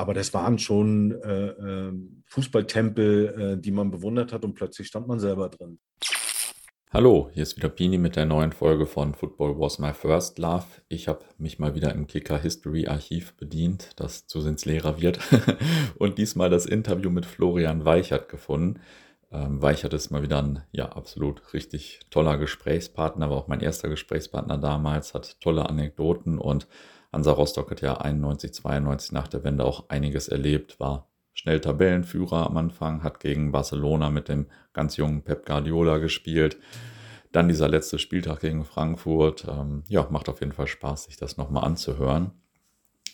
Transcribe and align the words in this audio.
Aber 0.00 0.14
das 0.14 0.32
waren 0.32 0.58
schon 0.58 1.12
äh, 1.20 1.48
äh, 1.48 1.92
Fußballtempel, 2.24 3.58
äh, 3.58 3.60
die 3.60 3.70
man 3.70 3.90
bewundert 3.90 4.32
hat 4.32 4.46
und 4.46 4.54
plötzlich 4.54 4.86
stand 4.86 5.06
man 5.06 5.20
selber 5.20 5.50
drin. 5.50 5.78
Hallo, 6.90 7.28
hier 7.34 7.42
ist 7.42 7.58
wieder 7.58 7.68
Pini 7.68 7.98
mit 7.98 8.16
der 8.16 8.24
neuen 8.24 8.52
Folge 8.52 8.86
von 8.86 9.12
Football 9.12 9.60
Was 9.60 9.78
My 9.78 9.92
First 9.92 10.38
Love. 10.38 10.64
Ich 10.88 11.06
habe 11.06 11.26
mich 11.36 11.58
mal 11.58 11.74
wieder 11.74 11.92
im 11.92 12.06
Kicker 12.06 12.38
History 12.38 12.86
Archiv 12.86 13.34
bedient, 13.36 13.90
das 13.96 14.26
zusehends 14.26 14.64
leerer 14.64 15.02
wird, 15.02 15.20
und 15.98 16.16
diesmal 16.16 16.48
das 16.48 16.64
Interview 16.64 17.10
mit 17.10 17.26
Florian 17.26 17.84
Weichert 17.84 18.30
gefunden. 18.30 18.80
Ähm, 19.30 19.60
Weichert 19.60 19.92
ist 19.92 20.10
mal 20.10 20.22
wieder 20.22 20.42
ein 20.42 20.62
ja 20.72 20.92
absolut 20.92 21.52
richtig 21.52 22.00
toller 22.08 22.38
Gesprächspartner, 22.38 23.28
war 23.28 23.36
auch 23.36 23.48
mein 23.48 23.60
erster 23.60 23.90
Gesprächspartner 23.90 24.56
damals, 24.56 25.12
hat 25.12 25.38
tolle 25.42 25.68
Anekdoten 25.68 26.38
und 26.38 26.68
Hansa 27.12 27.32
Rostock 27.32 27.70
hat 27.70 27.80
ja 27.80 27.94
91, 27.94 28.54
92 28.54 29.12
nach 29.12 29.28
der 29.28 29.42
Wende 29.42 29.64
auch 29.64 29.88
einiges 29.88 30.28
erlebt, 30.28 30.78
war 30.78 31.08
schnell 31.32 31.60
Tabellenführer 31.60 32.46
am 32.46 32.56
Anfang, 32.56 33.02
hat 33.02 33.20
gegen 33.20 33.50
Barcelona 33.50 34.10
mit 34.10 34.28
dem 34.28 34.46
ganz 34.72 34.96
jungen 34.96 35.22
Pep 35.22 35.46
Guardiola 35.46 35.98
gespielt. 35.98 36.58
Dann 37.32 37.48
dieser 37.48 37.68
letzte 37.68 37.98
Spieltag 37.98 38.40
gegen 38.40 38.64
Frankfurt. 38.64 39.46
Ähm, 39.48 39.84
ja, 39.88 40.06
macht 40.10 40.28
auf 40.28 40.40
jeden 40.40 40.52
Fall 40.52 40.66
Spaß, 40.66 41.04
sich 41.04 41.16
das 41.16 41.36
nochmal 41.36 41.64
anzuhören. 41.64 42.32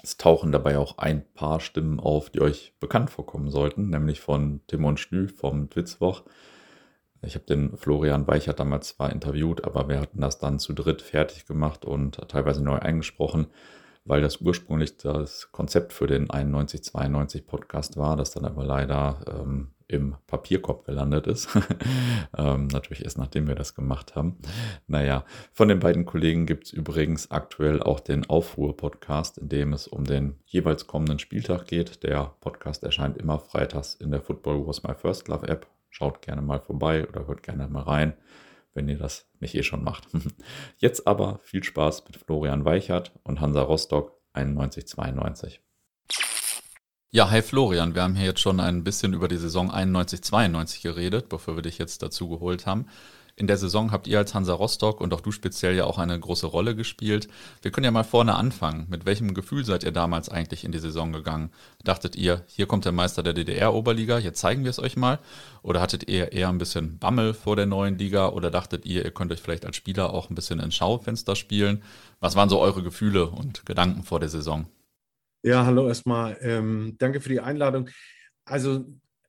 Es 0.03 0.17
tauchen 0.17 0.53
dabei 0.53 0.79
auch 0.79 0.99
ein 0.99 1.25
paar 1.35 1.61
Stimmen 1.61 2.01
auf, 2.01 2.31
die 2.31 2.41
euch 2.41 2.75
bekannt 2.81 3.11
vorkommen 3.11 3.51
sollten, 3.51 3.91
nämlich 3.91 4.21
von 4.21 4.61
Timon 4.67 4.97
Schlü 4.97 5.29
vom 5.29 5.69
Twitzwoch. 5.71 6.23
Ich 7.23 7.35
habe 7.35 7.47
den 7.47 7.77
Florian 7.77 8.27
Weichert 8.27 8.61
damals 8.61 8.89
zwar 8.89 9.11
interviewt, 9.11 9.65
aber 9.65 9.89
wir 9.89 10.01
hatten 10.01 10.21
das 10.21 10.39
dann 10.39 10.59
zu 10.59 10.75
dritt 10.75 11.03
fertig 11.03 11.47
gemacht 11.47 11.85
und 11.85 12.17
teilweise 12.29 12.63
neu 12.63 12.79
eingesprochen 12.79 13.49
weil 14.07 14.21
das 14.23 14.41
ursprünglich 14.41 14.97
das 14.97 15.51
Konzept 15.53 15.93
für 15.93 16.07
den 16.07 16.29
91-92 16.29 17.45
Podcast 17.47 17.97
war, 17.97 18.17
das 18.17 18.31
dann 18.31 18.45
aber 18.45 18.65
leider 18.65 19.21
ähm, 19.29 19.73
im 19.89 20.17
Papierkorb 20.27 20.85
gelandet 20.85 21.27
ist. 21.27 21.49
ähm, 22.37 22.69
natürlich 22.69 23.05
erst 23.05 23.19
nachdem 23.19 23.47
wir 23.47 23.55
das 23.55 23.75
gemacht 23.75 24.15
haben. 24.15 24.39
Naja, 24.87 25.25
von 25.53 25.69
den 25.69 25.81
beiden 25.81 26.05
Kollegen 26.07 26.47
gibt 26.47 26.67
es 26.67 26.73
übrigens 26.73 27.31
aktuell 27.31 27.83
auch 27.83 28.01
den 28.01 28.29
Aufruhr-Podcast, 28.29 29.39
in 29.39 29.49
dem 29.49 29.73
es 29.73 29.87
um 29.87 30.05
den 30.05 30.39
jeweils 30.47 30.87
kommenden 30.87 31.19
Spieltag 31.19 31.67
geht. 31.67 32.03
Der 32.03 32.35
Podcast 32.41 32.83
erscheint 32.83 33.19
immer 33.19 33.39
freitags 33.39 33.95
in 33.95 34.11
der 34.11 34.23
Football 34.23 34.67
Was 34.67 34.83
My 34.83 34.95
First 34.95 35.29
Love 35.29 35.49
App. 35.49 35.67
Schaut 35.91 36.21
gerne 36.23 36.43
mal 36.43 36.61
vorbei 36.61 37.07
oder 37.09 37.27
hört 37.27 37.43
gerne 37.43 37.69
mal 37.69 37.83
rein 37.83 38.15
wenn 38.77 38.89
ihr 38.89 38.99
das 38.99 39.27
nicht 39.41 39.55
eh 39.55 39.63
schon 39.63 39.83
macht. 39.83 40.07
Jetzt 40.77 41.07
aber 41.07 41.41
viel 41.43 41.65
Spaß 41.65 42.05
mit 42.07 42.17
Florian 42.19 42.65
Weichert 42.65 43.13
und 43.25 43.41
Hansa 43.41 43.63
Rostock 43.63 44.13
91-92. 44.35 45.59
Ja, 47.11 47.31
hi 47.31 47.41
Florian, 47.41 47.95
wir 47.95 48.03
haben 48.03 48.15
hier 48.15 48.27
jetzt 48.27 48.41
schon 48.41 48.61
ein 48.61 48.85
bisschen 48.85 49.15
über 49.15 49.27
die 49.29 49.39
Saison 49.39 49.71
91-92 49.71 50.83
geredet, 50.83 51.31
bevor 51.31 51.57
wir 51.57 51.63
dich 51.63 51.79
jetzt 51.79 52.03
dazu 52.03 52.29
geholt 52.29 52.67
haben. 52.67 52.87
In 53.39 53.47
der 53.47 53.59
Saison 53.59 53.93
habt 53.93 54.07
ihr 54.07 54.17
als 54.17 54.35
Hansa 54.35 54.55
Rostock 54.55 54.99
und 54.99 55.13
auch 55.13 55.21
du 55.21 55.31
speziell 55.31 55.77
ja 55.77 55.85
auch 55.85 55.99
eine 55.99 56.19
große 56.19 56.47
Rolle 56.47 56.75
gespielt. 56.75 57.29
Wir 57.61 57.71
können 57.71 57.85
ja 57.85 57.91
mal 57.91 58.03
vorne 58.03 58.35
anfangen. 58.35 58.87
Mit 58.89 59.05
welchem 59.05 59.35
Gefühl 59.35 59.63
seid 59.63 59.85
ihr 59.85 59.93
damals 59.93 60.31
eigentlich 60.31 60.65
in 60.65 60.73
die 60.73 60.79
Saison 60.79 61.13
gegangen? 61.13 61.51
Dachtet 61.85 62.17
ihr, 62.17 62.45
hier 62.47 62.65
kommt 62.65 62.87
der 62.87 62.93
Meister 62.93 63.23
der 63.23 63.35
DDR-Oberliga, 63.35 64.19
jetzt 64.19 64.41
zeigen 64.41 64.65
wir 64.65 64.71
es 64.71 64.79
euch 64.79 64.97
mal? 64.97 65.19
Oder 65.63 65.83
hattet 65.83 66.09
ihr 66.09 66.33
eher 66.33 66.49
ein 66.49 66.57
bisschen 66.57 66.99
Bammel 66.99 67.35
vor 67.35 67.57
der 67.57 67.67
neuen 67.67 67.99
Liga? 67.99 68.31
Oder 68.31 68.51
dachtet 68.51 68.87
ihr, 68.87 69.05
ihr 69.05 69.11
könnt 69.11 69.31
euch 69.31 69.43
vielleicht 69.43 69.67
als 69.67 69.77
Spieler 69.77 70.15
auch 70.15 70.31
ein 70.31 70.35
bisschen 70.35 70.59
ins 70.59 70.75
Schaufenster 70.75 71.37
spielen? 71.37 71.83
Was 72.21 72.37
waren 72.37 72.49
so 72.49 72.59
eure 72.59 72.83
Gefühle 72.83 73.29
und 73.29 73.67
Gedanken 73.67 74.03
vor 74.03 74.19
der 74.19 74.31
Saison? 74.31 74.67
Ja, 75.43 75.67
hallo 75.67 75.89
erstmal. 75.89 76.39
Ähm, 76.41 76.97
danke 76.99 77.21
für 77.21 77.29
die 77.29 77.41
Einladung. 77.41 77.91
Also 78.47 78.87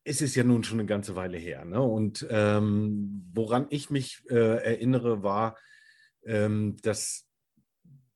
es 0.08 0.22
ist 0.22 0.36
ja 0.36 0.44
nun 0.44 0.64
schon 0.64 0.80
eine 0.80 0.88
ganze 0.88 1.16
Weile 1.16 1.38
her. 1.38 1.66
Ne? 1.66 1.82
Und 1.82 2.26
ähm, 2.30 3.30
woran 3.34 3.68
ich 3.70 3.90
mich 3.90 4.24
äh, 4.30 4.64
erinnere, 4.64 5.22
war, 5.22 5.58
ähm, 6.26 6.78
dass 6.82 7.28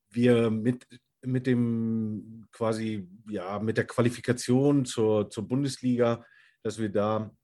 wir 0.09 0.50
mit, 0.50 0.88
mit 1.22 1.47
dem 1.47 2.47
quasi, 2.51 3.09
ja, 3.30 3.59
mit 3.59 3.78
der 3.78 3.85
Qualifikation 3.85 4.85
zur, 4.85 5.30
zur 5.30 5.47
Bundesliga, 5.47 6.25
dass 6.63 6.80
wir 6.80 6.90
da, 6.90 7.35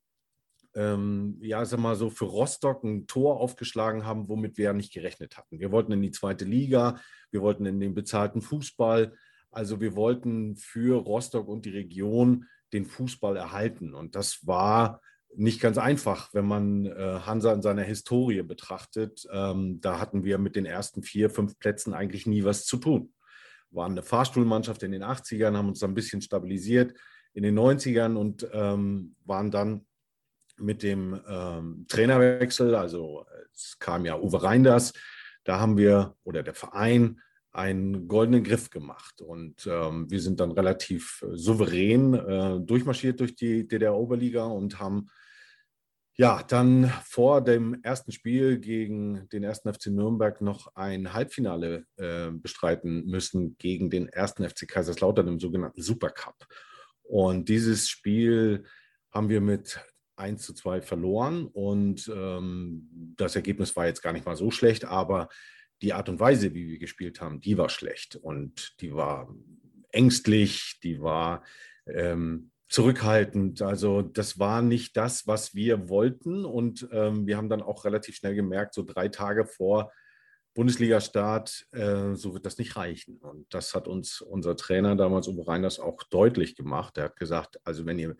ähm, 0.75 1.37
ja, 1.41 1.65
sag 1.65 1.79
mal 1.79 1.95
so, 1.95 2.09
für 2.09 2.25
Rostock 2.25 2.83
ein 2.83 3.05
Tor 3.05 3.41
aufgeschlagen 3.41 4.05
haben, 4.05 4.29
womit 4.29 4.57
wir 4.57 4.65
ja 4.65 4.73
nicht 4.73 4.93
gerechnet 4.93 5.37
hatten. 5.37 5.59
Wir 5.59 5.71
wollten 5.71 5.91
in 5.91 6.01
die 6.01 6.11
zweite 6.11 6.45
Liga, 6.45 7.01
wir 7.31 7.41
wollten 7.41 7.65
in 7.65 7.81
den 7.81 7.93
bezahlten 7.93 8.41
Fußball. 8.41 9.13
Also 9.51 9.81
wir 9.81 9.95
wollten 9.95 10.55
für 10.55 11.01
Rostock 11.01 11.47
und 11.49 11.65
die 11.65 11.71
Region 11.71 12.45
den 12.73 12.85
Fußball 12.85 13.35
erhalten. 13.37 13.93
Und 13.93 14.15
das 14.15 14.45
war 14.45 15.01
nicht 15.35 15.61
ganz 15.61 15.77
einfach, 15.77 16.33
wenn 16.33 16.45
man 16.45 16.85
äh, 16.85 17.19
Hansa 17.25 17.53
in 17.53 17.61
seiner 17.61 17.83
Historie 17.83 18.41
betrachtet. 18.41 19.27
Ähm, 19.31 19.79
da 19.81 19.99
hatten 19.99 20.23
wir 20.23 20.37
mit 20.37 20.55
den 20.55 20.65
ersten 20.65 21.03
vier, 21.03 21.29
fünf 21.29 21.59
Plätzen 21.59 21.93
eigentlich 21.93 22.25
nie 22.25 22.43
was 22.43 22.65
zu 22.65 22.77
tun. 22.77 23.13
Waren 23.69 23.91
eine 23.91 24.03
Fahrstuhlmannschaft 24.03 24.83
in 24.83 24.91
den 24.91 25.03
80ern, 25.03 25.55
haben 25.55 25.69
uns 25.69 25.83
ein 25.83 25.93
bisschen 25.93 26.21
stabilisiert 26.21 26.93
in 27.33 27.43
den 27.43 27.57
90ern 27.57 28.15
und 28.15 28.47
ähm, 28.51 29.15
waren 29.25 29.51
dann 29.51 29.85
mit 30.57 30.81
dem 30.81 31.19
ähm, 31.27 31.85
Trainerwechsel, 31.87 32.73
also 32.73 33.25
es 33.53 33.77
kam 33.79 34.05
ja 34.05 34.17
Uwe 34.17 34.41
Reinders, 34.41 34.93
da 35.43 35.59
haben 35.59 35.77
wir, 35.77 36.15
oder 36.23 36.41
der 36.41 36.55
Verein, 36.55 37.21
einen 37.57 38.07
goldenen 38.07 38.43
Griff 38.43 38.69
gemacht. 38.69 39.19
Und 39.19 39.67
ähm, 39.67 40.09
wir 40.11 40.21
sind 40.21 40.39
dann 40.39 40.51
relativ 40.51 41.23
äh, 41.23 41.35
souverän 41.35 42.13
äh, 42.13 42.59
durchmarschiert 42.59 43.19
durch 43.19 43.35
die 43.35 43.67
DDR-Oberliga 43.67 44.45
und 44.45 44.79
haben 44.79 45.07
ja 46.13 46.43
dann 46.43 46.91
vor 47.03 47.43
dem 47.43 47.81
ersten 47.81 48.11
Spiel 48.11 48.59
gegen 48.59 49.27
den 49.29 49.43
ersten 49.43 49.73
FC 49.73 49.87
Nürnberg 49.87 50.39
noch 50.41 50.75
ein 50.75 51.13
Halbfinale 51.13 51.85
äh, 51.95 52.29
bestreiten 52.31 53.05
müssen 53.07 53.57
gegen 53.57 53.89
den 53.89 54.07
ersten 54.07 54.47
FC 54.47 54.67
Kaiserslautern 54.67 55.27
im 55.27 55.39
sogenannten 55.39 55.81
Supercup. 55.81 56.45
Und 57.01 57.49
dieses 57.49 57.89
Spiel 57.89 58.65
haben 59.11 59.29
wir 59.29 59.41
mit 59.41 59.79
1 60.15 60.43
zu 60.43 60.53
2 60.53 60.81
verloren 60.81 61.47
und 61.47 62.11
ähm, 62.13 62.87
das 63.17 63.35
Ergebnis 63.35 63.75
war 63.75 63.87
jetzt 63.87 64.01
gar 64.01 64.13
nicht 64.13 64.25
mal 64.25 64.35
so 64.35 64.51
schlecht, 64.51 64.85
aber 64.85 65.29
die 65.81 65.93
Art 65.93 66.09
und 66.09 66.19
Weise, 66.19 66.53
wie 66.53 66.67
wir 66.67 66.79
gespielt 66.79 67.21
haben, 67.21 67.39
die 67.39 67.57
war 67.57 67.69
schlecht 67.69 68.15
und 68.15 68.81
die 68.81 68.93
war 68.93 69.33
ängstlich, 69.91 70.79
die 70.83 71.01
war 71.01 71.43
ähm, 71.87 72.51
zurückhaltend. 72.67 73.61
Also 73.61 74.01
das 74.01 74.39
war 74.39 74.61
nicht 74.61 74.97
das, 74.97 75.27
was 75.27 75.55
wir 75.55 75.89
wollten 75.89 76.45
und 76.45 76.87
ähm, 76.91 77.27
wir 77.27 77.37
haben 77.37 77.49
dann 77.49 77.61
auch 77.61 77.85
relativ 77.85 78.15
schnell 78.15 78.35
gemerkt, 78.35 78.73
so 78.73 78.83
drei 78.83 79.07
Tage 79.07 79.45
vor 79.45 79.91
Bundesliga-Start, 80.53 81.67
äh, 81.71 82.15
so 82.15 82.33
wird 82.33 82.45
das 82.47 82.57
nicht 82.57 82.75
reichen. 82.75 83.17
Und 83.17 83.45
das 83.53 83.75
hat 83.75 83.87
uns 83.87 84.21
unser 84.21 84.55
Trainer 84.55 84.95
damals, 84.95 85.27
Uwe 85.27 85.47
Reiners, 85.47 85.79
auch 85.79 86.01
deutlich 86.09 86.55
gemacht. 86.55 86.97
Er 86.97 87.05
hat 87.05 87.15
gesagt, 87.15 87.59
also 87.63 87.85
wenn 87.85 87.99
ihr 87.99 88.15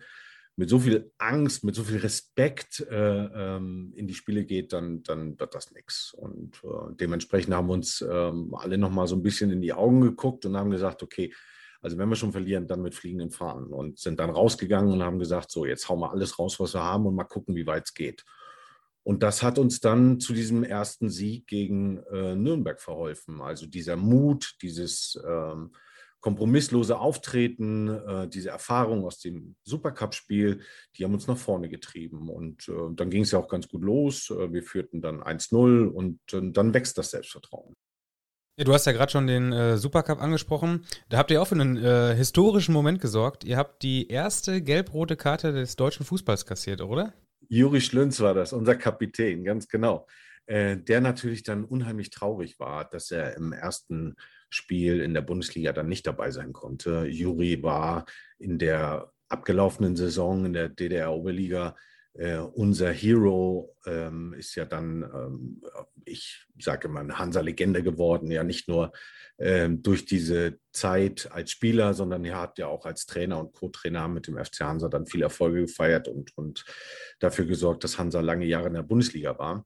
mit 0.58 0.68
so 0.68 0.80
viel 0.80 1.12
Angst, 1.18 1.62
mit 1.62 1.76
so 1.76 1.84
viel 1.84 1.98
Respekt 1.98 2.80
äh, 2.90 2.96
ähm, 2.96 3.92
in 3.94 4.08
die 4.08 4.14
Spiele 4.14 4.44
geht, 4.44 4.72
dann, 4.72 5.04
dann 5.04 5.38
wird 5.38 5.54
das 5.54 5.70
nichts. 5.70 6.12
Und 6.12 6.56
äh, 6.64 6.94
dementsprechend 6.96 7.54
haben 7.54 7.70
uns 7.70 8.00
ähm, 8.02 8.52
alle 8.56 8.76
nochmal 8.76 9.06
so 9.06 9.14
ein 9.14 9.22
bisschen 9.22 9.52
in 9.52 9.62
die 9.62 9.72
Augen 9.72 10.00
geguckt 10.00 10.44
und 10.46 10.56
haben 10.56 10.70
gesagt, 10.70 11.04
okay, 11.04 11.32
also 11.80 11.96
wenn 11.96 12.08
wir 12.08 12.16
schon 12.16 12.32
verlieren, 12.32 12.66
dann 12.66 12.82
mit 12.82 12.96
fliegenden 12.96 13.30
Fahnen. 13.30 13.68
Und 13.68 14.00
sind 14.00 14.18
dann 14.18 14.30
rausgegangen 14.30 14.92
und 14.92 15.04
haben 15.04 15.20
gesagt, 15.20 15.52
so, 15.52 15.64
jetzt 15.64 15.88
hauen 15.88 16.00
wir 16.00 16.10
alles 16.10 16.40
raus, 16.40 16.58
was 16.58 16.74
wir 16.74 16.82
haben 16.82 17.06
und 17.06 17.14
mal 17.14 17.22
gucken, 17.22 17.54
wie 17.54 17.68
weit 17.68 17.84
es 17.84 17.94
geht. 17.94 18.24
Und 19.04 19.22
das 19.22 19.44
hat 19.44 19.60
uns 19.60 19.78
dann 19.78 20.18
zu 20.18 20.32
diesem 20.32 20.64
ersten 20.64 21.08
Sieg 21.08 21.46
gegen 21.46 21.98
äh, 22.12 22.34
Nürnberg 22.34 22.80
verholfen. 22.80 23.40
Also 23.40 23.68
dieser 23.68 23.94
Mut, 23.94 24.56
dieses 24.60 25.22
ähm, 25.24 25.70
kompromisslose 26.20 26.98
Auftreten, 26.98 27.88
äh, 27.88 28.28
diese 28.28 28.50
Erfahrung 28.50 29.04
aus 29.04 29.20
dem 29.20 29.56
Supercup-Spiel, 29.64 30.60
die 30.96 31.04
haben 31.04 31.14
uns 31.14 31.26
nach 31.26 31.36
vorne 31.36 31.68
getrieben. 31.68 32.28
Und 32.28 32.68
äh, 32.68 32.94
dann 32.94 33.10
ging 33.10 33.22
es 33.22 33.30
ja 33.30 33.38
auch 33.38 33.48
ganz 33.48 33.68
gut 33.68 33.82
los. 33.82 34.30
Äh, 34.30 34.52
wir 34.52 34.62
führten 34.62 35.00
dann 35.00 35.22
1-0 35.22 35.86
und 35.86 36.18
äh, 36.32 36.50
dann 36.50 36.74
wächst 36.74 36.98
das 36.98 37.10
Selbstvertrauen. 37.10 37.74
Ja, 38.58 38.64
du 38.64 38.74
hast 38.74 38.86
ja 38.86 38.92
gerade 38.92 39.12
schon 39.12 39.28
den 39.28 39.52
äh, 39.52 39.76
Supercup 39.76 40.20
angesprochen. 40.20 40.84
Da 41.08 41.18
habt 41.18 41.30
ihr 41.30 41.40
auch 41.40 41.46
für 41.46 41.54
einen 41.54 41.76
äh, 41.76 42.16
historischen 42.16 42.72
Moment 42.72 43.00
gesorgt. 43.00 43.44
Ihr 43.44 43.56
habt 43.56 43.84
die 43.84 44.08
erste 44.08 44.60
gelb-rote 44.60 45.16
Karte 45.16 45.52
des 45.52 45.76
deutschen 45.76 46.04
Fußballs 46.04 46.44
kassiert, 46.44 46.80
oder? 46.80 47.14
Juri 47.48 47.80
Schlünz 47.80 48.18
war 48.18 48.34
das, 48.34 48.52
unser 48.52 48.74
Kapitän, 48.74 49.44
ganz 49.44 49.68
genau. 49.68 50.06
der 50.46 51.00
natürlich 51.00 51.44
dann 51.44 51.64
unheimlich 51.64 52.10
traurig 52.10 52.58
war, 52.58 52.84
dass 52.84 53.10
er 53.10 53.36
im 53.36 53.52
ersten 53.52 54.16
Spiel 54.50 55.00
in 55.00 55.14
der 55.14 55.22
Bundesliga 55.22 55.72
dann 55.72 55.88
nicht 55.88 56.06
dabei 56.06 56.30
sein 56.30 56.52
konnte. 56.52 57.06
Juri 57.06 57.62
war 57.62 58.06
in 58.38 58.58
der 58.58 59.12
abgelaufenen 59.28 59.96
Saison 59.96 60.46
in 60.46 60.52
der 60.52 60.68
DDR-Oberliga 60.68 61.76
äh, 62.18 62.38
unser 62.38 62.90
Hero 62.90 63.76
ähm, 63.86 64.34
ist 64.36 64.56
ja 64.56 64.64
dann, 64.64 65.02
ähm, 65.02 65.62
ich 66.04 66.46
sage 66.58 66.88
mal, 66.88 67.16
Hansa-Legende 67.16 67.82
geworden, 67.84 68.30
ja 68.32 68.42
nicht 68.42 68.68
nur 68.68 68.92
ähm, 69.38 69.82
durch 69.82 70.04
diese 70.04 70.58
Zeit 70.72 71.28
als 71.30 71.52
Spieler, 71.52 71.94
sondern 71.94 72.24
er 72.24 72.40
hat 72.40 72.58
ja 72.58 72.66
auch 72.66 72.86
als 72.86 73.06
Trainer 73.06 73.38
und 73.38 73.52
Co-Trainer 73.52 74.08
mit 74.08 74.26
dem 74.26 74.36
FC 74.36 74.60
Hansa 74.62 74.88
dann 74.88 75.06
viele 75.06 75.24
Erfolge 75.24 75.60
gefeiert 75.62 76.08
und, 76.08 76.36
und 76.36 76.64
dafür 77.20 77.44
gesorgt, 77.44 77.84
dass 77.84 77.98
Hansa 77.98 78.20
lange 78.20 78.46
Jahre 78.46 78.66
in 78.66 78.74
der 78.74 78.82
Bundesliga 78.82 79.38
war. 79.38 79.64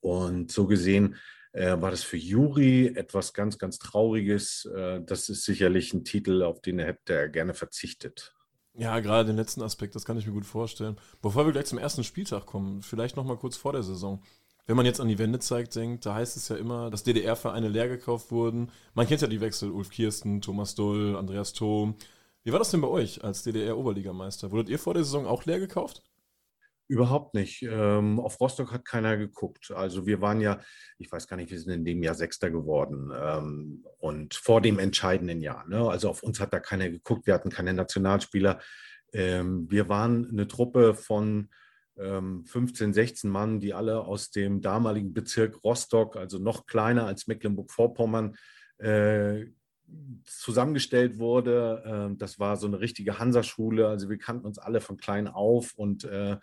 Und 0.00 0.50
so 0.50 0.66
gesehen 0.66 1.16
äh, 1.52 1.80
war 1.80 1.90
das 1.90 2.02
für 2.02 2.16
Juri 2.16 2.88
etwas 2.94 3.32
ganz, 3.32 3.58
ganz 3.58 3.78
Trauriges. 3.78 4.66
Äh, 4.66 5.00
das 5.02 5.28
ist 5.28 5.44
sicherlich 5.44 5.92
ein 5.92 6.04
Titel, 6.04 6.42
auf 6.42 6.60
den 6.60 6.78
er 6.78 6.86
hätte 6.86 7.30
gerne 7.30 7.54
verzichtet. 7.54 8.34
Ja, 8.74 9.00
gerade 9.00 9.26
den 9.26 9.36
letzten 9.36 9.62
Aspekt, 9.62 9.94
das 9.94 10.04
kann 10.04 10.16
ich 10.16 10.26
mir 10.26 10.32
gut 10.32 10.46
vorstellen. 10.46 10.96
Bevor 11.20 11.44
wir 11.44 11.52
gleich 11.52 11.66
zum 11.66 11.78
ersten 11.78 12.04
Spieltag 12.04 12.46
kommen, 12.46 12.82
vielleicht 12.82 13.16
noch 13.16 13.24
mal 13.24 13.36
kurz 13.36 13.56
vor 13.56 13.72
der 13.72 13.82
Saison. 13.82 14.22
Wenn 14.66 14.76
man 14.76 14.86
jetzt 14.86 15.00
an 15.00 15.08
die 15.08 15.18
Wendezeit 15.18 15.74
denkt, 15.74 16.06
da 16.06 16.14
heißt 16.14 16.36
es 16.36 16.48
ja 16.48 16.56
immer, 16.56 16.90
dass 16.90 17.02
DDR-Vereine 17.02 17.68
leer 17.68 17.88
gekauft 17.88 18.30
wurden. 18.30 18.70
Man 18.94 19.08
kennt 19.08 19.20
ja 19.20 19.26
die 19.26 19.40
Wechsel, 19.40 19.70
Ulf 19.70 19.90
Kirsten, 19.90 20.40
Thomas 20.40 20.76
Doll, 20.76 21.16
Andreas 21.16 21.52
Thom. 21.52 21.96
Wie 22.44 22.52
war 22.52 22.60
das 22.60 22.70
denn 22.70 22.80
bei 22.80 22.88
euch 22.88 23.24
als 23.24 23.42
DDR-Oberligameister? 23.42 24.52
Wurdet 24.52 24.68
ihr 24.68 24.78
vor 24.78 24.94
der 24.94 25.02
Saison 25.02 25.26
auch 25.26 25.44
leer 25.44 25.58
gekauft? 25.58 26.02
Überhaupt 26.90 27.34
nicht. 27.34 27.62
Ähm, 27.62 28.18
auf 28.18 28.40
Rostock 28.40 28.72
hat 28.72 28.84
keiner 28.84 29.16
geguckt. 29.16 29.70
Also 29.70 30.06
wir 30.06 30.20
waren 30.20 30.40
ja, 30.40 30.58
ich 30.98 31.12
weiß 31.12 31.28
gar 31.28 31.36
nicht, 31.36 31.52
wir 31.52 31.60
sind 31.60 31.72
in 31.72 31.84
dem 31.84 32.02
Jahr 32.02 32.16
Sechster 32.16 32.50
geworden 32.50 33.12
ähm, 33.16 33.84
und 33.98 34.34
vor 34.34 34.60
dem 34.60 34.80
entscheidenden 34.80 35.40
Jahr. 35.40 35.68
Ne? 35.68 35.88
Also 35.88 36.10
auf 36.10 36.24
uns 36.24 36.40
hat 36.40 36.52
da 36.52 36.58
keiner 36.58 36.90
geguckt. 36.90 37.28
Wir 37.28 37.34
hatten 37.34 37.48
keine 37.48 37.74
Nationalspieler. 37.74 38.58
Ähm, 39.12 39.70
wir 39.70 39.88
waren 39.88 40.30
eine 40.30 40.48
Truppe 40.48 40.94
von 40.94 41.50
15, 41.96 42.88
ähm, 42.88 42.92
16 42.92 43.30
Mann, 43.30 43.60
die 43.60 43.72
alle 43.72 44.00
aus 44.00 44.32
dem 44.32 44.60
damaligen 44.60 45.14
Bezirk 45.14 45.62
Rostock, 45.62 46.16
also 46.16 46.40
noch 46.40 46.66
kleiner 46.66 47.06
als 47.06 47.28
Mecklenburg-Vorpommern, 47.28 48.34
äh, 48.78 49.44
zusammengestellt 50.24 51.18
wurde. 51.20 51.84
Ähm, 51.86 52.18
das 52.18 52.40
war 52.40 52.56
so 52.56 52.66
eine 52.66 52.80
richtige 52.80 53.20
Hansa-Schule. 53.20 53.86
Also 53.86 54.10
wir 54.10 54.18
kannten 54.18 54.46
uns 54.46 54.58
alle 54.58 54.80
von 54.80 54.96
klein 54.96 55.28
auf 55.28 55.74
und 55.74 56.02
äh, 56.02 56.36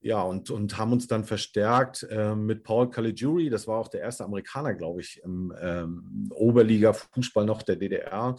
ja, 0.00 0.22
und, 0.22 0.50
und 0.50 0.78
haben 0.78 0.92
uns 0.92 1.08
dann 1.08 1.24
verstärkt 1.24 2.06
äh, 2.08 2.34
mit 2.34 2.62
Paul 2.62 2.88
Caligiuri, 2.90 3.50
das 3.50 3.66
war 3.66 3.78
auch 3.78 3.88
der 3.88 4.02
erste 4.02 4.24
Amerikaner, 4.24 4.74
glaube 4.74 5.00
ich, 5.00 5.20
im 5.24 5.52
ähm, 5.60 6.30
Oberliga-Fußball 6.34 7.44
noch 7.44 7.62
der 7.62 7.76
DDR, 7.76 8.36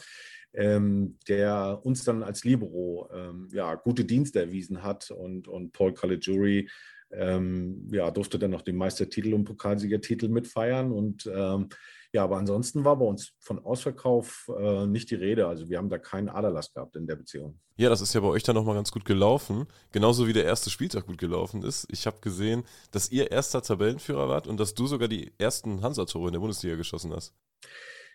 ähm, 0.54 1.18
der 1.28 1.80
uns 1.84 2.06
dann 2.06 2.24
als 2.24 2.46
Libero 2.46 3.10
ähm, 3.14 3.50
ja, 3.52 3.76
gute 3.76 4.06
Dienste 4.06 4.40
erwiesen 4.40 4.84
hat. 4.84 5.12
Und, 5.12 5.48
und 5.48 5.74
Paul 5.74 5.94
Caligiuri 5.94 6.70
ähm, 7.12 7.88
ja, 7.92 8.10
durfte 8.10 8.40
dann 8.40 8.52
noch 8.52 8.62
den 8.62 8.78
Meistertitel 8.78 9.34
und 9.34 9.44
Pokalsiegertitel 9.44 10.30
mitfeiern. 10.30 10.92
Und 10.92 11.30
ähm, 11.34 11.70
ja, 12.12 12.24
aber 12.24 12.38
ansonsten 12.38 12.84
war 12.84 12.98
bei 12.98 13.06
uns 13.06 13.34
von 13.40 13.60
Ausverkauf 13.60 14.50
äh, 14.60 14.88
nicht 14.88 15.12
die 15.12 15.16
Rede. 15.16 15.48
Also 15.48 15.70
wir 15.70 15.78
haben 15.78 15.90
da 15.90 16.00
keinen 16.00 16.28
Aderlass 16.28 16.74
gehabt 16.74 16.96
in 16.96 17.06
der 17.06 17.16
Beziehung. 17.16 17.60
Ja, 17.78 17.90
das 17.90 18.02
ist 18.02 18.14
ja 18.14 18.22
bei 18.22 18.28
euch 18.28 18.42
dann 18.42 18.56
nochmal 18.56 18.76
ganz 18.76 18.92
gut 18.92 19.06
gelaufen. 19.06 19.68
Genauso 19.92 20.28
wie 20.28 20.34
der 20.34 20.44
erste 20.44 20.72
Spieltag 20.72 21.06
gut 21.06 21.20
gelaufen 21.20 21.62
ist. 21.62 21.88
Ich 21.92 22.08
habe 22.08 22.20
gesehen, 22.20 22.64
dass 22.92 23.12
ihr 23.12 23.32
erster 23.32 23.62
Tabellenführer 23.62 24.28
wart 24.28 24.48
und 24.48 24.60
dass 24.60 24.74
du 24.74 24.88
sogar 24.88 25.08
die 25.08 25.34
ersten 25.38 25.84
Hansa-Tore 25.84 26.30
in 26.30 26.34
der 26.34 26.40
Bundesliga 26.40 26.76
geschossen 26.76 27.14
hast. 27.14 27.36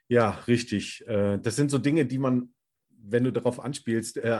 Ja, 0.09 0.31
richtig. 0.49 1.05
Äh, 1.07 1.39
das 1.39 1.55
sind 1.55 1.71
so 1.71 1.79
Dinge, 1.79 2.05
die 2.05 2.19
man 2.19 2.53
wenn 3.07 3.25
du 3.25 3.33
darauf 3.33 3.61
anspielst, 3.61 4.17
äh, 4.19 4.39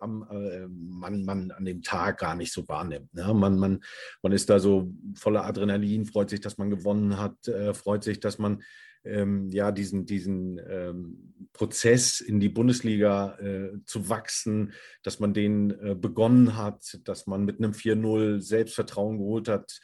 am, 0.00 0.26
äh, 0.30 0.66
man, 0.68 1.24
man 1.24 1.50
an 1.50 1.64
dem 1.64 1.82
Tag 1.82 2.18
gar 2.18 2.34
nicht 2.34 2.52
so 2.52 2.68
wahrnimmt. 2.68 3.12
Ne? 3.14 3.32
Man, 3.34 3.58
man, 3.58 3.82
man 4.22 4.32
ist 4.32 4.50
da 4.50 4.58
so 4.58 4.92
voller 5.14 5.44
Adrenalin, 5.44 6.06
freut 6.06 6.30
sich, 6.30 6.40
dass 6.40 6.58
man 6.58 6.70
gewonnen 6.70 7.18
hat, 7.18 7.48
äh, 7.48 7.74
freut 7.74 8.04
sich, 8.04 8.20
dass 8.20 8.38
man 8.38 8.62
ähm, 9.04 9.50
ja 9.50 9.70
diesen, 9.70 10.06
diesen 10.06 10.60
ähm, 10.68 11.34
Prozess 11.52 12.20
in 12.20 12.40
die 12.40 12.48
Bundesliga 12.48 13.38
äh, 13.38 13.78
zu 13.84 14.08
wachsen, 14.08 14.72
dass 15.02 15.20
man 15.20 15.34
den 15.34 15.70
äh, 15.70 15.94
begonnen 15.94 16.56
hat, 16.56 17.00
dass 17.04 17.26
man 17.26 17.44
mit 17.44 17.58
einem 17.58 17.72
4-0 17.72 18.40
Selbstvertrauen 18.40 19.18
geholt 19.18 19.48
hat. 19.48 19.80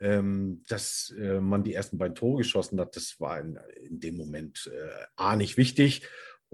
Ähm, 0.00 0.64
dass 0.68 1.14
äh, 1.16 1.40
man 1.40 1.62
die 1.62 1.72
ersten 1.72 1.98
beiden 1.98 2.16
Tore 2.16 2.38
geschossen 2.38 2.80
hat, 2.80 2.96
das 2.96 3.20
war 3.20 3.38
in, 3.40 3.58
in 3.88 4.00
dem 4.00 4.16
Moment 4.16 4.68
A 5.14 5.36
nicht 5.36 5.56
wichtig 5.56 6.02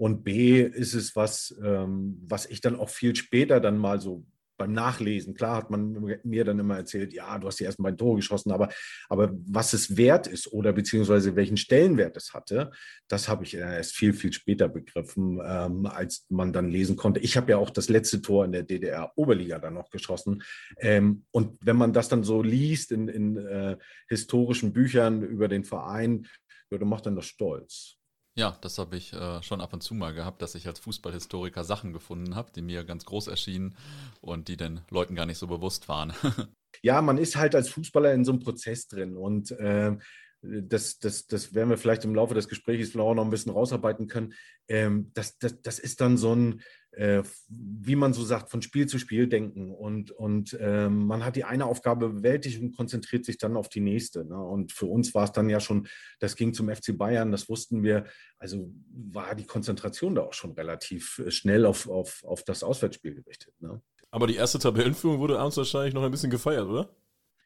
und 0.01 0.23
B 0.23 0.63
ist 0.63 0.95
es 0.95 1.15
was, 1.15 1.55
ähm, 1.63 2.17
was 2.27 2.47
ich 2.47 2.59
dann 2.59 2.75
auch 2.75 2.89
viel 2.89 3.15
später 3.15 3.59
dann 3.59 3.77
mal 3.77 4.01
so 4.01 4.25
beim 4.57 4.73
Nachlesen, 4.73 5.35
klar 5.35 5.57
hat 5.57 5.69
man 5.69 6.17
mir 6.23 6.43
dann 6.43 6.57
immer 6.57 6.77
erzählt, 6.77 7.13
ja, 7.13 7.37
du 7.37 7.45
hast 7.45 7.59
die 7.59 7.65
ersten 7.65 7.83
beiden 7.83 7.99
Tore 7.99 8.15
geschossen, 8.15 8.51
aber, 8.51 8.69
aber 9.09 9.31
was 9.45 9.73
es 9.73 9.97
wert 9.97 10.25
ist 10.25 10.51
oder 10.51 10.73
beziehungsweise 10.73 11.35
welchen 11.35 11.55
Stellenwert 11.55 12.17
es 12.17 12.33
hatte, 12.33 12.71
das 13.07 13.27
habe 13.27 13.43
ich 13.43 13.53
erst 13.53 13.95
viel, 13.95 14.13
viel 14.13 14.33
später 14.33 14.69
begriffen, 14.69 15.39
ähm, 15.45 15.85
als 15.85 16.25
man 16.29 16.51
dann 16.51 16.71
lesen 16.71 16.95
konnte. 16.95 17.19
Ich 17.19 17.37
habe 17.37 17.51
ja 17.51 17.57
auch 17.57 17.69
das 17.69 17.87
letzte 17.87 18.23
Tor 18.23 18.43
in 18.45 18.53
der 18.53 18.63
DDR-Oberliga 18.63 19.59
dann 19.59 19.75
noch 19.75 19.91
geschossen. 19.91 20.41
Ähm, 20.79 21.25
und 21.29 21.59
wenn 21.61 21.77
man 21.77 21.93
das 21.93 22.09
dann 22.09 22.23
so 22.23 22.41
liest 22.41 22.91
in, 22.91 23.07
in 23.07 23.37
äh, 23.37 23.77
historischen 24.09 24.73
Büchern 24.73 25.21
über 25.21 25.47
den 25.47 25.63
Verein, 25.63 26.25
ja, 26.71 26.79
dann 26.79 26.89
macht 26.89 27.05
dann 27.05 27.15
das 27.15 27.27
stolz. 27.27 28.00
Ja, 28.35 28.57
das 28.61 28.77
habe 28.77 28.95
ich 28.95 29.11
äh, 29.11 29.43
schon 29.43 29.59
ab 29.59 29.73
und 29.73 29.83
zu 29.83 29.93
mal 29.93 30.13
gehabt, 30.13 30.41
dass 30.41 30.55
ich 30.55 30.65
als 30.65 30.79
Fußballhistoriker 30.79 31.65
Sachen 31.65 31.91
gefunden 31.91 32.35
habe, 32.35 32.51
die 32.55 32.61
mir 32.61 32.85
ganz 32.85 33.05
groß 33.05 33.27
erschienen 33.27 33.75
und 34.21 34.47
die 34.47 34.55
den 34.55 34.81
Leuten 34.89 35.15
gar 35.15 35.25
nicht 35.25 35.37
so 35.37 35.47
bewusst 35.47 35.89
waren. 35.89 36.13
ja, 36.81 37.01
man 37.01 37.17
ist 37.17 37.35
halt 37.35 37.55
als 37.55 37.69
Fußballer 37.69 38.13
in 38.13 38.23
so 38.23 38.31
einem 38.31 38.39
Prozess 38.39 38.87
drin 38.87 39.17
und 39.17 39.51
äh, 39.51 39.97
das, 40.41 40.97
das, 40.99 41.27
das 41.27 41.53
werden 41.53 41.69
wir 41.69 41.77
vielleicht 41.77 42.03
im 42.03 42.15
Laufe 42.15 42.33
des 42.33 42.47
Gesprächs 42.47 42.95
auch 42.95 43.13
noch 43.13 43.23
ein 43.23 43.29
bisschen 43.29 43.51
rausarbeiten 43.51 44.07
können. 44.07 44.33
Ähm, 44.67 45.11
das, 45.13 45.37
das, 45.37 45.61
das 45.61 45.77
ist 45.77 46.01
dann 46.01 46.17
so 46.17 46.33
ein, 46.33 46.61
äh, 46.91 47.23
wie 47.47 47.95
man 47.95 48.13
so 48.13 48.23
sagt, 48.23 48.51
von 48.51 48.61
Spiel 48.61 48.87
zu 48.87 48.99
Spiel 48.99 49.27
denken. 49.27 49.71
Und, 49.71 50.11
und 50.11 50.57
ähm, 50.59 51.05
man 51.05 51.23
hat 51.23 51.35
die 51.35 51.43
eine 51.43 51.65
Aufgabe 51.65 52.09
bewältigt 52.09 52.61
und 52.61 52.75
konzentriert 52.75 53.25
sich 53.25 53.37
dann 53.37 53.55
auf 53.55 53.69
die 53.69 53.79
nächste. 53.79 54.25
Ne? 54.25 54.37
Und 54.37 54.71
für 54.71 54.87
uns 54.87 55.13
war 55.13 55.23
es 55.23 55.31
dann 55.31 55.49
ja 55.49 55.59
schon, 55.59 55.87
das 56.19 56.35
ging 56.35 56.53
zum 56.53 56.69
FC 56.69 56.97
Bayern, 56.97 57.31
das 57.31 57.47
wussten 57.49 57.83
wir. 57.83 58.05
Also 58.37 58.73
war 58.91 59.35
die 59.35 59.45
Konzentration 59.45 60.15
da 60.15 60.23
auch 60.23 60.33
schon 60.33 60.51
relativ 60.51 61.19
äh, 61.19 61.31
schnell 61.31 61.65
auf, 61.65 61.87
auf, 61.89 62.23
auf 62.25 62.43
das 62.43 62.63
Auswärtsspiel 62.63 63.15
gerichtet. 63.15 63.53
Ne? 63.61 63.81
Aber 64.09 64.27
die 64.27 64.35
erste 64.35 64.59
Tabellenführung 64.59 65.19
wurde 65.19 65.39
abends 65.39 65.57
wahrscheinlich 65.57 65.93
noch 65.93 66.03
ein 66.03 66.11
bisschen 66.11 66.29
gefeiert, 66.29 66.67
oder? 66.67 66.93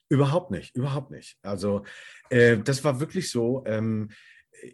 Überhaupt 0.09 0.51
nicht, 0.51 0.75
überhaupt 0.75 1.12
nicht. 1.12 1.38
Also 1.41 1.83
äh, 2.30 2.57
das 2.57 2.83
war 2.83 3.00
wirklich 3.00 3.31
so. 3.31 3.63
Ähm, 3.65 4.09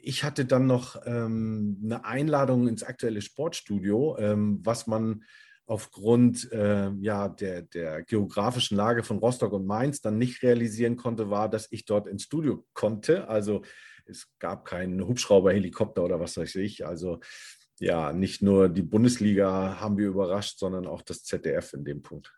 ich 0.02 0.24
hatte 0.24 0.46
dann 0.46 0.68
noch 0.68 1.02
ähm, 1.06 1.80
eine 1.84 2.06
Einladung 2.06 2.68
ins 2.68 2.84
aktuelle 2.84 3.22
Sportstudio, 3.22 4.18
ähm, 4.20 4.60
was 4.64 4.88
man 4.88 5.24
aufgrund 5.66 6.52
äh, 6.52 6.92
ja, 7.00 7.30
der, 7.30 7.62
der 7.62 8.04
geografischen 8.04 8.76
Lage 8.76 9.04
von 9.04 9.20
Rostock 9.20 9.54
und 9.54 9.66
Mainz 9.66 10.02
dann 10.02 10.18
nicht 10.18 10.44
realisieren 10.44 10.98
konnte, 10.98 11.30
war, 11.30 11.50
dass 11.50 11.72
ich 11.72 11.86
dort 11.86 12.08
ins 12.08 12.24
Studio 12.24 12.66
konnte. 12.74 13.30
Also 13.30 13.62
es 14.06 14.28
gab 14.40 14.66
keinen 14.66 15.08
Hubschrauber, 15.08 15.54
Helikopter 15.54 16.04
oder 16.04 16.20
was 16.20 16.36
weiß 16.36 16.56
ich. 16.56 16.86
Also 16.86 17.20
ja, 17.80 18.12
nicht 18.12 18.42
nur 18.42 18.70
die 18.70 18.82
Bundesliga 18.82 19.80
haben 19.80 19.98
wir 19.98 20.08
überrascht, 20.08 20.60
sondern 20.60 20.88
auch 20.88 21.02
das 21.02 21.24
ZDF 21.24 21.74
in 21.74 21.86
dem 21.86 22.02
Punkt. 22.02 22.34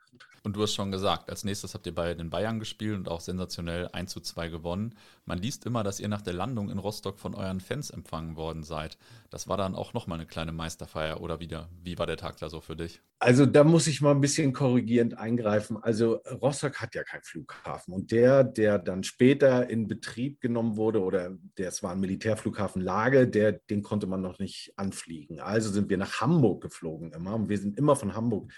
Und 0.46 0.58
du 0.58 0.62
hast 0.62 0.74
schon 0.74 0.92
gesagt, 0.92 1.30
als 1.30 1.46
nächstes 1.46 1.74
habt 1.74 1.86
ihr 1.88 1.96
bei 1.96 2.14
den 2.16 2.30
Bayern 2.30 2.60
gespielt 2.60 2.98
und 2.98 3.08
auch 3.08 3.22
sensationell 3.22 3.88
1 3.94 4.12
zu 4.12 4.20
2 4.20 4.50
gewonnen. 4.50 4.94
Man 5.24 5.38
liest 5.38 5.66
immer, 5.66 5.84
dass 5.84 6.02
ihr 6.02 6.10
nach 6.10 6.22
der 6.22 6.34
Landung 6.34 6.70
in 6.70 6.80
Rostock 6.80 7.18
von 7.18 7.34
euren 7.34 7.62
Fans 7.62 7.90
empfangen 7.90 8.36
worden 8.36 8.64
seid. 8.64 8.98
Das 9.30 9.48
war 9.48 9.56
dann 9.56 9.74
auch 9.74 9.94
nochmal 9.94 10.20
eine 10.20 10.28
kleine 10.28 10.52
Meisterfeier 10.52 11.22
oder 11.22 11.40
wieder? 11.40 11.70
Wie 11.82 11.98
war 11.98 12.08
der 12.08 12.18
Tag 12.18 12.36
da 12.40 12.50
so 12.50 12.60
für 12.60 12.76
dich? 12.76 13.00
Also 13.20 13.46
da 13.46 13.64
muss 13.64 13.88
ich 13.88 14.02
mal 14.02 14.12
ein 14.12 14.20
bisschen 14.20 14.52
korrigierend 14.52 15.18
eingreifen. 15.18 15.82
Also 15.82 16.16
Rostock 16.42 16.82
hat 16.82 16.94
ja 16.94 17.04
keinen 17.04 17.24
Flughafen 17.24 17.94
und 17.94 18.12
der, 18.12 18.44
der 18.44 18.80
dann 18.80 19.04
später 19.04 19.70
in 19.70 19.88
Betrieb 19.88 20.42
genommen 20.42 20.76
wurde 20.76 21.02
oder 21.02 21.38
der 21.58 21.70
es 21.70 21.82
war 21.84 21.94
ein 21.94 22.02
Militärflughafen 22.02 22.82
Lage, 22.82 23.30
der, 23.30 23.54
den 23.54 23.82
konnte 23.82 24.08
man 24.08 24.22
noch 24.22 24.40
nicht 24.40 24.74
anfliegen. 24.76 25.40
Also 25.40 25.72
sind 25.72 25.90
wir 25.90 25.98
nach 25.98 26.20
Hamburg 26.20 26.64
geflogen 26.64 27.14
immer 27.14 27.34
und 27.36 27.48
wir 27.48 27.58
sind 27.58 27.78
immer 27.78 27.96
von 27.96 28.14
Hamburg 28.14 28.52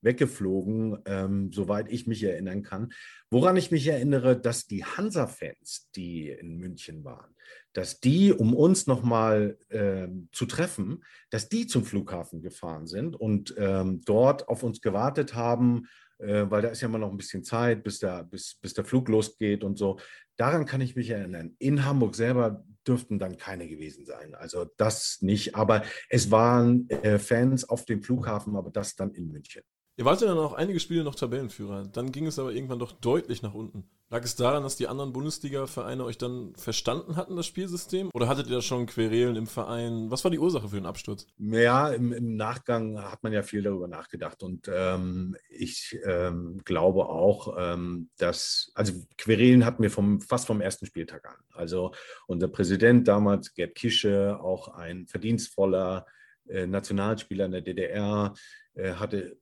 weggeflogen, 0.00 0.98
ähm, 1.06 1.52
soweit 1.52 1.90
ich 1.90 2.06
mich 2.06 2.22
erinnern 2.22 2.62
kann. 2.62 2.92
Woran 3.30 3.56
ich 3.56 3.70
mich 3.70 3.86
erinnere, 3.86 4.38
dass 4.38 4.66
die 4.66 4.84
Hansa-Fans, 4.84 5.90
die 5.94 6.30
in 6.30 6.56
München 6.56 7.04
waren, 7.04 7.34
dass 7.72 8.00
die, 8.00 8.32
um 8.32 8.54
uns 8.54 8.86
nochmal 8.86 9.58
äh, 9.68 10.08
zu 10.32 10.46
treffen, 10.46 11.04
dass 11.30 11.48
die 11.48 11.66
zum 11.66 11.84
Flughafen 11.84 12.42
gefahren 12.42 12.86
sind 12.86 13.16
und 13.16 13.54
ähm, 13.58 14.00
dort 14.04 14.48
auf 14.48 14.62
uns 14.62 14.80
gewartet 14.80 15.34
haben, 15.34 15.86
äh, 16.18 16.46
weil 16.48 16.62
da 16.62 16.68
ist 16.68 16.80
ja 16.80 16.88
immer 16.88 16.98
noch 16.98 17.10
ein 17.10 17.16
bisschen 17.16 17.44
Zeit, 17.44 17.84
bis 17.84 17.98
der, 17.98 18.24
bis, 18.24 18.56
bis 18.60 18.74
der 18.74 18.84
Flug 18.84 19.08
losgeht 19.08 19.64
und 19.64 19.78
so. 19.78 19.98
Daran 20.36 20.66
kann 20.66 20.80
ich 20.80 20.96
mich 20.96 21.10
erinnern. 21.10 21.56
In 21.58 21.84
Hamburg 21.84 22.14
selber 22.14 22.64
dürften 22.86 23.18
dann 23.18 23.36
keine 23.36 23.68
gewesen 23.68 24.06
sein. 24.06 24.34
Also 24.34 24.66
das 24.76 25.18
nicht. 25.20 25.54
Aber 25.54 25.82
es 26.08 26.30
waren 26.30 26.88
äh, 26.88 27.18
Fans 27.18 27.68
auf 27.68 27.84
dem 27.84 28.02
Flughafen, 28.02 28.56
aber 28.56 28.70
das 28.70 28.96
dann 28.96 29.12
in 29.12 29.28
München. 29.30 29.62
Ihr 29.98 30.04
wart 30.04 30.20
ja 30.20 30.28
dann 30.28 30.38
auch 30.38 30.52
einige 30.52 30.78
Spiele 30.78 31.02
noch 31.02 31.16
Tabellenführer. 31.16 31.82
Dann 31.92 32.12
ging 32.12 32.28
es 32.28 32.38
aber 32.38 32.52
irgendwann 32.52 32.78
doch 32.78 32.92
deutlich 32.92 33.42
nach 33.42 33.52
unten. 33.52 33.82
Lag 34.10 34.22
es 34.22 34.36
daran, 34.36 34.62
dass 34.62 34.76
die 34.76 34.86
anderen 34.86 35.12
Bundesliga-Vereine 35.12 36.04
euch 36.04 36.16
dann 36.16 36.54
verstanden 36.54 37.16
hatten, 37.16 37.34
das 37.34 37.46
Spielsystem? 37.46 38.08
Oder 38.14 38.28
hattet 38.28 38.46
ihr 38.46 38.54
da 38.54 38.62
schon 38.62 38.86
Querelen 38.86 39.34
im 39.34 39.48
Verein? 39.48 40.08
Was 40.08 40.22
war 40.22 40.30
die 40.30 40.38
Ursache 40.38 40.68
für 40.68 40.76
den 40.76 40.86
Absturz? 40.86 41.26
Ja, 41.38 41.88
im, 41.88 42.12
im 42.12 42.36
Nachgang 42.36 43.02
hat 43.02 43.24
man 43.24 43.32
ja 43.32 43.42
viel 43.42 43.60
darüber 43.60 43.88
nachgedacht. 43.88 44.44
Und 44.44 44.70
ähm, 44.72 45.36
ich 45.50 45.98
ähm, 46.06 46.60
glaube 46.64 47.08
auch, 47.08 47.56
ähm, 47.58 48.08
dass, 48.18 48.70
also 48.76 48.92
Querelen 49.16 49.64
hatten 49.64 49.82
wir 49.82 49.90
vom, 49.90 50.20
fast 50.20 50.46
vom 50.46 50.60
ersten 50.60 50.86
Spieltag 50.86 51.26
an. 51.26 51.38
Also 51.50 51.92
unser 52.28 52.46
Präsident 52.46 53.08
damals, 53.08 53.52
Gerd 53.52 53.74
Kische, 53.74 54.38
auch 54.40 54.68
ein 54.68 55.08
verdienstvoller 55.08 56.06
äh, 56.46 56.68
Nationalspieler 56.68 57.46
in 57.46 57.52
der 57.52 57.62
DDR, 57.62 58.34
äh, 58.74 58.92
hatte 58.92 59.38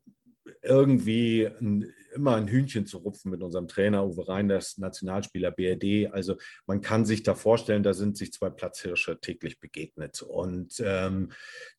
irgendwie 0.62 1.46
ein, 1.46 1.92
immer 2.14 2.36
ein 2.36 2.48
Hühnchen 2.48 2.86
zu 2.86 2.98
rupfen 2.98 3.30
mit 3.30 3.42
unserem 3.42 3.68
Trainer 3.68 4.06
Uwe 4.06 4.28
Reinders, 4.28 4.78
Nationalspieler 4.78 5.50
BRD. 5.50 6.12
Also 6.12 6.36
man 6.66 6.80
kann 6.80 7.04
sich 7.04 7.22
da 7.22 7.34
vorstellen, 7.34 7.82
da 7.82 7.94
sind 7.94 8.16
sich 8.16 8.32
zwei 8.32 8.50
Platzhirsche 8.50 9.20
täglich 9.20 9.60
begegnet. 9.60 10.22
Und 10.22 10.82
ähm, 10.84 11.30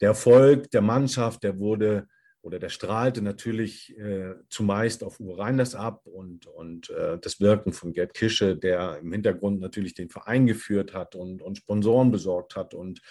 der 0.01 0.09
Erfolg 0.09 0.71
der 0.71 0.81
Mannschaft, 0.81 1.43
der 1.43 1.59
wurde 1.59 2.07
oder 2.41 2.59
der 2.59 2.69
strahlte 2.69 3.21
natürlich 3.21 3.97
äh, 3.97 4.35
zumeist 4.49 5.03
auf 5.03 5.19
Uwe 5.19 5.37
Reinders 5.37 5.75
ab 5.75 6.05
und, 6.05 6.47
und 6.47 6.89
äh, 6.91 7.17
das 7.19 7.41
Wirken 7.41 7.73
von 7.73 7.91
Gerd 7.91 8.13
Kische, 8.13 8.55
der 8.55 8.99
im 8.99 9.11
Hintergrund 9.11 9.59
natürlich 9.59 9.95
den 9.95 10.09
Verein 10.09 10.47
geführt 10.47 10.93
hat 10.93 11.15
und, 11.15 11.41
und 11.41 11.57
Sponsoren 11.57 12.09
besorgt 12.09 12.55
hat 12.55 12.73
und 12.73 13.01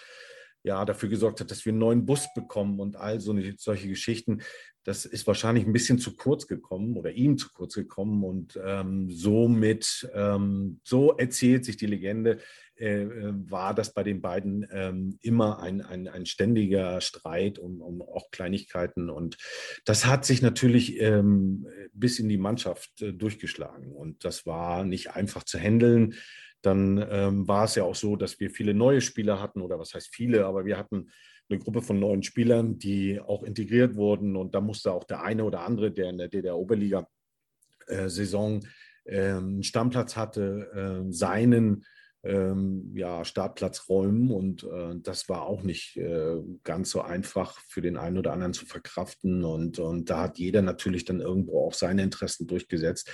ja, 0.67 0.83
dafür 0.83 1.07
gesorgt 1.07 1.39
hat, 1.39 1.49
dass 1.49 1.65
wir 1.65 1.71
einen 1.71 1.79
neuen 1.79 2.05
Bus 2.05 2.27
bekommen 2.35 2.79
und 2.79 2.97
all 2.97 3.21
so 3.21 3.31
eine, 3.31 3.55
solche 3.57 3.87
Geschichten. 3.87 4.41
Das 4.83 5.05
ist 5.05 5.25
wahrscheinlich 5.25 5.65
ein 5.65 5.73
bisschen 5.73 5.97
zu 5.97 6.15
kurz 6.15 6.45
gekommen 6.45 6.97
oder 6.97 7.11
ihm 7.11 7.37
zu 7.37 7.49
kurz 7.53 7.75
gekommen 7.75 8.23
und 8.23 8.59
ähm, 8.63 9.09
somit, 9.09 10.09
ähm, 10.13 10.79
so 10.83 11.13
erzählt 11.13 11.63
sich 11.65 11.77
die 11.77 11.87
Legende, 11.87 12.39
äh, 12.75 13.03
äh, 13.03 13.33
war 13.49 13.73
das 13.73 13.93
bei 13.93 14.03
den 14.03 14.21
beiden 14.21 14.67
ähm, 14.71 15.17
immer 15.21 15.61
ein, 15.61 15.81
ein, 15.81 16.07
ein 16.07 16.25
ständiger 16.25 17.01
Streit 17.01 17.59
um, 17.59 17.81
um 17.81 18.01
auch 18.01 18.29
Kleinigkeiten 18.29 19.09
und 19.09 19.37
das 19.85 20.05
hat 20.05 20.25
sich 20.25 20.41
natürlich 20.41 20.99
ähm, 20.99 21.65
bis 21.93 22.19
in 22.19 22.29
die 22.29 22.37
Mannschaft 22.37 23.01
äh, 23.01 23.13
durchgeschlagen 23.13 23.93
und 23.93 24.25
das 24.25 24.45
war 24.45 24.83
nicht 24.83 25.11
einfach 25.11 25.43
zu 25.43 25.57
handeln 25.57 26.15
dann 26.61 27.05
ähm, 27.09 27.47
war 27.47 27.65
es 27.65 27.75
ja 27.75 27.83
auch 27.83 27.95
so, 27.95 28.15
dass 28.15 28.39
wir 28.39 28.49
viele 28.49 28.73
neue 28.73 29.01
Spieler 29.01 29.41
hatten, 29.41 29.61
oder 29.61 29.77
was 29.79 29.93
heißt 29.93 30.13
viele, 30.13 30.45
aber 30.45 30.65
wir 30.65 30.77
hatten 30.77 31.09
eine 31.49 31.59
Gruppe 31.59 31.81
von 31.81 31.99
neuen 31.99 32.23
Spielern, 32.23 32.77
die 32.77 33.19
auch 33.19 33.43
integriert 33.43 33.95
wurden. 33.95 34.35
Und 34.35 34.53
da 34.55 34.61
musste 34.61 34.91
auch 34.91 35.05
der 35.05 35.23
eine 35.23 35.45
oder 35.45 35.61
andere, 35.61 35.91
der 35.91 36.09
in 36.09 36.17
der 36.17 36.27
DDR-Oberliga-Saison 36.27 38.65
äh, 39.05 39.31
einen 39.31 39.63
Stammplatz 39.63 40.17
hatte, 40.17 41.05
äh, 41.07 41.11
seinen 41.11 41.85
ähm, 42.23 42.91
ja, 42.95 43.23
Startplatz 43.23 43.87
räumen. 43.87 44.31
Und 44.31 44.63
äh, 44.63 44.95
das 44.97 45.29
war 45.29 45.43
auch 45.43 45.61
nicht 45.63 45.95
äh, 45.97 46.41
ganz 46.63 46.89
so 46.89 47.01
einfach 47.01 47.59
für 47.67 47.81
den 47.81 47.97
einen 47.97 48.17
oder 48.17 48.33
anderen 48.33 48.53
zu 48.53 48.65
verkraften. 48.65 49.45
Und, 49.45 49.79
und 49.79 50.09
da 50.09 50.23
hat 50.23 50.37
jeder 50.37 50.61
natürlich 50.61 51.05
dann 51.05 51.21
irgendwo 51.21 51.65
auch 51.65 51.73
seine 51.73 52.03
Interessen 52.03 52.45
durchgesetzt. 52.47 53.09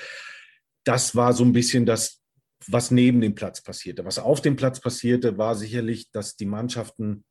Das 0.83 1.15
war 1.15 1.33
so 1.33 1.45
ein 1.45 1.53
bisschen 1.53 1.85
das, 1.85 2.22
was 2.67 2.91
neben 2.91 3.21
dem 3.21 3.35
Platz 3.35 3.61
passierte. 3.61 4.05
Was 4.05 4.19
auf 4.19 4.41
dem 4.41 4.55
Platz 4.55 4.79
passierte, 4.79 5.37
war 5.37 5.55
sicherlich, 5.55 6.11
dass 6.11 6.35
die 6.35 6.45
Mannschaften 6.45 7.23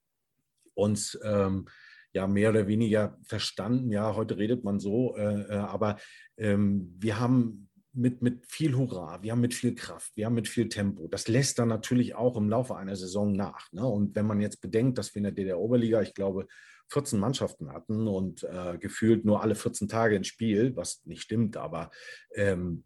uns 0.75 1.19
ähm, 1.23 1.67
ja 2.13 2.27
mehr 2.27 2.51
oder 2.51 2.67
weniger 2.67 3.19
verstanden. 3.23 3.91
Ja, 3.91 4.15
heute 4.15 4.37
redet 4.39 4.65
man 4.65 4.81
so, 4.81 5.17
äh, 5.17 5.43
äh, 5.43 5.55
aber 5.55 5.97
ähm, 6.37 6.95
wir 6.99 7.19
haben 7.19 7.69
mit, 7.95 8.23
mit 8.23 8.47
viel 8.51 8.75
Hurra, 8.75 9.23
wir 9.23 9.33
haben 9.33 9.41
mit 9.41 9.55
viel 9.55 9.75
Kraft, 9.75 10.17
wir 10.17 10.27
haben 10.27 10.35
mit 10.35 10.49
viel 10.49 10.69
Tempo. 10.69 11.09
Das 11.09 11.29
lässt 11.29 11.59
dann 11.59 11.69
natürlich 11.69 12.15
auch 12.15 12.37
im 12.37 12.49
Laufe 12.49 12.77
einer 12.77 12.97
Saison 12.97 13.33
nach. 13.33 13.71
Ne? 13.73 13.87
Und 13.87 14.17
wenn 14.17 14.27
man 14.27 14.41
jetzt 14.41 14.61
bedenkt, 14.61 14.99
dass 14.99 15.15
wir 15.15 15.19
in 15.19 15.25
der 15.25 15.33
DDR-Oberliga, 15.33 16.01
ich 16.01 16.15
glaube, 16.15 16.47
14 16.91 17.19
Mannschaften 17.19 17.73
hatten 17.73 18.07
und 18.07 18.45
äh, 18.45 18.79
gefühlt 18.79 19.25
nur 19.25 19.43
alle 19.43 19.55
14 19.55 19.89
Tage 19.89 20.17
ein 20.17 20.25
Spiel, 20.25 20.77
was 20.77 21.03
nicht 21.05 21.23
stimmt, 21.23 21.57
aber 21.57 21.91
ähm, 22.35 22.85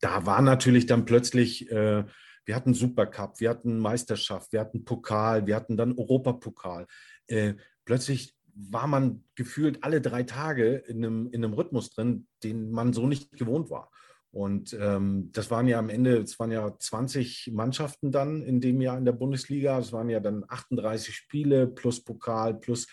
da 0.00 0.26
war 0.26 0.42
natürlich 0.42 0.86
dann 0.86 1.04
plötzlich, 1.04 1.70
äh, 1.70 2.04
wir 2.44 2.56
hatten 2.56 2.74
Supercup, 2.74 3.40
wir 3.40 3.50
hatten 3.50 3.78
Meisterschaft, 3.78 4.52
wir 4.52 4.60
hatten 4.60 4.84
Pokal, 4.84 5.46
wir 5.46 5.56
hatten 5.56 5.76
dann 5.76 5.96
Europapokal. 5.96 6.86
Äh, 7.26 7.54
plötzlich 7.84 8.34
war 8.54 8.86
man 8.86 9.24
gefühlt 9.34 9.84
alle 9.84 10.00
drei 10.00 10.22
Tage 10.22 10.74
in 10.74 11.04
einem, 11.04 11.28
in 11.28 11.44
einem 11.44 11.54
Rhythmus 11.54 11.90
drin, 11.90 12.26
den 12.42 12.70
man 12.70 12.92
so 12.92 13.06
nicht 13.06 13.32
gewohnt 13.32 13.70
war. 13.70 13.90
Und 14.32 14.76
ähm, 14.78 15.30
das 15.32 15.50
waren 15.50 15.66
ja 15.66 15.78
am 15.78 15.88
Ende, 15.88 16.18
es 16.18 16.38
waren 16.38 16.52
ja 16.52 16.76
20 16.78 17.50
Mannschaften 17.52 18.12
dann 18.12 18.42
in 18.42 18.60
dem 18.60 18.80
Jahr 18.80 18.96
in 18.96 19.04
der 19.04 19.12
Bundesliga. 19.12 19.78
Es 19.78 19.92
waren 19.92 20.08
ja 20.08 20.20
dann 20.20 20.44
38 20.46 21.14
Spiele 21.14 21.66
plus 21.66 22.04
Pokal 22.04 22.54
plus 22.54 22.86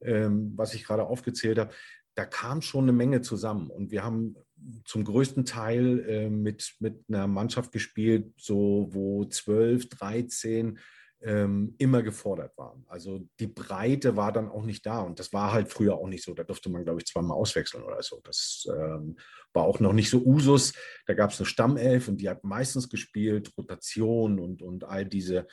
ähm, 0.00 0.52
was 0.56 0.74
ich 0.74 0.84
gerade 0.84 1.04
aufgezählt 1.04 1.58
habe. 1.58 1.74
Da 2.14 2.24
kam 2.24 2.62
schon 2.62 2.84
eine 2.84 2.92
Menge 2.92 3.20
zusammen. 3.20 3.70
Und 3.70 3.90
wir 3.90 4.04
haben 4.04 4.36
zum 4.84 5.04
größten 5.04 5.44
Teil 5.44 6.00
äh, 6.08 6.30
mit, 6.30 6.74
mit 6.80 7.04
einer 7.08 7.26
Mannschaft 7.26 7.72
gespielt, 7.72 8.32
so 8.36 8.88
wo 8.90 9.24
12, 9.24 9.88
13 9.88 10.78
ähm, 11.22 11.74
immer 11.78 12.02
gefordert 12.02 12.56
waren. 12.58 12.84
Also 12.88 13.26
die 13.40 13.46
Breite 13.46 14.16
war 14.16 14.32
dann 14.32 14.48
auch 14.48 14.64
nicht 14.64 14.84
da 14.84 15.00
und 15.00 15.18
das 15.18 15.32
war 15.32 15.52
halt 15.52 15.68
früher 15.68 15.94
auch 15.94 16.08
nicht 16.08 16.24
so. 16.24 16.34
Da 16.34 16.44
durfte 16.44 16.68
man, 16.68 16.84
glaube 16.84 17.00
ich, 17.00 17.06
zweimal 17.06 17.36
auswechseln 17.36 17.82
oder 17.82 18.02
so. 18.02 18.20
Das 18.24 18.66
ähm, 18.68 19.16
war 19.52 19.64
auch 19.64 19.80
noch 19.80 19.92
nicht 19.92 20.10
so 20.10 20.22
Usus. 20.24 20.74
Da 21.06 21.14
gab 21.14 21.30
es 21.30 21.40
eine 21.40 21.46
Stammelf 21.46 22.08
und 22.08 22.20
die 22.20 22.28
hat 22.28 22.44
meistens 22.44 22.88
gespielt, 22.88 23.52
Rotation 23.56 24.38
und, 24.38 24.62
und 24.62 24.84
all 24.84 25.06
diese 25.06 25.46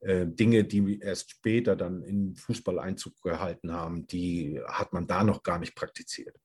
äh, 0.00 0.26
Dinge, 0.26 0.64
die 0.64 1.00
erst 1.00 1.30
später 1.30 1.74
dann 1.74 2.02
in 2.04 2.36
Fußball 2.36 2.78
Einzug 2.78 3.20
gehalten 3.20 3.72
haben, 3.72 4.06
die 4.06 4.60
hat 4.66 4.92
man 4.92 5.06
da 5.06 5.24
noch 5.24 5.42
gar 5.42 5.58
nicht 5.58 5.74
praktiziert 5.74 6.36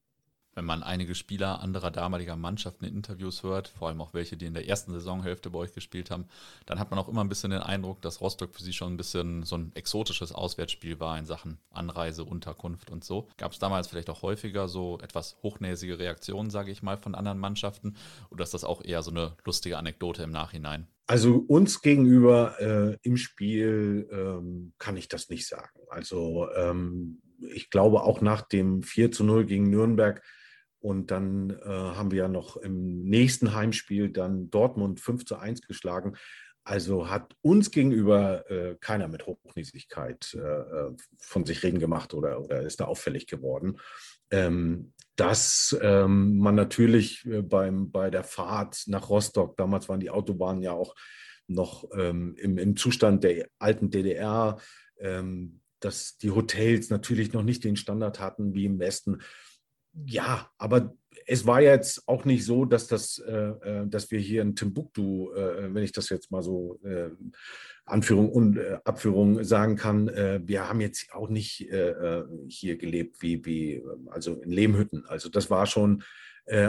wenn 0.55 0.65
man 0.65 0.83
einige 0.83 1.15
Spieler 1.15 1.61
anderer 1.61 1.91
damaliger 1.91 2.35
Mannschaften 2.35 2.85
in 2.85 2.95
Interviews 2.95 3.43
hört, 3.43 3.69
vor 3.69 3.87
allem 3.87 4.01
auch 4.01 4.13
welche, 4.13 4.37
die 4.37 4.45
in 4.45 4.53
der 4.53 4.67
ersten 4.67 4.91
Saisonhälfte 4.91 5.49
bei 5.49 5.59
euch 5.59 5.73
gespielt 5.73 6.11
haben, 6.11 6.25
dann 6.65 6.79
hat 6.79 6.91
man 6.91 6.99
auch 6.99 7.07
immer 7.07 7.23
ein 7.23 7.29
bisschen 7.29 7.51
den 7.51 7.61
Eindruck, 7.61 8.01
dass 8.01 8.21
Rostock 8.21 8.53
für 8.53 8.63
sie 8.63 8.73
schon 8.73 8.93
ein 8.93 8.97
bisschen 8.97 9.43
so 9.43 9.57
ein 9.57 9.71
exotisches 9.75 10.31
Auswärtsspiel 10.31 10.99
war 10.99 11.17
in 11.17 11.25
Sachen 11.25 11.57
Anreise, 11.71 12.23
Unterkunft 12.23 12.89
und 12.89 13.03
so. 13.03 13.27
Gab 13.37 13.51
es 13.51 13.59
damals 13.59 13.87
vielleicht 13.87 14.09
auch 14.09 14.21
häufiger 14.21 14.67
so 14.67 14.99
etwas 15.01 15.37
hochnäsige 15.43 15.99
Reaktionen, 15.99 16.49
sage 16.49 16.71
ich 16.71 16.83
mal, 16.83 16.97
von 16.97 17.15
anderen 17.15 17.39
Mannschaften? 17.39 17.95
Oder 18.29 18.43
ist 18.43 18.53
das 18.53 18.63
auch 18.63 18.83
eher 18.83 19.01
so 19.01 19.11
eine 19.11 19.35
lustige 19.45 19.77
Anekdote 19.77 20.23
im 20.23 20.31
Nachhinein? 20.31 20.87
Also 21.05 21.35
uns 21.35 21.81
gegenüber 21.81 22.59
äh, 22.59 22.97
im 23.01 23.17
Spiel 23.17 24.07
ähm, 24.11 24.73
kann 24.77 24.95
ich 24.95 25.09
das 25.09 25.29
nicht 25.29 25.47
sagen. 25.47 25.79
Also 25.89 26.47
ähm, 26.55 27.21
ich 27.39 27.69
glaube 27.69 28.03
auch 28.03 28.21
nach 28.21 28.41
dem 28.41 28.83
4 28.83 29.11
zu 29.11 29.23
0 29.23 29.45
gegen 29.45 29.69
Nürnberg 29.69 30.23
und 30.83 31.11
dann 31.11 31.51
äh, 31.51 31.65
haben 31.65 32.11
wir 32.11 32.23
ja 32.23 32.27
noch 32.27 32.57
im 32.57 33.05
nächsten 33.05 33.55
Heimspiel 33.55 34.09
dann 34.09 34.49
Dortmund 34.49 34.99
5 34.99 35.23
zu 35.23 35.37
1 35.37 35.61
geschlagen. 35.61 36.17
Also 36.65 37.09
hat 37.09 37.33
uns 37.41 37.71
gegenüber 37.71 38.49
äh, 38.51 38.75
keiner 38.81 39.07
mit 39.07 39.25
Hochnäsigkeit 39.25 40.33
äh, 40.33 40.39
äh, 40.39 40.91
von 41.17 41.45
sich 41.45 41.63
reden 41.63 41.79
gemacht 41.79 42.13
oder, 42.13 42.41
oder 42.41 42.63
ist 42.63 42.81
da 42.81 42.85
auffällig 42.85 43.27
geworden. 43.27 43.79
Ähm, 44.29 44.91
dass 45.15 45.77
ähm, 45.81 46.37
man 46.39 46.55
natürlich 46.55 47.25
äh, 47.27 47.41
beim, 47.41 47.89
bei 47.89 48.09
der 48.09 48.25
Fahrt 48.25 48.83
nach 48.87 49.07
Rostock, 49.09 49.55
damals 49.55 49.87
waren 49.87 50.01
die 50.01 50.09
Autobahnen 50.09 50.61
ja 50.61 50.73
auch 50.73 50.95
noch 51.47 51.85
ähm, 51.97 52.35
im, 52.37 52.57
im 52.57 52.75
Zustand 52.75 53.23
der 53.23 53.47
alten 53.57 53.89
DDR, 53.89 54.59
ähm, 54.99 55.61
dass 55.79 56.17
die 56.17 56.31
Hotels 56.31 56.89
natürlich 56.89 57.31
noch 57.31 57.43
nicht 57.43 57.63
den 57.63 57.77
Standard 57.77 58.19
hatten 58.19 58.53
wie 58.53 58.65
im 58.65 58.79
Westen 58.79 59.21
ja, 59.93 60.49
aber 60.57 60.95
es 61.25 61.45
war 61.45 61.61
jetzt 61.61 62.07
auch 62.07 62.25
nicht 62.25 62.45
so, 62.45 62.65
dass 62.65 62.87
das, 62.87 63.19
äh, 63.19 63.31
äh, 63.31 63.87
dass 63.87 64.11
wir 64.11 64.19
hier 64.19 64.41
in 64.41 64.55
Timbuktu, 64.55 65.31
äh, 65.33 65.73
wenn 65.73 65.83
ich 65.83 65.91
das 65.91 66.09
jetzt 66.09 66.31
mal 66.31 66.41
so 66.41 66.79
äh, 66.83 67.09
Anführung 67.85 68.29
und 68.29 68.57
äh, 68.57 68.79
Abführung 68.83 69.43
sagen 69.43 69.75
kann, 69.75 70.07
äh, 70.07 70.41
wir 70.43 70.67
haben 70.67 70.81
jetzt 70.81 71.13
auch 71.13 71.29
nicht 71.29 71.69
hier 72.47 72.77
gelebt 72.77 73.21
wie, 73.21 73.45
wie, 73.45 73.83
also 74.07 74.41
in 74.41 74.51
Lehmhütten. 74.51 75.05
Also 75.05 75.29
das 75.29 75.49
war 75.49 75.65
schon 75.65 76.03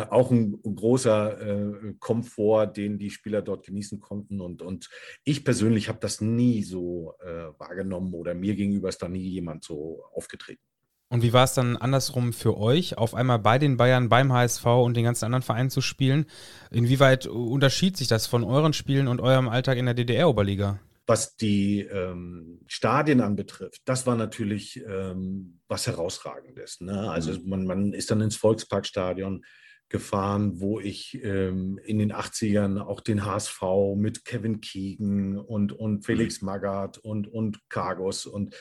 auch 0.08 0.30
ein 0.30 0.62
großer 0.62 1.96
Komfort, 1.98 2.74
den 2.76 2.96
die 2.96 3.10
Spieler 3.10 3.42
dort 3.42 3.66
genießen 3.66 3.98
konnten. 3.98 4.40
Und, 4.40 4.62
und 4.62 4.88
ich 5.24 5.44
persönlich 5.44 5.88
habe 5.88 5.98
das 6.00 6.20
nie 6.20 6.62
so 6.62 7.14
wahrgenommen 7.58 8.14
oder 8.14 8.34
mir 8.34 8.54
gegenüber 8.54 8.88
ist 8.88 9.02
da 9.02 9.08
nie 9.08 9.28
jemand 9.28 9.64
so 9.64 10.04
aufgetreten. 10.12 10.62
Und 11.08 11.22
wie 11.22 11.32
war 11.32 11.44
es 11.44 11.54
dann 11.54 11.76
andersrum 11.76 12.32
für 12.32 12.56
euch, 12.56 12.98
auf 12.98 13.14
einmal 13.14 13.38
bei 13.38 13.58
den 13.58 13.76
Bayern, 13.76 14.08
beim 14.08 14.32
HSV 14.32 14.64
und 14.66 14.96
den 14.96 15.04
ganzen 15.04 15.26
anderen 15.26 15.42
Vereinen 15.42 15.70
zu 15.70 15.80
spielen? 15.80 16.26
Inwieweit 16.70 17.26
unterschied 17.26 17.96
sich 17.96 18.08
das 18.08 18.26
von 18.26 18.42
euren 18.42 18.72
Spielen 18.72 19.06
und 19.06 19.20
eurem 19.20 19.48
Alltag 19.48 19.78
in 19.78 19.84
der 19.84 19.94
DDR-Oberliga? 19.94 20.80
Was 21.06 21.36
die 21.36 21.80
ähm, 21.80 22.60
Stadien 22.66 23.20
anbetrifft, 23.20 23.82
das 23.84 24.06
war 24.06 24.16
natürlich 24.16 24.82
ähm, 24.88 25.60
was 25.68 25.86
Herausragendes. 25.86 26.80
Ne? 26.80 27.10
Also 27.10 27.32
mhm. 27.32 27.48
man, 27.48 27.66
man 27.66 27.92
ist 27.92 28.10
dann 28.10 28.22
ins 28.22 28.36
Volksparkstadion 28.36 29.44
gefahren, 29.90 30.60
wo 30.60 30.80
ich 30.80 31.22
ähm, 31.22 31.78
in 31.84 31.98
den 31.98 32.12
80ern 32.12 32.80
auch 32.80 33.00
den 33.00 33.24
HSV 33.24 33.62
mit 33.94 34.24
Kevin 34.24 34.62
Keegan 34.62 35.38
und, 35.38 35.72
und 35.72 36.04
Felix 36.06 36.40
mhm. 36.40 36.46
Magath 36.46 36.98
und, 36.98 37.28
und 37.28 37.60
Cargos 37.68 38.24
und 38.26 38.54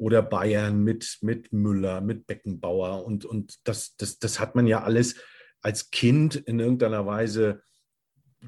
oder 0.00 0.22
Bayern 0.22 0.82
mit, 0.82 1.18
mit 1.20 1.52
Müller, 1.52 2.00
mit 2.00 2.26
Beckenbauer. 2.26 3.04
Und, 3.04 3.26
und 3.26 3.60
das, 3.64 3.96
das, 3.96 4.18
das 4.18 4.40
hat 4.40 4.54
man 4.54 4.66
ja 4.66 4.82
alles 4.82 5.16
als 5.60 5.90
Kind 5.90 6.36
in 6.36 6.58
irgendeiner 6.58 7.04
Weise 7.04 7.62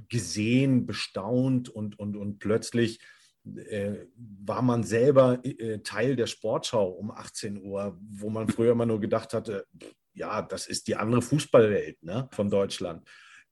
gesehen, 0.09 0.87
bestaunt 0.87 1.69
und, 1.69 1.99
und, 1.99 2.17
und 2.17 2.39
plötzlich 2.39 3.01
äh, 3.45 4.07
war 4.17 4.63
man 4.63 4.83
selber 4.83 5.45
äh, 5.45 5.81
Teil 5.81 6.17
der 6.17 6.27
Sportschau 6.27 6.89
um 6.89 7.11
18 7.11 7.63
Uhr, 7.63 7.99
wo 8.01 8.31
man 8.31 8.49
früher 8.49 8.73
immer 8.73 8.87
nur 8.87 9.01
gedacht 9.01 9.35
hatte, 9.35 9.67
ja, 10.15 10.41
das 10.41 10.67
ist 10.67 10.89
die 10.89 10.97
andere 10.97 11.21
Fußballwelt 11.21 12.03
ne, 12.03 12.31
von 12.33 12.49
Deutschland. 12.49 13.07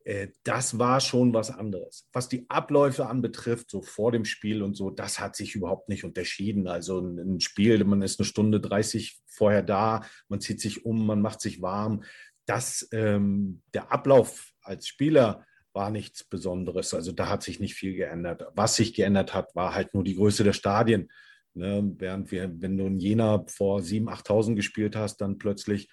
Äh, 0.05 0.29
das 0.45 0.79
war 0.79 1.01
schon 1.01 1.35
was 1.35 1.51
anderes. 1.51 2.09
Was 2.13 2.29
die 2.29 2.47
Abläufe 2.49 3.07
anbetrifft, 3.07 3.71
so 3.71 3.83
vor 3.83 4.13
dem 4.13 4.25
Spiel 4.25 4.63
und 4.63 4.77
so, 4.77 4.91
das 4.91 5.21
hat 5.21 5.37
sich 5.37 5.55
überhaupt 5.55 5.89
nicht 5.89 6.05
unterschieden. 6.05 6.67
Also 6.67 7.01
ein 7.01 7.41
Spiel, 7.41 7.85
man 7.85 8.03
ist 8.03 8.19
eine 8.19 8.27
Stunde 8.27 8.61
30 8.61 9.21
vorher 9.27 9.63
da, 9.63 10.03
man 10.29 10.41
zieht 10.41 10.61
sich 10.61 10.85
um, 10.85 11.07
man 11.07 11.21
macht 11.21 11.41
sich 11.41 11.63
warm. 11.63 12.05
Das, 12.47 12.89
ähm, 12.93 13.63
der 13.75 13.93
Ablauf 13.93 14.53
als 14.63 14.89
Spieler 14.89 15.47
war 15.73 15.91
nichts 15.91 16.25
Besonderes. 16.25 16.95
Also 16.95 17.13
da 17.13 17.29
hat 17.29 17.43
sich 17.43 17.61
nicht 17.61 17.75
viel 17.75 17.95
geändert. 17.95 18.45
Was 18.55 18.77
sich 18.77 18.95
geändert 18.95 19.35
hat, 19.35 19.55
war 19.55 19.75
halt 19.75 19.95
nur 19.95 20.03
die 20.03 20.17
Größe 20.17 20.43
der 20.43 20.53
Stadien. 20.53 21.11
Ne? 21.55 21.95
Während 21.99 22.31
wir, 22.33 22.51
wenn 22.61 22.77
du 22.77 22.87
in 22.87 22.99
Jena 22.99 23.45
vor 23.47 23.81
7.000, 23.81 24.09
8.000 24.09 24.55
gespielt 24.57 24.97
hast, 24.97 25.19
dann 25.19 25.39
plötzlich 25.39 25.89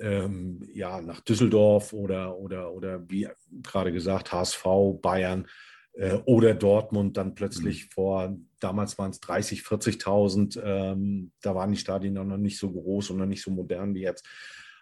ähm, 0.00 0.68
ja, 0.72 1.00
nach 1.00 1.20
Düsseldorf 1.20 1.92
oder, 1.92 2.36
oder, 2.38 2.72
oder 2.72 3.08
wie 3.08 3.28
gerade 3.62 3.92
gesagt, 3.92 4.32
HSV, 4.32 4.64
Bayern 5.00 5.46
äh, 5.94 6.18
oder 6.24 6.54
Dortmund 6.54 7.16
dann 7.16 7.34
plötzlich 7.34 7.84
mhm. 7.84 7.90
vor, 7.90 8.36
damals 8.60 8.98
waren 8.98 9.10
es 9.10 9.20
30, 9.20 9.60
40.000, 9.60 10.60
ähm, 10.62 11.32
da 11.40 11.54
waren 11.54 11.70
die 11.70 11.78
Stadien 11.78 12.14
noch 12.14 12.24
nicht 12.36 12.58
so 12.58 12.70
groß 12.70 13.10
und 13.10 13.18
noch 13.18 13.26
nicht 13.26 13.42
so 13.42 13.50
modern 13.50 13.94
wie 13.94 14.02
jetzt. 14.02 14.26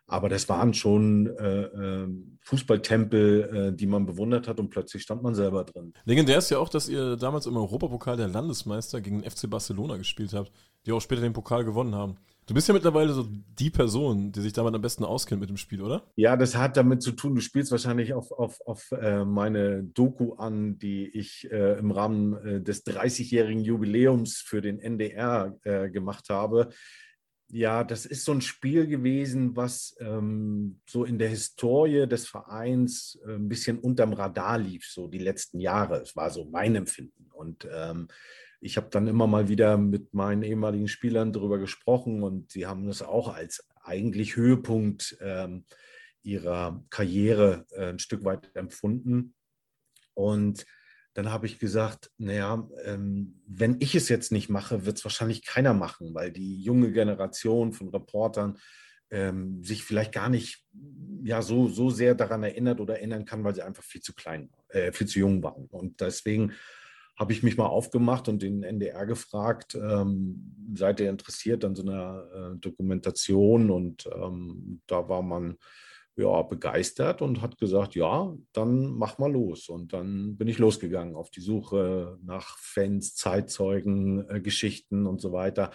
Aber 0.07 0.28
das 0.28 0.49
waren 0.49 0.75
schon 0.75 1.26
äh, 1.38 1.62
äh, 1.62 2.09
Fußballtempel, 2.40 3.71
äh, 3.73 3.76
die 3.76 3.87
man 3.87 4.04
bewundert 4.04 4.49
hat 4.49 4.59
und 4.59 4.69
plötzlich 4.69 5.02
stand 5.02 5.23
man 5.23 5.35
selber 5.35 5.64
drin. 5.64 5.95
Legendär 6.04 6.38
ist 6.38 6.50
ja 6.50 6.59
auch, 6.59 6.69
dass 6.69 6.88
ihr 6.88 7.16
damals 7.16 7.47
im 7.47 7.57
Europapokal 7.57 8.16
der 8.16 8.28
Landesmeister 8.28 9.00
gegen 9.00 9.23
den 9.23 9.31
FC 9.31 9.49
Barcelona 9.49 9.97
gespielt 9.97 10.35
habt, 10.35 10.52
die 10.85 10.92
auch 10.92 11.00
später 11.00 11.23
den 11.23 11.33
Pokal 11.33 11.64
gewonnen 11.64 11.95
haben. 11.95 12.16
Du 12.46 12.54
bist 12.54 12.66
ja 12.66 12.75
mittlerweile 12.75 13.12
so 13.12 13.28
die 13.28 13.70
Person, 13.70 14.32
die 14.32 14.40
sich 14.40 14.52
damit 14.52 14.75
am 14.75 14.82
besten 14.82 15.04
auskennt 15.04 15.40
mit 15.40 15.49
dem 15.49 15.56
Spiel, 15.56 15.80
oder? 15.80 16.11
Ja, 16.16 16.37
das 16.37 16.56
hat 16.56 16.76
damit 16.76 17.00
zu 17.00 17.12
tun, 17.12 17.37
du 17.37 17.40
spielst 17.40 17.70
wahrscheinlich 17.70 18.14
auf, 18.14 18.32
auf, 18.32 18.61
auf 18.62 18.90
äh, 18.92 19.25
meine 19.25 19.84
Doku 19.84 20.34
an, 20.34 20.76
die 20.78 21.06
ich 21.08 21.49
äh, 21.52 21.78
im 21.78 21.92
Rahmen 21.92 22.34
äh, 22.44 22.61
des 22.61 22.84
30-jährigen 22.84 23.62
Jubiläums 23.62 24.38
für 24.38 24.61
den 24.61 24.80
NDR 24.80 25.56
äh, 25.62 25.88
gemacht 25.88 26.30
habe. 26.30 26.70
Ja, 27.49 27.84
das 27.84 28.06
ist 28.06 28.25
so 28.25 28.32
ein 28.32 28.40
Spiel 28.40 28.87
gewesen, 28.87 29.54
was 29.54 29.94
ähm, 30.00 30.80
so 30.87 31.04
in 31.04 31.18
der 31.18 31.28
Historie 31.28 32.08
des 32.08 32.26
Vereins 32.26 33.20
äh, 33.25 33.34
ein 33.34 33.49
bisschen 33.49 33.78
unterm 33.78 34.14
Radar 34.14 34.58
lief, 34.58 34.87
so 34.87 35.06
die 35.06 35.18
letzten 35.18 35.61
Jahre. 35.61 36.00
Es 36.00 36.16
war 36.16 36.30
so 36.30 36.46
mein 36.46 36.75
Empfinden. 36.75 37.28
Und 37.30 37.68
ähm, 37.70 38.08
ich 38.62 38.76
habe 38.76 38.88
dann 38.90 39.09
immer 39.09 39.26
mal 39.26 39.49
wieder 39.49 39.76
mit 39.76 40.14
meinen 40.14 40.45
ehemaligen 40.45 40.87
Spielern 40.87 41.33
darüber 41.33 41.59
gesprochen 41.59 42.23
und 42.23 42.52
sie 42.52 42.66
haben 42.66 42.87
das 42.87 43.02
auch 43.02 43.35
als 43.35 43.66
eigentlich 43.83 44.37
Höhepunkt 44.37 45.16
ähm, 45.21 45.64
ihrer 46.23 46.85
Karriere 46.88 47.66
äh, 47.73 47.87
ein 47.87 47.99
Stück 47.99 48.25
weit 48.25 48.54
empfunden. 48.54 49.35
Und 50.14 50.64
dann 51.14 51.31
habe 51.33 51.47
ich 51.47 51.59
gesagt, 51.59 52.12
naja, 52.19 52.69
ähm, 52.85 53.42
wenn 53.49 53.78
ich 53.81 53.97
es 53.97 54.09
jetzt 54.09 54.31
nicht 54.31 54.49
mache, 54.49 54.87
wird 54.87 54.97
es 54.97 55.04
wahrscheinlich 55.04 55.45
keiner 55.45 55.75
machen, 55.75 56.14
weil 56.14 56.31
die 56.31 56.62
junge 56.62 56.92
Generation 56.92 57.73
von 57.73 57.88
Reportern 57.88 58.59
ähm, 59.11 59.64
sich 59.64 59.83
vielleicht 59.83 60.12
gar 60.12 60.28
nicht 60.28 60.64
ja, 61.25 61.42
so, 61.42 61.66
so 61.66 61.90
sehr 61.90 62.14
daran 62.14 62.45
erinnert 62.45 62.81
oder 62.81 62.95
erinnern 62.99 63.25
kann, 63.25 63.42
weil 63.42 63.57
sie 63.57 63.62
einfach 63.62 63.83
viel 63.83 64.00
zu 64.00 64.14
klein, 64.14 64.50
äh, 64.68 64.92
viel 64.92 65.09
zu 65.09 65.18
jung 65.18 65.42
waren. 65.42 65.66
Und 65.66 66.01
deswegen 66.01 66.53
habe 67.16 67.33
ich 67.33 67.42
mich 67.42 67.57
mal 67.57 67.66
aufgemacht 67.66 68.29
und 68.29 68.42
den 68.42 68.62
NDR 68.62 69.07
gefragt, 69.07 69.75
ähm, 69.75 70.55
seid 70.75 71.01
ihr 71.01 71.11
interessiert 71.11 71.64
an 71.64 71.75
so 71.75 71.83
einer 71.83 72.25
äh, 72.35 72.59
Dokumentation? 72.59 73.70
Und 73.70 74.09
ähm, 74.14 74.81
da 74.87 75.09
war 75.09 75.22
man 75.22 75.57
ja, 76.16 76.42
begeistert 76.42 77.22
und 77.22 77.40
hat 77.40 77.59
gesagt, 77.59 77.94
ja, 77.94 78.35
dann 78.53 78.87
mach 78.87 79.18
mal 79.18 79.33
los. 79.33 79.68
Und 79.68 79.92
dann 79.92 80.37
bin 80.37 80.48
ich 80.48 80.59
losgegangen 80.59 81.14
auf 81.14 81.31
die 81.31 81.40
Suche 81.40 82.18
nach 82.22 82.59
Fans, 82.59 83.14
Zeitzeugen, 83.14 84.29
äh, 84.29 84.40
Geschichten 84.40 85.07
und 85.07 85.20
so 85.20 85.33
weiter. 85.33 85.70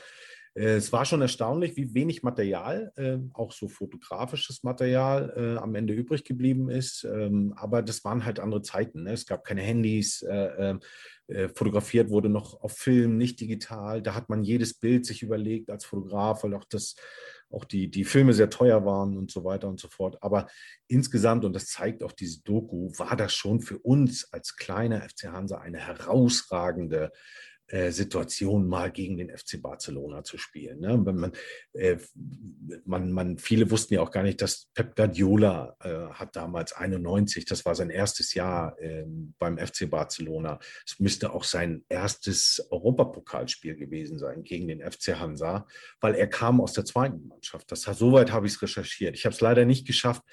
Äh, 0.57 0.75
es 0.75 0.91
war 0.91 1.05
schon 1.05 1.21
erstaunlich, 1.21 1.75
wie 1.77 1.93
wenig 1.93 2.23
Material, 2.23 2.91
äh, 2.95 3.17
auch 3.33 3.51
so 3.51 3.67
fotografisches 3.67 4.63
Material, 4.63 5.33
äh, 5.35 5.57
am 5.59 5.75
Ende 5.75 5.93
übrig 5.93 6.23
geblieben 6.23 6.69
ist. 6.69 7.03
Ähm, 7.03 7.53
aber 7.55 7.81
das 7.81 8.03
waren 8.03 8.25
halt 8.25 8.39
andere 8.39 8.63
Zeiten. 8.63 9.03
Ne? 9.03 9.13
Es 9.13 9.25
gab 9.25 9.45
keine 9.45 9.61
Handys. 9.61 10.21
Äh, 10.23 10.71
äh, 10.71 10.79
äh, 11.27 11.49
fotografiert 11.49 12.09
wurde 12.09 12.29
noch 12.29 12.61
auf 12.61 12.77
Film, 12.77 13.17
nicht 13.17 13.39
digital. 13.41 14.01
Da 14.01 14.15
hat 14.15 14.29
man 14.29 14.43
jedes 14.43 14.73
Bild 14.73 15.05
sich 15.05 15.23
überlegt 15.23 15.69
als 15.69 15.83
Fotograf, 15.83 16.43
weil 16.43 16.53
auch 16.53 16.63
das 16.63 16.95
auch 17.49 17.65
die, 17.65 17.89
die 17.89 18.03
Filme 18.03 18.33
sehr 18.33 18.49
teuer 18.49 18.85
waren 18.85 19.17
und 19.17 19.31
so 19.31 19.43
weiter 19.43 19.67
und 19.67 19.79
so 19.79 19.87
fort. 19.87 20.17
Aber 20.21 20.47
insgesamt, 20.87 21.45
und 21.45 21.53
das 21.53 21.67
zeigt 21.67 22.03
auch 22.03 22.11
diese 22.11 22.43
Doku, 22.43 22.89
war 22.97 23.15
das 23.15 23.33
schon 23.33 23.61
für 23.61 23.77
uns 23.79 24.31
als 24.33 24.55
kleiner 24.55 25.01
FC 25.01 25.27
Hansa 25.31 25.57
eine 25.59 25.79
herausragende 25.79 27.11
Situation 27.91 28.67
mal 28.67 28.91
gegen 28.91 29.17
den 29.17 29.29
FC 29.29 29.61
Barcelona 29.61 30.23
zu 30.23 30.37
spielen. 30.37 30.79
Ne? 30.79 30.97
Man, 30.97 31.33
äh, 31.73 31.97
man, 32.85 33.11
man, 33.11 33.37
viele 33.37 33.69
wussten 33.71 33.95
ja 33.95 34.01
auch 34.01 34.11
gar 34.11 34.23
nicht, 34.23 34.41
dass 34.41 34.67
Pep 34.73 34.95
Guardiola 34.95 35.75
äh, 35.81 36.13
hat 36.13 36.35
damals 36.35 36.73
91, 36.73 37.45
das 37.45 37.65
war 37.65 37.75
sein 37.75 37.89
erstes 37.89 38.33
Jahr 38.33 38.77
ähm, 38.79 39.33
beim 39.37 39.57
FC 39.57 39.89
Barcelona. 39.89 40.59
Es 40.85 40.99
müsste 40.99 41.33
auch 41.33 41.43
sein 41.43 41.83
erstes 41.89 42.65
Europapokalspiel 42.69 43.75
gewesen 43.75 44.17
sein 44.17 44.43
gegen 44.43 44.67
den 44.67 44.81
FC 44.81 45.19
Hansa, 45.19 45.67
weil 45.99 46.15
er 46.15 46.27
kam 46.27 46.61
aus 46.61 46.73
der 46.73 46.85
zweiten 46.85 47.27
Mannschaft. 47.27 47.71
Das, 47.71 47.81
soweit 47.81 48.31
habe 48.31 48.47
ich 48.47 48.53
es 48.53 48.61
recherchiert. 48.61 49.15
Ich 49.15 49.25
habe 49.25 49.33
es 49.33 49.41
leider 49.41 49.65
nicht 49.65 49.85
geschafft, 49.85 50.23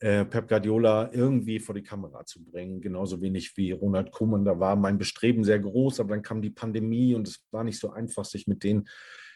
äh, 0.00 0.24
Pep 0.24 0.48
Guardiola 0.48 1.10
irgendwie 1.12 1.60
vor 1.60 1.74
die 1.74 1.82
Kamera 1.82 2.24
zu 2.24 2.42
bringen. 2.42 2.80
Genauso 2.80 3.20
wenig 3.20 3.56
wie 3.56 3.72
Ronald 3.72 4.10
Koeman. 4.10 4.44
Da 4.44 4.58
war 4.58 4.74
mein 4.74 4.98
Bestreben 4.98 5.44
sehr 5.44 5.60
groß, 5.60 6.00
aber 6.00 6.10
dann 6.10 6.22
kam 6.22 6.42
die 6.42 6.50
Pandemie 6.50 7.14
und 7.14 7.28
es 7.28 7.46
war 7.50 7.64
nicht 7.64 7.78
so 7.78 7.90
einfach, 7.90 8.24
sich 8.24 8.46
mit 8.46 8.64
denen 8.64 8.88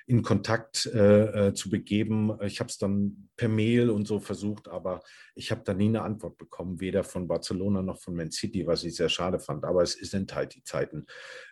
in 0.06 0.22
Kontakt 0.22 0.86
äh, 0.86 1.48
äh, 1.48 1.54
zu 1.54 1.70
begeben. 1.70 2.36
Ich 2.42 2.60
habe 2.60 2.68
es 2.68 2.76
dann 2.76 3.28
per 3.36 3.48
Mail 3.48 3.88
und 3.88 4.06
so 4.06 4.20
versucht, 4.20 4.68
aber 4.68 5.02
ich 5.34 5.50
habe 5.50 5.62
da 5.64 5.72
nie 5.72 5.88
eine 5.88 6.02
Antwort 6.02 6.36
bekommen, 6.36 6.80
weder 6.80 7.04
von 7.04 7.26
Barcelona 7.26 7.80
noch 7.80 8.00
von 8.00 8.14
Man 8.14 8.30
City, 8.30 8.66
was 8.66 8.84
ich 8.84 8.96
sehr 8.96 9.08
schade 9.08 9.38
fand. 9.38 9.64
Aber 9.64 9.82
es 9.82 9.92
sind 9.92 10.34
halt 10.34 10.54
die 10.54 10.62
Zeiten. 10.62 11.06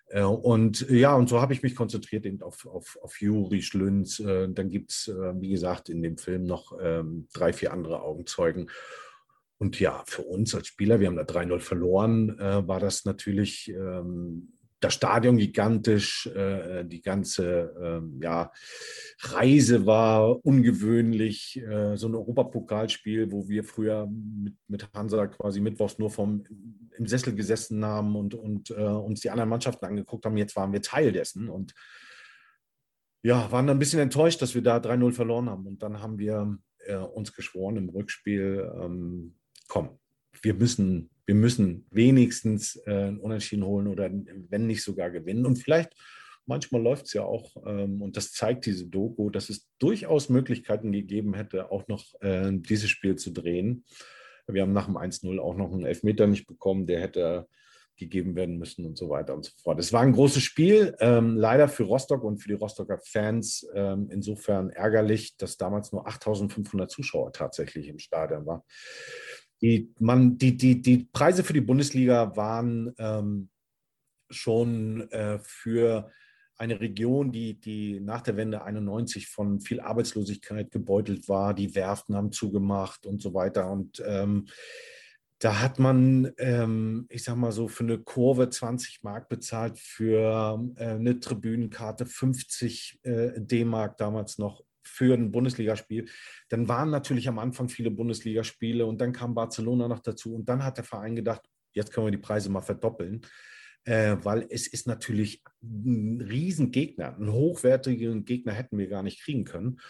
Äh, 0.09 0.25
und 0.25 0.89
ja, 0.91 1.15
und 1.15 1.31
so 1.31 1.41
habe 1.41 1.55
ich 1.55 1.63
mich 1.63 1.75
konzentriert 1.75 2.27
eben 2.27 2.43
auf, 2.43 2.67
auf, 2.67 2.99
auf 3.01 3.21
Juri 3.23 3.63
Schlünz. 3.63 4.21
Äh, 4.21 4.49
dann 4.51 4.69
gibt 4.69 4.91
es, 4.91 5.09
wie 5.09 5.49
gesagt, 5.49 5.89
in 5.89 6.03
dem 6.03 6.19
Film 6.19 6.45
noch 6.45 6.79
ähm, 6.81 7.29
drei, 7.33 7.55
vier 7.55 7.73
andere 7.73 8.03
Augenzeugen. 8.03 8.71
Und 9.57 9.81
ja, 9.81 10.03
für 10.07 10.23
uns 10.23 10.55
als 10.55 10.67
Spieler, 10.67 11.01
wir 11.01 11.07
haben 11.07 11.17
da 11.17 11.23
3-0 11.23 11.61
verloren, 11.61 12.37
war 12.39 12.81
das 12.81 13.05
natürlich 13.05 13.69
ähm, 13.69 14.53
das 14.83 14.95
Stadion 14.95 15.39
gigantisch, 15.39 16.27
äh, 16.27 16.85
die 16.85 17.01
ganze 17.01 17.73
äh, 17.81 18.25
ja, 18.25 18.51
Reise 19.21 19.87
war 19.87 20.45
ungewöhnlich. 20.45 21.63
Äh, 21.63 21.97
so 21.97 22.09
ein 22.09 22.15
Europapokalspiel, 22.15 23.31
wo 23.31 23.49
wir 23.49 23.63
früher 23.63 24.07
mit, 24.07 24.55
mit 24.67 24.93
Hansa 24.93 25.29
quasi 25.29 25.61
mittwochs 25.61 25.99
nur 25.99 26.11
vom, 26.11 26.45
im 26.97 27.07
Sessel 27.07 27.35
gesessen 27.35 27.85
haben 27.85 28.17
und, 28.17 28.35
und 28.35 28.71
äh, 28.71 28.75
uns 28.75 29.21
die 29.21 29.31
anderen 29.31 29.51
Mannschaften 29.51 29.85
angeguckt 29.85 30.27
haben. 30.27 30.37
Jetzt 30.37 30.57
waren 30.57 30.73
wir 30.73 30.83
Teil 30.83 31.13
dessen 31.13 31.49
und 31.49 31.75
ja, 33.23 33.53
waren 33.53 33.69
dann 33.69 33.77
ein 33.77 33.81
bisschen 33.81 34.01
enttäuscht, 34.01 34.43
dass 34.43 34.57
wir 34.57 34.63
da 34.63 34.79
3-0 34.79 35.13
verloren 35.13 35.49
haben. 35.49 35.67
Und 35.67 35.85
dann 35.85 36.03
haben 36.03 36.19
wir 36.19 36.59
äh, 36.87 36.97
uns 36.97 37.33
geschworen 37.33 37.77
im 37.77 37.89
Rückspiel, 37.89 38.69
ähm, 38.83 39.37
komm, 39.69 40.01
wir 40.43 40.55
müssen 40.55 41.12
wir 41.27 41.35
müssen 41.35 41.87
wenigstens 41.91 42.77
äh, 42.87 43.13
Unentschieden 43.21 43.65
holen 43.65 43.87
oder 43.87 44.11
wenn 44.11 44.67
nicht 44.67 44.83
sogar 44.83 45.11
gewinnen. 45.11 45.47
Und 45.47 45.57
vielleicht, 45.57 45.95
manchmal 46.47 46.83
läuft 46.83 47.07
es 47.07 47.13
ja 47.13 47.23
auch, 47.23 47.57
ähm, 47.67 48.03
und 48.03 48.17
das 48.17 48.33
zeigt 48.33 48.67
diese 48.67 48.87
Doku, 48.87 49.31
dass 49.31 49.49
es 49.49 49.69
durchaus 49.79 50.29
Möglichkeiten 50.29 50.93
gegeben 50.93 51.35
hätte, 51.35 51.71
auch 51.71 51.87
noch 51.89 52.05
äh, 52.21 52.51
dieses 52.53 52.91
Spiel 52.91 53.17
zu 53.17 53.31
drehen. 53.31 53.85
Wir 54.49 54.63
haben 54.63 54.73
nach 54.73 54.87
dem 54.87 54.97
1-0 54.97 55.39
auch 55.39 55.57
noch 55.57 55.73
einen 55.73 55.87
Elfmeter 55.87 56.27
nicht 56.27 56.47
bekommen. 56.47 56.87
Der 56.87 57.01
hätte 57.01 57.47
gegeben 57.97 58.35
werden 58.35 58.59
müssen 58.59 58.85
und 58.85 58.97
so 58.97 59.09
weiter 59.09 59.35
und 59.35 59.45
so 59.45 59.53
fort. 59.63 59.79
Es 59.79 59.93
war 59.93 60.03
ein 60.03 60.13
großes 60.13 60.43
Spiel, 60.43 60.97
ähm, 61.01 61.37
leider 61.37 61.69
für 61.69 61.85
Rostock 61.85 62.25
und 62.25 62.39
für 62.39 62.49
die 62.49 62.55
Rostocker 62.55 62.99
Fans 63.05 63.67
ähm, 63.75 64.09
insofern 64.11 64.71
ärgerlich, 64.71 65.37
dass 65.37 65.57
damals 65.57 65.93
nur 65.93 66.07
8500 66.07 66.91
Zuschauer 66.91 67.33
tatsächlich 67.33 67.89
im 67.89 67.99
Stadion 67.99 68.47
waren. 68.47 68.63
Die, 69.63 69.95
man, 70.01 70.37
die, 70.39 70.57
die, 70.57 70.83
die 70.83 71.09
Preise 71.13 71.45
für 71.45 71.53
die 71.53 71.61
Bundesliga 71.61 72.37
waren 72.37 72.93
ähm, 72.99 73.49
schon 74.29 75.09
äh, 75.11 75.39
für 75.43 76.11
eine 76.57 76.81
Region, 76.81 77.33
die, 77.33 77.61
die 77.61 78.01
nach 78.01 78.23
der 78.23 78.37
Wende 78.37 78.63
91 78.63 79.29
von 79.29 79.61
viel 79.61 79.81
Arbeitslosigkeit 79.81 80.71
gebeutelt 80.71 81.29
war. 81.29 81.55
Die 81.55 81.75
Werften 81.75 82.15
haben 82.15 82.33
zugemacht 82.33 83.07
und 83.07 83.23
so 83.23 83.35
weiter. 83.35 83.71
Und 83.71 84.03
ähm, 84.07 84.47
da 85.39 85.61
hat 85.61 85.81
man, 85.81 86.33
ähm, 86.39 87.07
ich 87.09 87.25
sag 87.25 87.37
mal 87.37 87.51
so, 87.51 87.67
für 87.67 87.83
eine 87.83 87.99
Kurve 87.99 88.49
20 88.49 89.03
Mark 89.03 89.29
bezahlt, 89.29 89.79
für 89.79 90.65
äh, 90.77 90.85
eine 90.85 91.19
Tribünenkarte 91.19 92.07
50 92.07 93.01
äh, 93.03 93.41
D-Mark 93.41 93.97
damals 93.97 94.39
noch 94.39 94.63
für 94.85 95.15
ein 95.15 95.31
Bundesligaspiel. 95.31 96.09
Dann 96.49 96.69
waren 96.69 96.91
natürlich 96.91 97.29
am 97.29 97.39
Anfang 97.39 97.69
viele 97.69 97.91
Bundesligaspiele 97.91 98.87
und 98.87 99.01
dann 99.01 99.13
kam 99.13 99.35
Barcelona 99.35 99.89
noch 99.89 100.01
dazu 100.01 100.35
und 100.35 100.49
dann 100.49 100.65
hat 100.65 100.77
der 100.77 100.85
Verein 100.85 101.17
gedacht, 101.17 101.43
jetzt 101.73 101.93
können 101.93 102.07
wir 102.07 102.13
die 102.13 102.19
Preise 102.19 102.51
mal 102.51 102.61
verdoppeln 102.61 103.27
äh, 103.85 104.17
weil 104.23 104.47
es 104.51 104.67
ist 104.67 104.87
natürlich 104.87 105.43
ein 105.63 106.21
Riesengegner, 106.21 107.17
einen 107.17 107.33
hochwertigen 107.33 108.25
Gegner 108.25 108.53
hätten 108.53 108.79
wir 108.79 108.89
gar 108.89 109.03
nicht 109.03 109.23
kriegen 109.23 109.45
können. 109.45 109.81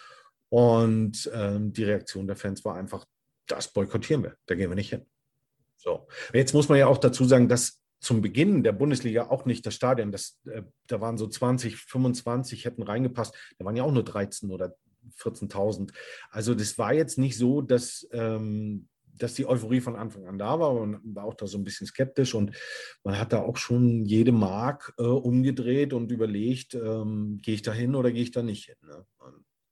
Und 0.49 1.29
ähm, 1.33 1.73
die 1.73 1.83
Reaktion 1.83 2.27
der 2.27 2.35
Fans 2.35 2.63
war 2.63 2.75
einfach, 2.75 3.05
das 3.47 3.71
boykottieren 3.73 4.23
wir, 4.23 4.35
da 4.45 4.55
gehen 4.55 4.69
wir 4.69 4.75
nicht 4.75 4.89
hin. 4.89 5.05
So, 5.77 6.07
jetzt 6.33 6.53
muss 6.53 6.69
man 6.69 6.77
ja 6.77 6.87
auch 6.87 6.97
dazu 6.97 7.25
sagen, 7.25 7.49
dass 7.49 7.81
zum 7.99 8.21
Beginn 8.21 8.63
der 8.63 8.73
Bundesliga 8.73 9.29
auch 9.29 9.45
nicht 9.45 9.65
das 9.65 9.75
Stadion, 9.75 10.11
das, 10.11 10.39
äh, 10.45 10.63
da 10.87 11.01
waren 11.01 11.17
so 11.17 11.27
20, 11.27 11.77
25 11.77 12.65
hätten 12.65 12.83
reingepasst, 12.83 13.35
da 13.57 13.65
waren 13.65 13.75
ja 13.75 13.83
auch 13.83 13.91
nur 13.91 14.03
13 14.03 14.51
oder 14.51 14.75
14.000. 15.17 15.91
Also 16.29 16.53
das 16.55 16.77
war 16.77 16.93
jetzt 16.93 17.17
nicht 17.17 17.37
so, 17.37 17.61
dass 17.61 18.07
ähm, 18.11 18.87
dass 19.15 19.35
die 19.35 19.45
Euphorie 19.45 19.79
von 19.79 19.95
Anfang 19.95 20.27
an 20.27 20.39
da 20.39 20.59
war. 20.59 20.73
Man 20.73 20.99
war 21.15 21.25
auch 21.25 21.35
da 21.35 21.45
so 21.45 21.57
ein 21.57 21.63
bisschen 21.63 21.85
skeptisch 21.87 22.33
und 22.33 22.51
man 23.03 23.19
hat 23.19 23.31
da 23.31 23.41
auch 23.41 23.57
schon 23.57 24.05
jede 24.05 24.31
Mark 24.31 24.93
äh, 24.97 25.03
umgedreht 25.03 25.93
und 25.93 26.11
überlegt, 26.11 26.73
ähm, 26.73 27.39
gehe 27.41 27.53
ich 27.53 27.61
da 27.61 27.71
hin 27.71 27.95
oder 27.95 28.11
gehe 28.11 28.23
ich 28.23 28.31
da 28.31 28.41
nicht 28.41 28.65
hin. 28.65 28.75
Ne? 28.81 29.05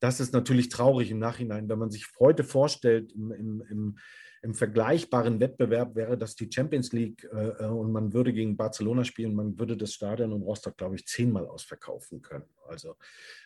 das 0.01 0.19
ist 0.19 0.33
natürlich 0.33 0.69
traurig 0.69 1.11
im 1.11 1.19
Nachhinein, 1.19 1.69
wenn 1.69 1.77
man 1.79 1.91
sich 1.91 2.07
heute 2.19 2.43
vorstellt, 2.43 3.11
im, 3.13 3.31
im, 3.31 3.63
im, 3.69 3.97
im 4.41 4.55
vergleichbaren 4.55 5.39
Wettbewerb 5.39 5.95
wäre 5.95 6.17
das 6.17 6.35
die 6.35 6.49
Champions 6.51 6.91
League 6.91 7.23
äh, 7.31 7.49
äh 7.63 7.67
und 7.67 7.91
man 7.91 8.11
würde 8.11 8.33
gegen 8.33 8.57
Barcelona 8.57 9.03
spielen, 9.03 9.35
man 9.35 9.59
würde 9.59 9.77
das 9.77 9.93
Stadion 9.93 10.31
in 10.31 10.41
Rostock, 10.41 10.75
glaube 10.75 10.95
ich, 10.95 11.05
zehnmal 11.05 11.45
ausverkaufen 11.45 12.23
können. 12.23 12.49
Also 12.67 12.95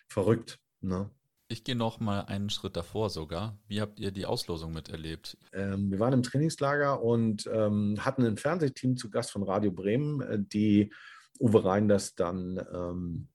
verrückt. 0.07 0.57
Ne? 0.79 1.09
Ich 1.47 1.63
gehe 1.63 1.75
noch 1.75 1.99
mal 1.99 2.21
einen 2.21 2.49
Schritt 2.49 2.75
davor 2.75 3.11
sogar. 3.11 3.59
Wie 3.67 3.79
habt 3.79 3.99
ihr 3.99 4.11
die 4.11 4.25
Auslosung 4.25 4.73
miterlebt? 4.73 5.37
Ähm, 5.53 5.91
wir 5.91 5.99
waren 5.99 6.13
im 6.13 6.23
Trainingslager 6.23 7.03
und 7.03 7.47
ähm, 7.53 8.03
hatten 8.03 8.25
ein 8.25 8.37
Fernsehteam 8.37 8.97
zu 8.97 9.11
Gast 9.11 9.31
von 9.31 9.43
Radio 9.43 9.71
Bremen, 9.71 10.21
äh, 10.21 10.39
die 10.39 10.91
Uwe 11.39 11.63
Reinders 11.63 12.15
dann 12.15 12.59
ähm, 12.73 13.27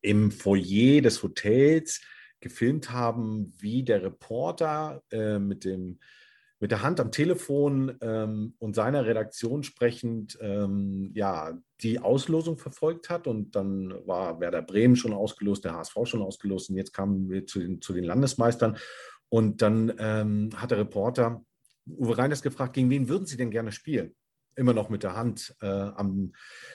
im 0.00 0.32
Foyer 0.32 1.02
des 1.02 1.22
Hotels 1.22 2.00
gefilmt 2.40 2.90
haben, 2.90 3.52
wie 3.58 3.84
der 3.84 4.02
Reporter 4.02 5.02
äh, 5.12 5.38
mit 5.38 5.64
dem 5.64 6.00
mit 6.60 6.70
der 6.70 6.82
Hand 6.82 7.00
am 7.00 7.10
Telefon 7.10 7.96
ähm, 8.02 8.54
und 8.58 8.76
seiner 8.76 9.06
Redaktion 9.06 9.62
sprechend 9.62 10.38
ähm, 10.42 11.10
ja, 11.14 11.58
die 11.80 11.98
Auslosung 11.98 12.58
verfolgt 12.58 13.08
hat. 13.08 13.26
Und 13.26 13.56
dann 13.56 13.94
war 14.06 14.40
Werder 14.40 14.60
Bremen 14.60 14.94
schon 14.94 15.14
ausgelost, 15.14 15.64
der 15.64 15.74
HSV 15.74 15.96
schon 16.04 16.22
ausgelost 16.22 16.68
und 16.68 16.76
jetzt 16.76 16.92
kamen 16.92 17.30
wir 17.30 17.46
zu 17.46 17.60
den, 17.60 17.80
zu 17.80 17.94
den 17.94 18.04
Landesmeistern. 18.04 18.76
Und 19.30 19.62
dann 19.62 19.92
ähm, 19.98 20.50
hat 20.54 20.70
der 20.70 20.78
Reporter 20.78 21.42
Uwe 21.86 22.18
Reiners 22.18 22.42
gefragt, 22.42 22.74
gegen 22.74 22.90
wen 22.90 23.08
würden 23.08 23.26
Sie 23.26 23.38
denn 23.38 23.50
gerne 23.50 23.72
spielen? 23.72 24.14
Immer 24.56 24.72
noch 24.74 24.88
mit 24.88 25.02
der 25.02 25.16
Hand 25.16 25.54
äh, 25.62 25.66
am, 25.66 26.32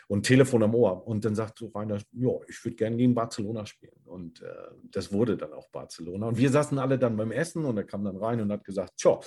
und 0.08 0.26
Telefon 0.26 0.64
am 0.64 0.74
Ohr. 0.74 1.06
Und 1.06 1.26
dann 1.26 1.36
sagt 1.36 1.64
Reiners, 1.74 2.04
ja, 2.14 2.32
ich 2.48 2.64
würde 2.64 2.76
gerne 2.76 2.98
gegen 2.98 3.14
Barcelona 3.14 3.66
spielen. 3.66 4.00
Und 4.06 4.42
äh, 4.42 4.48
das 4.92 5.12
wurde 5.12 5.38
dann 5.38 5.54
auch 5.54 5.70
Barcelona. 5.70 6.28
Und 6.28 6.38
wir 6.38 6.50
saßen 6.50 6.80
alle 6.80 6.98
dann 6.98 7.18
beim 7.18 7.32
Essen 7.32 7.66
und 7.66 7.78
er 7.78 7.84
kam 7.84 8.04
dann 8.04 8.18
rein 8.18 8.42
und 8.42 8.52
hat 8.52 8.64
gesagt, 8.64 8.94
tja, 8.98 9.20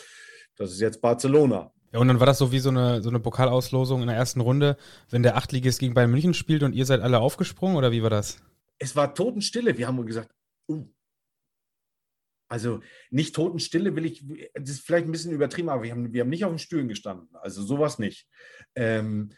das 0.57 0.73
ist 0.73 0.81
jetzt 0.81 1.01
Barcelona. 1.01 1.73
Ja, 1.93 2.01
und 2.01 2.09
dann 2.09 2.21
war 2.21 2.27
das 2.27 2.39
so 2.39 2.53
wie 2.53 2.59
so 2.59 2.69
eine, 2.69 3.03
so 3.03 3.09
eine 3.09 3.21
Pokalauslosung 3.21 4.03
in 4.03 4.09
der 4.09 4.17
ersten 4.17 4.41
Runde, 4.41 4.77
wenn 5.09 5.23
der 5.23 5.37
Achtligist 5.37 5.81
gegen 5.81 5.95
Bayern 5.95 6.11
München 6.11 6.35
spielt 6.35 6.63
und 6.63 6.75
ihr 6.75 6.85
seid 6.85 7.01
alle 7.01 7.21
aufgesprungen 7.21 7.77
oder 7.77 7.93
wie 7.93 8.03
war 8.03 8.11
das? 8.11 8.39
Es 8.79 8.95
war 8.95 9.15
Totenstille. 9.15 9.77
Wir 9.77 9.87
haben 9.87 10.05
gesagt, 10.05 10.31
uh. 10.69 10.85
Also 12.49 12.81
nicht 13.11 13.35
Totenstille 13.35 13.95
will 13.95 14.07
ich, 14.07 14.25
das 14.55 14.71
ist 14.71 14.81
vielleicht 14.81 15.07
ein 15.07 15.13
bisschen 15.13 15.33
übertrieben, 15.33 15.69
aber 15.69 15.83
wir 15.83 15.91
haben, 15.91 16.13
wir 16.13 16.23
haben 16.23 16.31
nicht 16.31 16.45
auf 16.45 16.53
den 16.53 16.59
Stühlen 16.59 16.89
gestanden. 16.89 17.29
Also 17.35 17.63
sowas 17.63 17.99
nicht. 17.99 18.27
Ähm, 18.75 19.31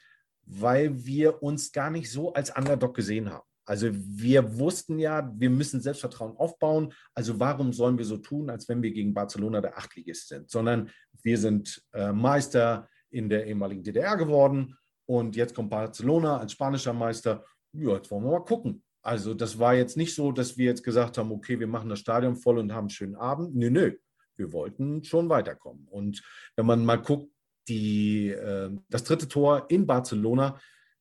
weil 0.47 1.05
wir 1.05 1.43
uns 1.43 1.73
gar 1.73 1.91
nicht 1.91 2.11
so 2.11 2.33
als 2.33 2.57
Underdog 2.57 2.95
gesehen 2.95 3.31
haben. 3.31 3.45
Also 3.65 3.89
wir 3.93 4.59
wussten 4.59 4.99
ja, 4.99 5.33
wir 5.37 5.51
müssen 5.51 5.81
Selbstvertrauen 5.81 6.37
aufbauen. 6.37 6.93
Also 7.15 7.39
warum 7.39 7.73
sollen 7.73 7.99
wir 7.99 8.05
so 8.05 8.17
tun, 8.17 8.51
als 8.51 8.69
wenn 8.69 8.83
wir 8.83 8.91
gegen 8.91 9.15
Barcelona 9.15 9.61
der 9.61 9.79
Achtligist 9.79 10.29
sind? 10.29 10.51
Sondern 10.51 10.91
wir 11.23 11.39
sind 11.39 11.81
äh, 11.93 12.13
Meister 12.13 12.89
in 13.11 13.29
der 13.29 13.47
ehemaligen 13.47 13.85
DDR 13.85 14.17
geworden 14.17 14.77
und 15.07 15.37
jetzt 15.37 15.55
kommt 15.55 15.71
Barcelona 15.71 16.39
als 16.39 16.53
spanischer 16.53 16.93
Meister. 16.93 17.45
Ja, 17.73 17.95
jetzt 17.95 18.11
wollen 18.11 18.25
wir 18.25 18.33
mal 18.33 18.45
gucken. 18.45 18.83
Also 19.03 19.35
das 19.35 19.59
war 19.59 19.75
jetzt 19.75 19.97
nicht 19.97 20.15
so, 20.15 20.33
dass 20.33 20.59
wir 20.59 20.67
jetzt 20.67 20.85
gesagt 20.85 21.19
haben, 21.19 21.33
okay, 21.33 21.59
wir 21.59 21.67
machen 21.67 21.89
das 21.89 22.01
Stadion 22.01 22.37
voll 22.37 22.59
und 22.59 22.73
haben 22.73 22.85
einen 22.85 22.91
schönen 22.91 23.17
Abend. 23.17 23.55
Nö, 23.55 23.71
nö. 23.71 23.93
Wir 24.37 24.53
wollten 24.53 25.05
schon 25.05 25.29
weiterkommen. 25.29 25.87
Und 25.91 26.23
wenn 26.57 26.67
man 26.67 26.85
mal 26.85 26.97
guckt, 26.97 27.31
die, 27.69 28.29
äh, 28.29 28.71
das 28.89 29.05
dritte 29.05 29.29
Tor 29.29 29.67
in 29.69 29.87
Barcelona, 29.87 30.59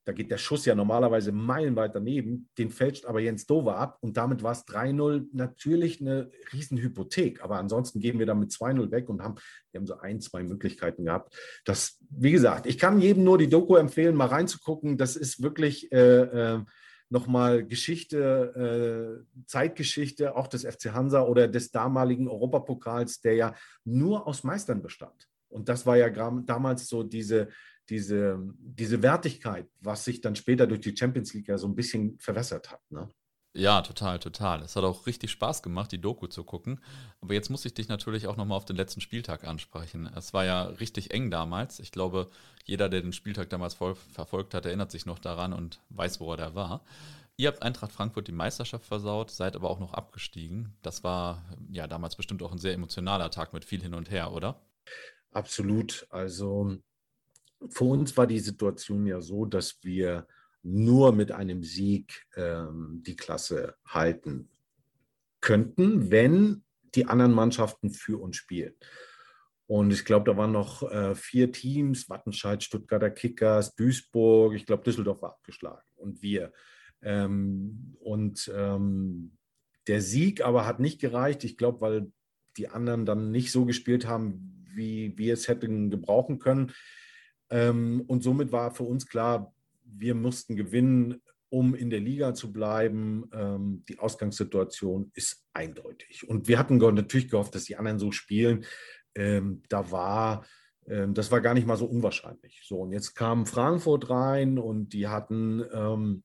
da 0.10 0.14
geht 0.14 0.32
der 0.32 0.38
Schuss 0.38 0.66
ja 0.66 0.74
normalerweise 0.74 1.32
meilenweit 1.32 1.94
daneben, 1.94 2.50
den 2.58 2.72
fälscht 2.72 3.06
aber 3.06 3.20
Jens 3.20 3.46
Dover 3.46 3.78
ab 3.78 4.00
und 4.02 4.18
damit 4.18 4.42
war 4.42 4.54
es 4.54 4.66
3-0 4.66 5.28
natürlich 5.34 6.02
eine 6.02 6.32
Riesenhypothek, 6.52 7.44
aber 7.44 7.58
ansonsten 7.60 8.00
gehen 8.00 8.18
wir 8.18 8.26
dann 8.26 8.40
mit 8.40 8.50
2-0 8.50 8.90
weg 8.90 9.08
und 9.08 9.22
haben, 9.22 9.36
wir 9.72 9.80
haben 9.80 9.86
so 9.86 10.00
ein, 10.00 10.20
zwei 10.20 10.42
Möglichkeiten 10.42 11.06
gehabt. 11.06 11.38
Das, 11.64 12.00
wie 12.10 12.32
gesagt, 12.32 12.66
ich 12.66 12.80
kann 12.80 13.00
jedem 13.00 13.24
nur 13.24 13.38
die 13.38 13.50
Doku 13.50 13.76
empfehlen, 13.76 14.16
mal 14.16 14.26
reinzugucken, 14.26 14.98
das 14.98 15.16
ist 15.16 15.44
wirklich 15.44 15.92
äh, 15.92 16.22
äh, 16.56 16.62
nochmal 17.10 17.66
Geschichte, 17.66 19.24
äh, 19.36 19.46
Zeitgeschichte 19.46 20.36
auch 20.36 20.48
des 20.48 20.64
FC 20.64 20.94
Hansa 20.94 21.24
oder 21.24 21.48
des 21.48 21.72
damaligen 21.72 22.28
Europapokals, 22.28 23.22
der 23.22 23.34
ja 23.34 23.56
nur 23.84 24.28
aus 24.28 24.44
Meistern 24.44 24.82
bestand. 24.82 25.28
Und 25.50 25.68
das 25.68 25.86
war 25.86 25.98
ja 25.98 26.10
damals 26.10 26.88
so 26.88 27.04
diese, 27.04 27.50
diese, 27.90 28.40
diese 28.60 29.02
Wertigkeit, 29.02 29.68
was 29.80 30.06
sich 30.06 30.22
dann 30.22 30.36
später 30.36 30.68
durch 30.68 30.82
die 30.82 30.96
Champions 30.96 31.34
League 31.34 31.48
ja 31.48 31.58
so 31.58 31.68
ein 31.68 31.76
bisschen 31.76 32.20
verwässert 32.20 32.72
hat. 32.72 32.82
Ne? 32.92 33.10
Ja, 33.54 33.82
total, 33.82 34.20
total. 34.20 34.62
Es 34.62 34.76
hat 34.76 34.84
auch 34.84 35.08
richtig 35.08 35.32
Spaß 35.32 35.64
gemacht, 35.64 35.92
die 35.92 36.00
Doku 36.00 36.28
zu 36.28 36.44
gucken. 36.44 36.80
Aber 37.20 37.34
jetzt 37.34 37.50
muss 37.50 37.66
ich 37.66 37.74
dich 37.74 37.88
natürlich 37.88 38.28
auch 38.28 38.38
nochmal 38.38 38.58
auf 38.58 38.66
den 38.66 38.76
letzten 38.76 39.02
Spieltag 39.02 39.44
ansprechen. 39.44 40.10
Es 40.16 40.34
war 40.34 40.46
ja 40.46 40.64
richtig 40.64 41.12
eng 41.12 41.32
damals. 41.32 41.80
Ich 41.80 41.92
glaube, 41.92 42.30
jeder, 42.66 42.90
der 42.90 43.02
den 43.02 43.14
Spieltag 43.14 43.50
damals 43.50 43.74
verfolgt 43.74 44.54
hat, 44.54 44.66
erinnert 44.66 44.92
sich 44.92 45.08
noch 45.08 45.18
daran 45.18 45.54
und 45.54 45.82
weiß, 45.90 46.20
wo 46.20 46.32
er 46.32 46.38
da 46.38 46.56
war. 46.56 46.86
Ihr 47.38 47.48
habt 47.48 47.64
Eintracht 47.64 47.92
Frankfurt 47.92 48.28
die 48.28 48.34
Meisterschaft 48.34 48.86
versaut, 48.86 49.32
seid 49.32 49.56
aber 49.56 49.70
auch 49.70 49.80
noch 49.80 49.94
abgestiegen. 49.94 50.76
Das 50.84 51.04
war 51.04 51.44
ja 51.72 51.88
damals 51.88 52.18
bestimmt 52.18 52.44
auch 52.44 52.52
ein 52.52 52.58
sehr 52.60 52.74
emotionaler 52.74 53.32
Tag 53.32 53.54
mit 53.54 53.66
viel 53.66 53.82
hin 53.82 53.96
und 53.96 54.12
her, 54.12 54.32
oder? 54.32 54.62
Absolut. 55.32 56.06
Also 56.12 56.78
für 57.70 57.86
uns 57.86 58.16
war 58.16 58.28
die 58.28 58.40
Situation 58.40 59.08
ja 59.08 59.22
so, 59.22 59.46
dass 59.46 59.84
wir 59.84 60.28
nur 60.64 61.14
mit 61.14 61.32
einem 61.32 61.64
Sieg 61.64 62.26
ähm, 62.36 63.02
die 63.06 63.16
Klasse 63.16 63.76
halten 63.86 64.50
könnten, 65.42 66.12
wenn 66.12 66.64
die 66.96 67.06
anderen 67.06 67.34
Mannschaften 67.34 67.92
für 67.92 68.22
uns 68.22 68.36
spielen. 68.36 68.74
Und 69.68 69.92
ich 69.92 70.04
glaube, 70.04 70.30
da 70.30 70.36
waren 70.36 70.52
noch 70.52 70.82
äh, 70.92 71.14
vier 71.14 71.52
Teams, 71.52 72.10
Wattenscheid, 72.10 72.64
Stuttgarter 72.64 73.12
Kickers, 73.12 73.76
Duisburg, 73.76 74.56
ich 74.56 74.66
glaube, 74.66 74.84
Düsseldorf 74.84 75.22
war 75.22 75.32
abgeschlagen 75.32 75.88
und 75.96 76.22
wir. 76.24 76.52
Ähm, 77.02 77.96
und 78.00 78.52
ähm, 78.56 79.38
der 79.88 80.02
Sieg 80.02 80.44
aber 80.44 80.66
hat 80.66 80.80
nicht 80.80 81.00
gereicht, 81.00 81.44
ich 81.44 81.56
glaube, 81.56 81.82
weil 81.82 82.12
die 82.58 82.68
anderen 82.68 83.06
dann 83.06 83.32
nicht 83.32 83.52
so 83.52 83.66
gespielt 83.66 84.08
haben, 84.08 84.66
wie 84.74 85.18
wir 85.18 85.34
es 85.34 85.48
hätten 85.48 85.90
gebrauchen 85.90 86.40
können. 86.40 86.74
Ähm, 87.50 88.02
und 88.08 88.24
somit 88.24 88.52
war 88.52 88.72
für 88.72 88.84
uns 88.84 89.08
klar, 89.08 89.54
wir 89.92 90.16
mussten 90.16 90.56
gewinnen, 90.56 91.22
um 91.50 91.76
in 91.76 91.90
der 91.90 92.00
Liga 92.00 92.34
zu 92.34 92.52
bleiben. 92.52 93.30
Ähm, 93.34 93.84
die 93.90 94.00
Ausgangssituation 94.00 95.12
ist 95.16 95.46
eindeutig. 95.54 96.28
Und 96.28 96.48
wir 96.48 96.60
hatten 96.60 96.78
natürlich 96.78 97.30
gehofft, 97.30 97.56
dass 97.56 97.66
die 97.66 97.76
anderen 97.76 98.00
so 98.00 98.12
spielen. 98.12 98.66
Ähm, 99.16 99.64
da 99.70 99.92
war 99.92 100.46
Ähm, 100.90 101.14
das 101.14 101.32
war 101.32 101.42
gar 101.42 101.54
nicht 101.54 101.68
mal 101.68 101.78
so 101.78 101.86
unwahrscheinlich. 101.86 102.64
So, 102.66 102.78
und 102.82 102.92
jetzt 102.92 103.14
kam 103.14 103.46
Frankfurt 103.46 104.10
rein 104.10 104.58
und 104.58 104.90
die 104.94 105.08
hatten 105.08 105.64
ähm, 105.72 106.24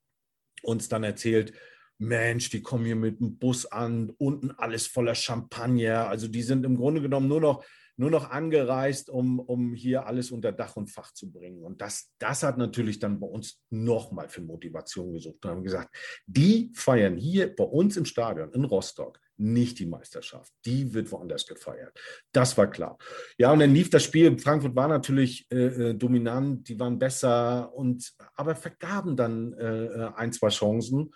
uns 0.62 0.88
dann 0.88 1.05
erzählt, 1.05 1.53
Mensch, 1.98 2.50
die 2.50 2.62
kommen 2.62 2.85
hier 2.85 2.96
mit 2.96 3.20
dem 3.20 3.38
Bus 3.38 3.66
an, 3.66 4.11
unten 4.18 4.50
alles 4.53 4.87
voller 4.87 5.14
Champagner. 5.14 6.09
Also 6.09 6.29
die 6.29 6.42
sind 6.42 6.64
im 6.64 6.77
Grunde 6.77 7.03
genommen 7.03 7.29
nur 7.29 7.40
noch, 7.40 7.64
nur 7.96 8.11
noch 8.11 8.30
angereist, 8.30 9.11
um, 9.11 9.38
um 9.38 9.74
hier 9.74 10.07
alles 10.07 10.30
unter 10.30 10.52
Dach 10.52 10.76
und 10.76 10.88
Fach 10.88 11.12
zu 11.12 11.30
bringen. 11.30 11.62
Und 11.62 11.80
das, 11.80 12.11
das 12.18 12.42
hat 12.42 12.59
natürlich 12.59 12.98
dann 12.98 13.20
bei 13.20 13.26
uns 13.26 13.62
nochmal 13.70 14.28
für 14.28 14.40
Motivation 14.40 15.12
gesucht. 15.12 15.44
Und 15.44 15.50
haben 15.50 15.62
gesagt, 15.62 15.94
die 16.26 16.72
feiern 16.74 17.16
hier 17.16 17.54
bei 17.54 17.64
uns 17.64 17.96
im 17.96 18.04
Stadion 18.04 18.52
in 18.52 18.64
Rostock 18.64 19.20
nicht 19.37 19.78
die 19.78 19.87
Meisterschaft. 19.87 20.52
Die 20.64 20.94
wird 20.94 21.11
woanders 21.11 21.46
gefeiert. 21.46 21.98
Das 22.33 22.57
war 22.57 22.70
klar. 22.70 22.98
Ja, 23.37 23.52
und 23.52 23.59
dann 23.59 23.74
lief 23.74 23.90
das 23.90 24.04
Spiel. 24.04 24.38
Frankfurt 24.38 24.76
war 24.76 24.88
natürlich 24.88 25.46
äh, 25.50 25.90
äh 25.90 25.94
dominant, 25.94 26.68
die 26.68 26.78
waren 26.78 26.98
besser 26.98 27.72
und 27.74 28.12
aber 28.35 28.54
vergaben 28.54 29.16
dann 29.16 29.52
äh, 29.54 29.87
äh, 29.87 30.11
ein, 30.14 30.33
zwei 30.33 30.48
Chancen. 30.48 31.12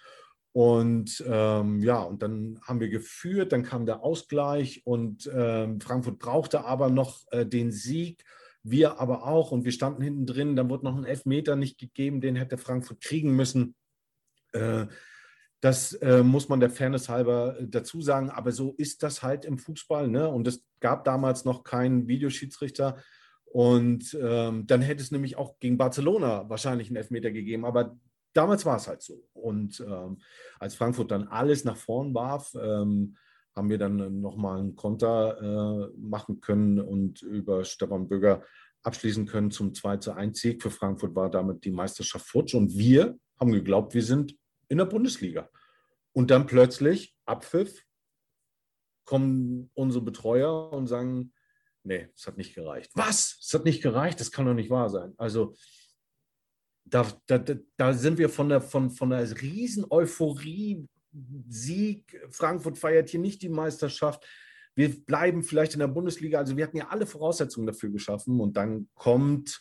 Und 0.59 1.23
ähm, 1.25 1.85
ja, 1.85 2.03
und 2.03 2.21
dann 2.21 2.59
haben 2.62 2.81
wir 2.81 2.88
geführt, 2.88 3.53
dann 3.53 3.62
kam 3.62 3.87
der 3.87 4.03
Ausgleich 4.03 4.83
und 4.85 5.31
ähm, 5.33 5.81
Frankfurt 5.81 6.18
brauchte 6.18 6.64
aber 6.64 6.90
noch 6.90 7.27
äh, 7.31 7.47
den 7.47 7.71
Sieg, 7.71 8.25
wir 8.64 8.99
aber 8.99 9.25
auch 9.25 9.53
und 9.53 9.64
wir 9.64 9.71
standen 9.71 10.03
hinten 10.03 10.27
drin. 10.27 10.57
Dann 10.57 10.68
wurde 10.68 10.85
noch 10.85 10.97
ein 10.97 11.05
Elfmeter 11.05 11.55
nicht 11.55 11.79
gegeben, 11.79 12.21
den 12.21 12.35
hätte 12.35 12.59
Frankfurt 12.59 13.01
kriegen 13.01 13.37
müssen. 13.37 13.77
Äh, 14.51 14.87
das 15.61 15.92
äh, 15.92 16.25
muss 16.25 16.49
man 16.49 16.59
der 16.59 16.71
Fairness 16.71 17.09
halber 17.09 17.61
äh, 17.61 17.68
dazu 17.68 18.03
sagen, 18.03 18.29
aber 18.29 18.51
so 18.51 18.75
ist 18.79 19.05
das 19.05 19.23
halt 19.23 19.44
im 19.44 19.59
Fußball. 19.59 20.09
Ne? 20.09 20.27
Und 20.27 20.49
es 20.49 20.66
gab 20.81 21.05
damals 21.05 21.44
noch 21.44 21.62
keinen 21.62 22.09
Videoschiedsrichter. 22.09 23.01
Und 23.44 24.18
ähm, 24.21 24.66
dann 24.66 24.83
hätte 24.83 25.05
es 25.05 25.12
nämlich 25.12 25.37
auch 25.37 25.61
gegen 25.61 25.79
Barcelona 25.79 26.51
wahrscheinlich 26.51 26.88
einen 26.88 26.97
Elfmeter 26.97 27.31
gegeben. 27.31 27.64
Aber 27.64 27.97
damals 28.38 28.64
war 28.64 28.77
es 28.77 28.87
halt 28.87 29.03
so. 29.03 29.24
Und 29.33 29.81
ähm, 29.81 30.18
als 30.61 30.77
Frankfurt 30.77 31.11
dann 31.11 31.27
alles 31.29 31.64
nach 31.64 31.77
vorn 31.77 32.14
warf, 32.14 32.55
ähm, 32.55 33.16
haben 33.55 33.68
wir 33.68 33.79
dann 33.79 34.20
nochmal 34.20 34.61
einen 34.61 34.77
Konter 34.77 35.90
äh, 35.90 35.98
machen 35.98 36.40
können 36.40 36.81
und 36.81 37.20
über 37.22 37.64
Stefan 37.64 38.09
Böger 38.09 38.44
abschließen 38.85 39.27
können 39.27 39.51
zum 39.51 39.74
2 39.74 39.96
zu 39.96 40.12
1 40.12 40.38
Sieg. 40.40 40.62
Für 40.62 40.70
Frankfurt 40.70 41.16
war 41.16 41.29
damit 41.29 41.64
die 41.64 41.72
Meisterschaft 41.72 42.27
futsch 42.27 42.55
und 42.55 42.79
wir 42.79 43.18
haben 43.40 43.51
geglaubt, 43.51 43.94
wir 43.94 44.05
sind 44.05 44.37
in 44.68 44.79
der 44.79 44.85
Bundesliga. 44.85 45.51
Und 46.12 46.31
dann 46.31 46.46
plötzlich, 46.46 47.16
Abpfiff, 47.27 47.85
kommen 49.05 49.70
unsere 49.74 50.05
Betreuer 50.05 50.72
und 50.72 50.87
sagen, 50.87 51.33
nee, 51.83 52.09
es 52.14 52.27
hat 52.27 52.37
nicht 52.37 52.55
gereicht. 52.55 52.92
Was? 52.94 53.38
Es 53.40 53.53
hat 53.53 53.64
nicht 53.64 53.83
gereicht? 53.83 54.20
Das 54.20 54.31
kann 54.31 54.46
doch 54.46 54.55
nicht 54.55 54.70
wahr 54.70 54.90
sein. 54.90 55.14
Also 55.16 55.55
da, 56.90 57.07
da, 57.27 57.38
da 57.77 57.92
sind 57.92 58.18
wir 58.18 58.29
von 58.29 58.48
der, 58.48 58.61
von, 58.61 58.90
von 58.90 59.11
der 59.11 59.29
riesen 59.40 59.87
Euphorie, 59.90 60.87
Sieg, 61.48 62.20
Frankfurt 62.31 62.79
feiert 62.79 63.09
hier 63.09 63.20
nicht 63.20 63.42
die 63.42 63.48
Meisterschaft. 63.48 64.24
Wir 64.74 65.05
bleiben 65.05 65.42
vielleicht 65.42 65.72
in 65.72 65.81
der 65.81 65.88
Bundesliga. 65.88 66.38
Also 66.38 66.57
wir 66.57 66.64
hatten 66.64 66.77
ja 66.77 66.88
alle 66.88 67.07
Voraussetzungen 67.07 67.66
dafür 67.66 67.90
geschaffen 67.90 68.40
und 68.40 68.57
dann 68.57 68.88
kommt 68.94 69.61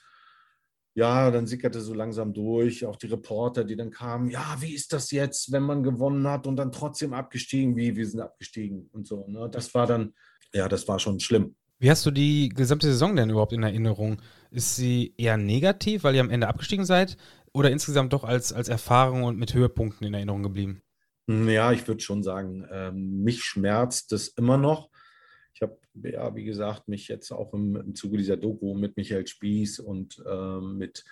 ja, 0.97 1.29
dann 1.29 1.45
sickerte 1.45 1.79
so 1.79 1.93
langsam 1.93 2.33
durch, 2.33 2.83
auch 2.83 2.95
die 2.95 3.05
Reporter, 3.05 3.63
die 3.63 3.75
dann 3.75 3.91
kamen, 3.91 4.31
ja, 4.31 4.57
wie 4.61 4.73
ist 4.73 4.93
das 4.93 5.11
jetzt, 5.11 5.51
wenn 5.51 5.61
man 5.61 5.83
gewonnen 5.83 6.27
hat 6.27 6.47
und 6.47 6.55
dann 6.55 6.71
trotzdem 6.71 7.13
abgestiegen, 7.13 7.75
wie, 7.75 7.95
wir 7.95 8.07
sind 8.07 8.19
abgestiegen 8.19 8.89
und 8.93 9.05
so. 9.05 9.27
Ne? 9.27 9.47
Das 9.47 9.75
war 9.75 9.85
dann, 9.85 10.15
ja, 10.53 10.67
das 10.67 10.87
war 10.87 10.97
schon 10.97 11.19
schlimm. 11.19 11.55
Wie 11.79 11.91
hast 11.91 12.05
du 12.05 12.11
die 12.11 12.49
gesamte 12.49 12.87
Saison 12.87 13.15
denn 13.15 13.29
überhaupt 13.29 13.53
in 13.53 13.61
Erinnerung? 13.61 14.21
Ist 14.49 14.75
sie 14.75 15.13
eher 15.17 15.37
negativ, 15.37 16.03
weil 16.03 16.15
ihr 16.15 16.21
am 16.21 16.31
Ende 16.31 16.47
abgestiegen 16.47 16.85
seid, 16.85 17.17
oder 17.53 17.71
insgesamt 17.71 18.13
doch 18.13 18.23
als, 18.23 18.51
als 18.51 18.67
Erfahrung 18.67 19.23
und 19.23 19.37
mit 19.37 19.53
Höhepunkten 19.53 20.07
in 20.07 20.13
Erinnerung 20.13 20.43
geblieben? 20.43 20.81
Ja, 21.27 21.71
ich 21.71 21.87
würde 21.87 22.01
schon 22.01 22.23
sagen, 22.23 22.65
ähm, 22.71 23.23
mich 23.23 23.43
schmerzt 23.43 24.11
es 24.13 24.29
immer 24.29 24.57
noch. 24.57 24.89
Ich 25.53 25.61
habe 25.61 25.77
ja, 26.03 26.35
wie 26.35 26.45
gesagt, 26.45 26.87
mich 26.87 27.07
jetzt 27.07 27.31
auch 27.31 27.53
im, 27.53 27.75
im 27.75 27.95
Zuge 27.95 28.17
dieser 28.17 28.37
Doku 28.37 28.75
mit 28.75 28.95
Michael 28.95 29.27
Spieß 29.27 29.79
und 29.79 30.23
äh, 30.25 30.61
mit 30.61 31.03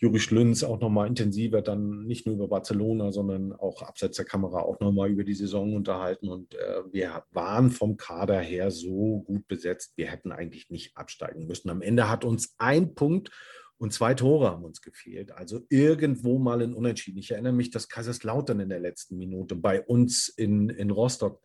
Juri 0.00 0.20
Schlünz 0.20 0.62
auch 0.62 0.80
nochmal 0.80 1.08
intensiver 1.08 1.60
dann 1.60 2.04
nicht 2.04 2.24
nur 2.24 2.36
über 2.36 2.48
Barcelona, 2.48 3.10
sondern 3.10 3.52
auch 3.52 3.82
abseits 3.82 4.16
der 4.16 4.26
Kamera 4.26 4.60
auch 4.60 4.78
nochmal 4.78 5.10
über 5.10 5.24
die 5.24 5.34
Saison 5.34 5.74
unterhalten. 5.74 6.28
Und 6.28 6.54
äh, 6.54 6.82
wir 6.92 7.24
waren 7.32 7.70
vom 7.70 7.96
Kader 7.96 8.38
her 8.40 8.70
so 8.70 9.22
gut 9.26 9.48
besetzt, 9.48 9.94
wir 9.96 10.06
hätten 10.06 10.30
eigentlich 10.30 10.70
nicht 10.70 10.96
absteigen 10.96 11.46
müssen. 11.46 11.68
Am 11.68 11.82
Ende 11.82 12.08
hat 12.08 12.24
uns 12.24 12.54
ein 12.58 12.94
Punkt 12.94 13.30
und 13.76 13.92
zwei 13.92 14.14
Tore 14.14 14.50
haben 14.50 14.64
uns 14.64 14.82
gefehlt. 14.82 15.32
Also 15.32 15.60
irgendwo 15.68 16.38
mal 16.38 16.62
ein 16.62 16.74
Unentschieden. 16.74 17.18
Ich 17.18 17.32
erinnere 17.32 17.52
mich, 17.52 17.70
dass 17.70 17.88
Kaiserslautern 17.88 18.60
in 18.60 18.68
der 18.68 18.80
letzten 18.80 19.18
Minute 19.18 19.56
bei 19.56 19.82
uns 19.82 20.28
in, 20.28 20.68
in 20.68 20.90
Rostock 20.90 21.42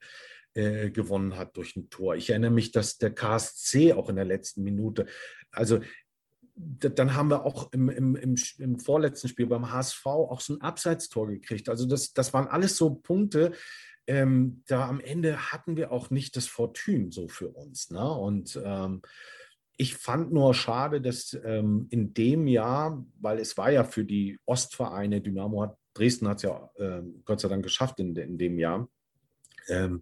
äh, 0.53 0.91
gewonnen 0.91 1.37
hat 1.37 1.57
durch 1.57 1.75
ein 1.75 1.89
Tor. 1.89 2.15
Ich 2.15 2.29
erinnere 2.29 2.51
mich, 2.51 2.71
dass 2.71 2.99
der 2.99 3.11
KSC 3.11 3.93
auch 3.93 4.09
in 4.09 4.15
der 4.15 4.25
letzten 4.25 4.61
Minute, 4.61 5.07
also 5.51 5.79
dann 6.55 7.15
haben 7.15 7.29
wir 7.29 7.45
auch 7.45 7.71
im, 7.73 7.89
im, 7.89 8.15
im, 8.15 8.35
im, 8.59 8.79
vorletzten 8.79 9.27
Spiel 9.27 9.47
beim 9.47 9.71
HSV 9.71 10.05
auch 10.05 10.39
so 10.39 10.53
ein 10.53 10.61
Abseitstor 10.61 11.27
gekriegt. 11.27 11.67
Also 11.67 11.87
das, 11.87 12.13
das 12.13 12.33
waren 12.33 12.47
alles 12.47 12.77
so 12.77 12.93
Punkte, 12.93 13.53
ähm, 14.05 14.63
da 14.67 14.87
am 14.87 14.99
Ende 14.99 15.51
hatten 15.51 15.77
wir 15.77 15.91
auch 15.91 16.09
nicht 16.09 16.35
das 16.35 16.47
Fortune 16.47 17.11
so 17.11 17.27
für 17.27 17.49
uns. 17.49 17.89
Ne? 17.89 18.11
Und 18.11 18.59
ähm, 18.63 19.01
ich 19.77 19.95
fand 19.95 20.31
nur 20.31 20.53
schade, 20.53 21.01
dass 21.01 21.37
ähm, 21.43 21.87
in 21.89 22.13
dem 22.13 22.47
Jahr, 22.47 23.03
weil 23.19 23.39
es 23.39 23.57
war 23.57 23.71
ja 23.71 23.83
für 23.83 24.05
die 24.05 24.39
Ostvereine, 24.45 25.21
Dynamo 25.21 25.63
hat, 25.63 25.77
Dresden 25.93 26.27
hat 26.27 26.37
es 26.37 26.43
ja 26.43 26.69
äh, 26.75 27.01
Gott 27.25 27.39
sei 27.39 27.47
Dank 27.47 27.63
geschafft 27.63 27.99
in, 27.99 28.15
in 28.15 28.37
dem 28.37 28.59
Jahr, 28.59 28.89
ähm, 29.67 30.01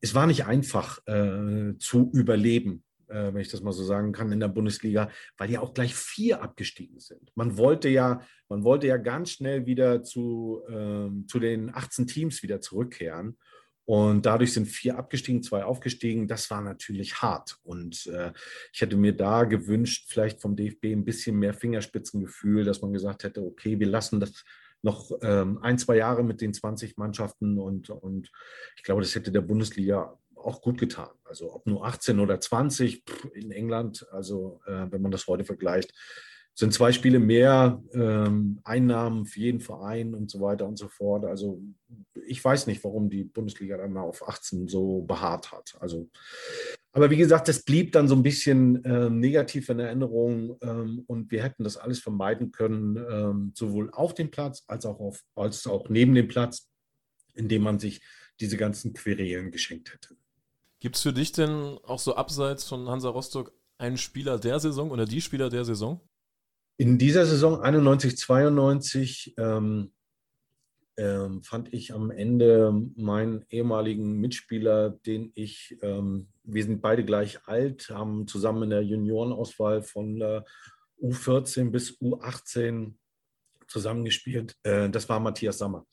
es 0.00 0.14
war 0.14 0.26
nicht 0.26 0.46
einfach 0.46 1.06
äh, 1.06 1.76
zu 1.78 2.10
überleben, 2.12 2.84
wenn 3.10 3.40
ich 3.40 3.50
das 3.50 3.62
mal 3.62 3.72
so 3.72 3.84
sagen 3.84 4.12
kann, 4.12 4.32
in 4.32 4.40
der 4.40 4.48
Bundesliga, 4.48 5.10
weil 5.36 5.50
ja 5.50 5.60
auch 5.60 5.74
gleich 5.74 5.94
vier 5.94 6.42
abgestiegen 6.42 7.00
sind. 7.00 7.32
Man 7.34 7.56
wollte 7.58 7.88
ja, 7.88 8.20
man 8.48 8.64
wollte 8.64 8.86
ja 8.86 8.96
ganz 8.96 9.30
schnell 9.30 9.66
wieder 9.66 10.02
zu, 10.02 10.62
äh, 10.68 11.26
zu 11.26 11.38
den 11.38 11.74
18 11.74 12.06
Teams 12.06 12.42
wieder 12.42 12.60
zurückkehren. 12.60 13.36
Und 13.90 14.24
dadurch 14.24 14.52
sind 14.52 14.66
vier 14.66 14.96
abgestiegen, 14.96 15.42
zwei 15.42 15.64
aufgestiegen. 15.64 16.28
Das 16.28 16.48
war 16.48 16.60
natürlich 16.60 17.22
hart. 17.22 17.58
Und 17.64 18.06
äh, 18.06 18.32
ich 18.72 18.82
hätte 18.82 18.96
mir 18.96 19.16
da 19.16 19.42
gewünscht, 19.42 20.06
vielleicht 20.08 20.40
vom 20.40 20.54
DFB 20.54 20.92
ein 20.92 21.04
bisschen 21.04 21.36
mehr 21.36 21.54
Fingerspitzengefühl, 21.54 22.64
dass 22.64 22.82
man 22.82 22.92
gesagt 22.92 23.24
hätte, 23.24 23.42
okay, 23.42 23.80
wir 23.80 23.88
lassen 23.88 24.20
das 24.20 24.44
noch 24.82 25.10
ähm, 25.22 25.58
ein, 25.62 25.76
zwei 25.76 25.96
Jahre 25.96 26.22
mit 26.22 26.40
den 26.40 26.54
20 26.54 26.98
Mannschaften 26.98 27.58
und, 27.58 27.90
und 27.90 28.30
ich 28.76 28.84
glaube, 28.84 29.02
das 29.02 29.14
hätte 29.14 29.32
der 29.32 29.40
Bundesliga 29.40 30.16
auch 30.44 30.62
gut 30.62 30.78
getan. 30.78 31.10
Also 31.24 31.52
ob 31.54 31.66
nur 31.66 31.84
18 31.84 32.20
oder 32.20 32.40
20 32.40 33.04
in 33.34 33.50
England, 33.50 34.06
also 34.10 34.60
äh, 34.66 34.86
wenn 34.90 35.02
man 35.02 35.10
das 35.10 35.26
heute 35.26 35.44
vergleicht, 35.44 35.92
sind 36.54 36.74
zwei 36.74 36.92
Spiele 36.92 37.18
mehr 37.18 37.82
ähm, 37.92 38.60
Einnahmen 38.64 39.24
für 39.24 39.40
jeden 39.40 39.60
Verein 39.60 40.14
und 40.14 40.30
so 40.30 40.40
weiter 40.40 40.66
und 40.66 40.76
so 40.76 40.88
fort. 40.88 41.24
Also 41.24 41.62
ich 42.26 42.44
weiß 42.44 42.66
nicht, 42.66 42.84
warum 42.84 43.08
die 43.08 43.24
Bundesliga 43.24 43.76
dann 43.76 43.92
mal 43.92 44.02
auf 44.02 44.28
18 44.28 44.68
so 44.68 45.02
beharrt 45.02 45.52
hat. 45.52 45.76
Also, 45.80 46.10
aber 46.92 47.10
wie 47.10 47.16
gesagt, 47.16 47.48
das 47.48 47.62
blieb 47.62 47.92
dann 47.92 48.08
so 48.08 48.14
ein 48.14 48.22
bisschen 48.22 48.82
ähm, 48.84 49.20
negativ 49.20 49.68
in 49.68 49.78
Erinnerung 49.78 50.58
ähm, 50.60 51.04
und 51.06 51.30
wir 51.30 51.42
hätten 51.42 51.64
das 51.64 51.76
alles 51.76 52.00
vermeiden 52.00 52.52
können, 52.52 52.96
ähm, 52.96 53.52
sowohl 53.54 53.90
auf 53.92 54.14
dem 54.14 54.30
Platz 54.30 54.64
als 54.66 54.84
auch, 54.84 55.00
auf, 55.00 55.22
als 55.34 55.66
auch 55.66 55.88
neben 55.88 56.14
dem 56.14 56.28
Platz, 56.28 56.68
indem 57.34 57.62
man 57.62 57.78
sich 57.78 58.02
diese 58.40 58.56
ganzen 58.56 58.92
Querelen 58.92 59.50
geschenkt 59.50 59.94
hätte. 59.94 60.16
Gibt 60.80 60.96
es 60.96 61.02
für 61.02 61.12
dich 61.12 61.32
denn 61.32 61.78
auch 61.84 61.98
so 61.98 62.16
abseits 62.16 62.64
von 62.64 62.88
Hansa 62.88 63.10
Rostock 63.10 63.52
einen 63.76 63.98
Spieler 63.98 64.38
der 64.38 64.58
Saison 64.60 64.90
oder 64.90 65.04
die 65.04 65.20
Spieler 65.20 65.50
der 65.50 65.64
Saison? 65.64 66.00
In 66.78 66.96
dieser 66.96 67.26
Saison 67.26 67.60
91, 67.60 68.16
92 68.16 69.34
ähm, 69.36 69.92
ähm, 70.96 71.42
fand 71.42 71.72
ich 71.74 71.92
am 71.92 72.10
Ende 72.10 72.72
meinen 72.96 73.44
ehemaligen 73.50 74.18
Mitspieler, 74.20 74.90
den 74.90 75.32
ich, 75.34 75.76
ähm, 75.82 76.28
wir 76.44 76.64
sind 76.64 76.80
beide 76.80 77.04
gleich 77.04 77.46
alt, 77.46 77.90
haben 77.90 78.26
zusammen 78.26 78.64
in 78.64 78.70
der 78.70 78.82
Juniorenauswahl 78.82 79.82
von 79.82 80.20
äh, 80.22 80.42
U14 81.02 81.70
bis 81.70 82.00
U18 82.00 82.94
zusammengespielt. 83.68 84.56
Äh, 84.62 84.88
das 84.88 85.08
war 85.10 85.20
Matthias 85.20 85.58
Sammer, 85.58 85.86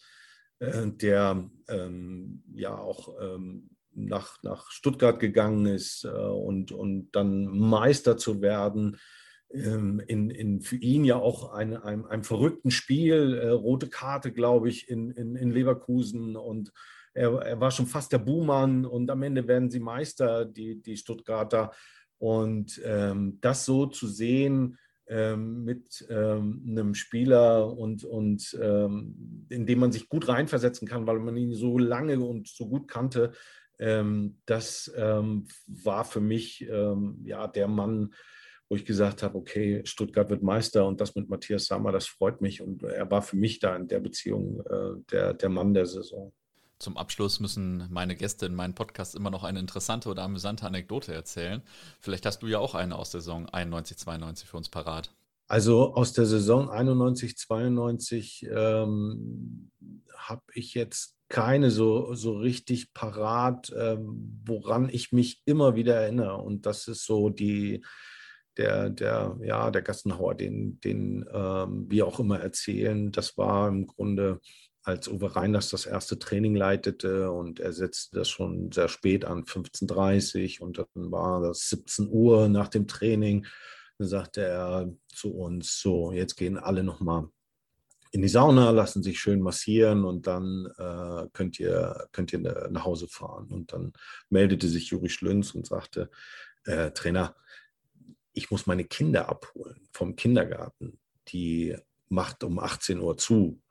äh, 0.59 0.87
der 0.87 1.49
ähm, 1.67 2.43
ja 2.53 2.77
auch 2.77 3.13
ähm, 3.21 3.69
nach, 3.97 4.41
nach 4.43 4.69
Stuttgart 4.71 5.19
gegangen 5.19 5.65
ist 5.65 6.05
äh, 6.05 6.09
und, 6.09 6.71
und 6.71 7.09
dann 7.11 7.45
Meister 7.45 8.17
zu 8.17 8.41
werden 8.41 8.97
ähm, 9.51 10.01
in, 10.07 10.29
in 10.29 10.61
für 10.61 10.75
ihn 10.75 11.03
ja 11.03 11.17
auch 11.17 11.53
ein, 11.53 11.75
einem, 11.75 12.05
einem 12.05 12.23
verrückten 12.23 12.71
Spiel, 12.71 13.39
äh, 13.41 13.49
rote 13.49 13.89
Karte, 13.89 14.31
glaube 14.31 14.69
ich, 14.69 14.89
in, 14.89 15.11
in, 15.11 15.35
in 15.35 15.51
Leverkusen 15.51 16.35
und 16.35 16.71
er, 17.13 17.33
er, 17.41 17.59
war 17.59 17.71
schon 17.71 17.87
fast 17.87 18.11
der 18.11 18.19
Buhmann 18.19 18.85
und 18.85 19.09
am 19.09 19.23
Ende 19.23 19.47
werden 19.47 19.71
sie 19.71 19.79
Meister, 19.79 20.45
die, 20.45 20.81
die 20.81 20.97
Stuttgarter. 20.97 21.71
Und 22.19 22.79
ähm, 22.83 23.39
das 23.41 23.65
so 23.65 23.87
zu 23.87 24.07
sehen 24.07 24.77
ähm, 25.07 25.63
mit 25.63 26.05
ähm, 26.09 26.63
einem 26.67 26.93
Spieler 26.93 27.75
und, 27.75 28.03
und 28.03 28.57
ähm, 28.61 29.47
in 29.49 29.65
dem 29.65 29.79
man 29.79 29.91
sich 29.91 30.09
gut 30.09 30.27
reinversetzen 30.27 30.87
kann, 30.87 31.07
weil 31.07 31.19
man 31.19 31.37
ihn 31.37 31.53
so 31.53 31.79
lange 31.79 32.19
und 32.19 32.47
so 32.47 32.67
gut 32.67 32.87
kannte, 32.87 33.31
ähm, 33.79 34.39
das 34.45 34.91
ähm, 34.95 35.47
war 35.67 36.05
für 36.05 36.21
mich 36.21 36.59
ja 37.23 37.47
der 37.47 37.67
Mann, 37.67 38.13
wo 38.69 38.75
ich 38.75 38.85
gesagt 38.85 39.23
habe, 39.23 39.37
okay, 39.37 39.81
Stuttgart 39.85 40.29
wird 40.29 40.43
Meister 40.43 40.85
und 40.85 40.99
das 40.99 41.15
mit 41.15 41.29
Matthias 41.29 41.65
Sammer, 41.65 41.91
das 41.91 42.07
freut 42.07 42.41
mich. 42.41 42.61
Und 42.61 42.83
er 42.83 43.09
war 43.09 43.21
für 43.21 43.37
mich 43.37 43.59
da 43.59 43.75
in 43.75 43.87
der 43.87 43.99
Beziehung 43.99 44.61
äh, 44.65 45.01
der, 45.11 45.33
der 45.33 45.49
Mann 45.49 45.73
der 45.73 45.85
Saison. 45.85 46.33
Zum 46.79 46.97
Abschluss 46.97 47.39
müssen 47.39 47.87
meine 47.89 48.15
Gäste 48.15 48.45
in 48.45 48.53
meinem 48.53 48.75
Podcast 48.75 49.15
immer 49.15 49.31
noch 49.31 49.43
eine 49.43 49.59
interessante 49.59 50.09
oder 50.09 50.23
amüsante 50.23 50.65
Anekdote 50.65 51.13
erzählen. 51.13 51.63
Vielleicht 51.99 52.25
hast 52.25 52.43
du 52.43 52.47
ja 52.47 52.59
auch 52.59 52.75
eine 52.75 52.97
aus 52.97 53.09
der 53.09 53.21
Saison 53.21 53.47
91, 53.49 53.97
92 53.97 54.47
für 54.47 54.57
uns 54.57 54.69
parat. 54.69 55.11
Also 55.47 55.95
aus 55.95 56.13
der 56.13 56.25
Saison 56.25 56.69
91, 56.69 57.37
92 57.37 58.47
ähm, 58.51 59.71
habe 60.17 60.43
ich 60.53 60.73
jetzt 60.73 61.16
keine 61.29 61.71
so, 61.71 62.13
so 62.13 62.37
richtig 62.37 62.93
parat, 62.93 63.73
ähm, 63.77 64.41
woran 64.45 64.89
ich 64.89 65.11
mich 65.11 65.41
immer 65.45 65.75
wieder 65.75 65.95
erinnere. 65.95 66.37
Und 66.37 66.65
das 66.65 66.87
ist 66.87 67.05
so 67.05 67.29
die, 67.29 67.83
der, 68.57 68.89
der, 68.89 69.37
ja, 69.43 69.69
der 69.71 69.81
Gassenhauer, 69.81 70.35
den, 70.35 70.79
den 70.79 71.25
ähm, 71.31 71.85
wir 71.89 72.07
auch 72.07 72.19
immer 72.19 72.39
erzählen. 72.39 73.11
Das 73.11 73.37
war 73.37 73.67
im 73.67 73.87
Grunde, 73.87 74.39
als 74.83 75.09
Uwe 75.09 75.35
Reiners 75.35 75.69
das 75.69 75.85
erste 75.85 76.17
Training 76.17 76.55
leitete 76.55 77.29
und 77.29 77.59
er 77.59 77.73
setzte 77.73 78.19
das 78.19 78.29
schon 78.29 78.71
sehr 78.71 78.87
spät 78.87 79.25
an, 79.25 79.43
15.30 79.43 80.61
Uhr 80.61 80.67
und 80.67 80.77
dann 80.77 81.11
war 81.11 81.41
das 81.41 81.67
17 81.69 82.07
Uhr 82.09 82.47
nach 82.47 82.69
dem 82.69 82.87
Training. 82.87 83.45
Dann 83.97 84.07
sagte 84.07 84.41
er 84.43 84.93
zu 85.09 85.35
uns, 85.35 85.81
so, 85.81 86.13
jetzt 86.13 86.37
gehen 86.37 86.57
alle 86.57 86.83
nochmal 86.83 87.27
in 88.11 88.21
die 88.21 88.27
Sauna, 88.27 88.71
lassen 88.71 89.03
sich 89.03 89.19
schön 89.19 89.41
massieren 89.41 90.05
und 90.05 90.27
dann 90.27 90.67
äh, 90.77 91.27
könnt, 91.33 91.59
ihr, 91.59 92.07
könnt 92.11 92.33
ihr 92.33 92.69
nach 92.69 92.85
Hause 92.85 93.07
fahren. 93.07 93.47
Und 93.51 93.73
dann 93.73 93.93
meldete 94.29 94.67
sich 94.67 94.89
Juri 94.89 95.09
Schlünz 95.09 95.53
und 95.53 95.65
sagte, 95.67 96.09
äh, 96.65 96.91
Trainer, 96.91 97.35
ich 98.33 98.51
muss 98.51 98.67
meine 98.67 98.85
Kinder 98.85 99.29
abholen 99.29 99.87
vom 99.91 100.15
Kindergarten. 100.15 100.99
Die 101.29 101.75
macht 102.09 102.43
um 102.43 102.59
18 102.59 102.99
Uhr 102.99 103.17
zu. 103.17 103.61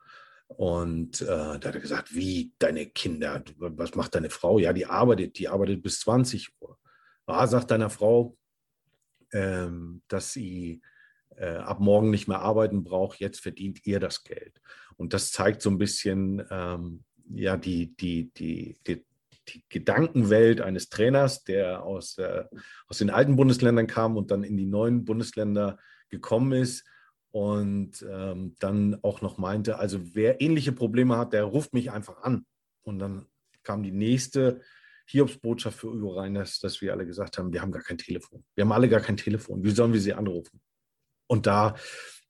Und 0.47 1.21
äh, 1.21 1.25
da 1.25 1.53
hat 1.53 1.75
er 1.75 1.79
gesagt, 1.79 2.13
wie 2.13 2.53
deine 2.59 2.87
Kinder, 2.87 3.43
was 3.57 3.95
macht 3.95 4.15
deine 4.15 4.29
Frau? 4.29 4.59
Ja, 4.59 4.71
die 4.73 4.85
arbeitet, 4.85 5.37
die 5.39 5.47
arbeitet 5.47 5.83
bis 5.83 5.99
20 6.01 6.53
Uhr. 6.61 6.77
Ah, 7.25 7.47
sagt 7.47 7.71
deiner 7.71 7.89
Frau, 7.89 8.37
ähm, 9.33 10.01
dass 10.07 10.31
sie 10.31 10.81
äh, 11.37 11.57
ab 11.57 11.79
morgen 11.79 12.09
nicht 12.09 12.27
mehr 12.27 12.39
arbeiten 12.39 12.83
braucht, 12.83 13.19
jetzt 13.19 13.39
verdient 13.39 13.85
ihr 13.85 13.99
das 13.99 14.23
Geld. 14.23 14.61
Und 14.97 15.13
das 15.13 15.31
zeigt 15.31 15.61
so 15.61 15.69
ein 15.69 15.77
bisschen 15.77 16.43
ähm, 16.49 17.03
ja, 17.33 17.57
die, 17.57 17.95
die, 17.95 18.31
die, 18.33 18.77
die, 18.85 19.05
die 19.49 19.63
Gedankenwelt 19.69 20.61
eines 20.61 20.89
Trainers, 20.89 21.43
der 21.43 21.83
aus, 21.83 22.17
äh, 22.17 22.45
aus 22.87 22.97
den 22.97 23.09
alten 23.09 23.35
Bundesländern 23.35 23.87
kam 23.87 24.17
und 24.17 24.31
dann 24.31 24.43
in 24.43 24.57
die 24.57 24.65
neuen 24.65 25.05
Bundesländer 25.05 25.77
gekommen 26.09 26.53
ist 26.53 26.85
und 27.31 28.05
ähm, 28.09 28.55
dann 28.59 28.97
auch 29.03 29.21
noch 29.21 29.37
meinte, 29.37 29.77
also 29.77 30.15
wer 30.15 30.41
ähnliche 30.41 30.71
Probleme 30.71 31.17
hat, 31.17 31.33
der 31.33 31.43
ruft 31.43 31.73
mich 31.73 31.91
einfach 31.91 32.23
an. 32.23 32.45
Und 32.83 32.99
dann 32.99 33.27
kam 33.63 33.83
die 33.83 33.91
nächste 33.91 34.61
Hiobsbotschaft 35.05 35.79
für 35.79 35.91
Uwe 35.91 36.15
Reiners, 36.15 36.59
dass 36.59 36.81
wir 36.81 36.93
alle 36.93 37.05
gesagt 37.05 37.37
haben, 37.37 37.53
wir 37.53 37.61
haben 37.61 37.71
gar 37.71 37.83
kein 37.83 37.97
Telefon. 37.97 38.43
Wir 38.55 38.63
haben 38.63 38.71
alle 38.71 38.89
gar 38.89 39.01
kein 39.01 39.17
Telefon. 39.17 39.63
Wie 39.63 39.71
sollen 39.71 39.93
wir 39.93 40.01
sie 40.01 40.13
anrufen? 40.13 40.59
Und 41.27 41.45
da 41.45 41.75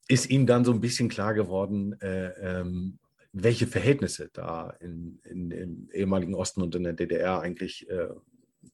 ist 0.08 0.30
ihm 0.30 0.46
dann 0.46 0.66
so 0.66 0.72
ein 0.72 0.82
bisschen 0.82 1.10
klar 1.10 1.34
geworden, 1.34 2.00
äh, 2.02 2.30
ähm, 2.60 3.00
welche 3.34 3.68
Verhältnisse 3.68 4.30
da 4.34 4.72
in, 4.80 5.20
in, 5.24 5.52
im 5.52 5.90
ehemaligen 5.94 6.34
Osten 6.34 6.62
und 6.62 6.76
in 6.76 6.84
der 6.84 6.94
DDR 6.94 7.40
eigentlich 7.42 7.90
äh, 7.90 8.10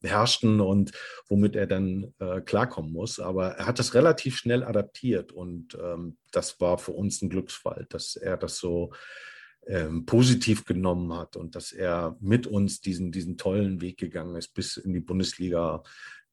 herrschten 0.02 0.60
und 0.60 0.92
womit 1.28 1.56
er 1.56 1.66
dann 1.66 2.14
äh, 2.18 2.40
klarkommen 2.40 2.92
muss. 2.92 3.20
Aber 3.20 3.52
er 3.52 3.66
hat 3.66 3.78
das 3.78 3.94
relativ 3.94 4.36
schnell 4.36 4.64
adaptiert 4.64 5.32
und 5.32 5.76
ähm, 5.82 6.16
das 6.32 6.60
war 6.60 6.78
für 6.78 6.92
uns 6.92 7.22
ein 7.22 7.30
Glücksfall, 7.30 7.86
dass 7.88 8.16
er 8.16 8.36
das 8.36 8.58
so 8.58 8.92
ähm, 9.66 10.04
positiv 10.04 10.64
genommen 10.64 11.16
hat 11.16 11.36
und 11.36 11.54
dass 11.54 11.72
er 11.72 12.16
mit 12.20 12.46
uns 12.46 12.80
diesen, 12.80 13.12
diesen 13.12 13.36
tollen 13.36 13.80
Weg 13.80 13.98
gegangen 13.98 14.36
ist 14.36 14.54
bis 14.54 14.76
in 14.76 14.92
die 14.92 15.00
Bundesliga. 15.00 15.82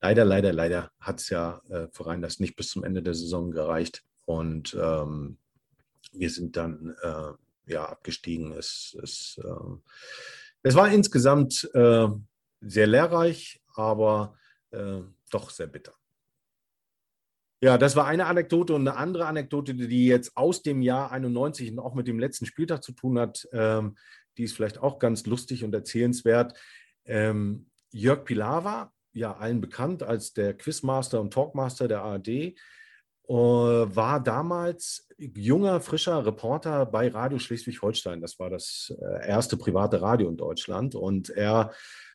Leider, 0.02 0.26
leider, 0.26 0.52
leider 0.52 0.92
hat 1.00 1.20
es 1.20 1.30
ja 1.30 1.62
äh, 1.70 1.88
für 1.92 2.08
Rhein 2.08 2.26
nicht 2.40 2.56
bis 2.56 2.70
zum 2.70 2.84
Ende 2.84 3.04
der 3.04 3.14
Saison 3.14 3.52
gereicht. 3.52 4.04
Und 4.26 4.76
ähm, 4.80 5.38
wir 6.12 6.30
sind 6.30 6.58
dann 6.58 6.96
äh, 7.02 7.72
ja, 7.72 7.86
abgestiegen. 7.86 8.52
Es, 8.54 8.98
es, 9.02 9.40
äh, 9.44 9.76
es 10.64 10.76
war 10.76 10.92
insgesamt 10.92 11.70
äh, 11.74 12.08
sehr 12.62 12.88
lehrreich, 12.88 13.62
aber 13.76 14.38
äh, 14.72 15.02
doch 15.30 15.50
sehr 15.50 15.68
bitter. 15.68 15.94
Ja, 17.64 17.78
das 17.78 17.96
war 17.96 18.08
eine 18.08 18.26
Anekdote 18.26 18.74
und 18.74 18.88
eine 18.88 18.98
andere 18.98 19.28
Anekdote, 19.28 19.76
die 19.76 20.08
jetzt 20.08 20.36
aus 20.36 20.64
dem 20.64 20.82
Jahr 20.82 21.12
91 21.12 21.72
und 21.72 21.80
auch 21.80 21.94
mit 21.94 22.08
dem 22.08 22.18
letzten 22.18 22.48
Spieltag 22.48 22.84
zu 22.84 22.92
tun 22.92 23.20
hat, 23.20 23.48
ähm, 23.52 23.98
die 24.38 24.44
ist 24.44 24.54
vielleicht 24.54 24.80
auch 24.80 24.98
ganz 24.98 25.28
lustig 25.28 25.64
und 25.64 25.74
erzählenswert. 25.74 26.58
Ähm, 27.06 27.70
Jörg 27.92 28.24
Pilawa, 28.24 28.92
ja 29.14 29.36
allen 29.38 29.62
bekannt 29.62 30.04
als 30.04 30.34
der 30.34 30.54
Quizmaster 30.56 31.20
und 31.20 31.34
Talkmaster 31.34 31.88
der 31.88 32.02
ARD, 32.02 32.28
äh, 32.28 32.56
war 33.30 34.22
damals 34.22 35.08
junger, 35.18 35.80
frischer 35.80 36.26
Reporter 36.26 36.86
bei 36.86 37.08
Radio 37.08 37.40
Schleswig-Holstein. 37.40 38.20
Das 38.22 38.40
war 38.40 38.50
das 38.50 38.94
äh, 39.00 39.28
erste 39.28 39.58
private 39.58 40.02
Radio 40.02 40.28
in 40.28 40.38
Deutschland. 40.38 40.96
Und 40.96 41.30
er 41.30 41.72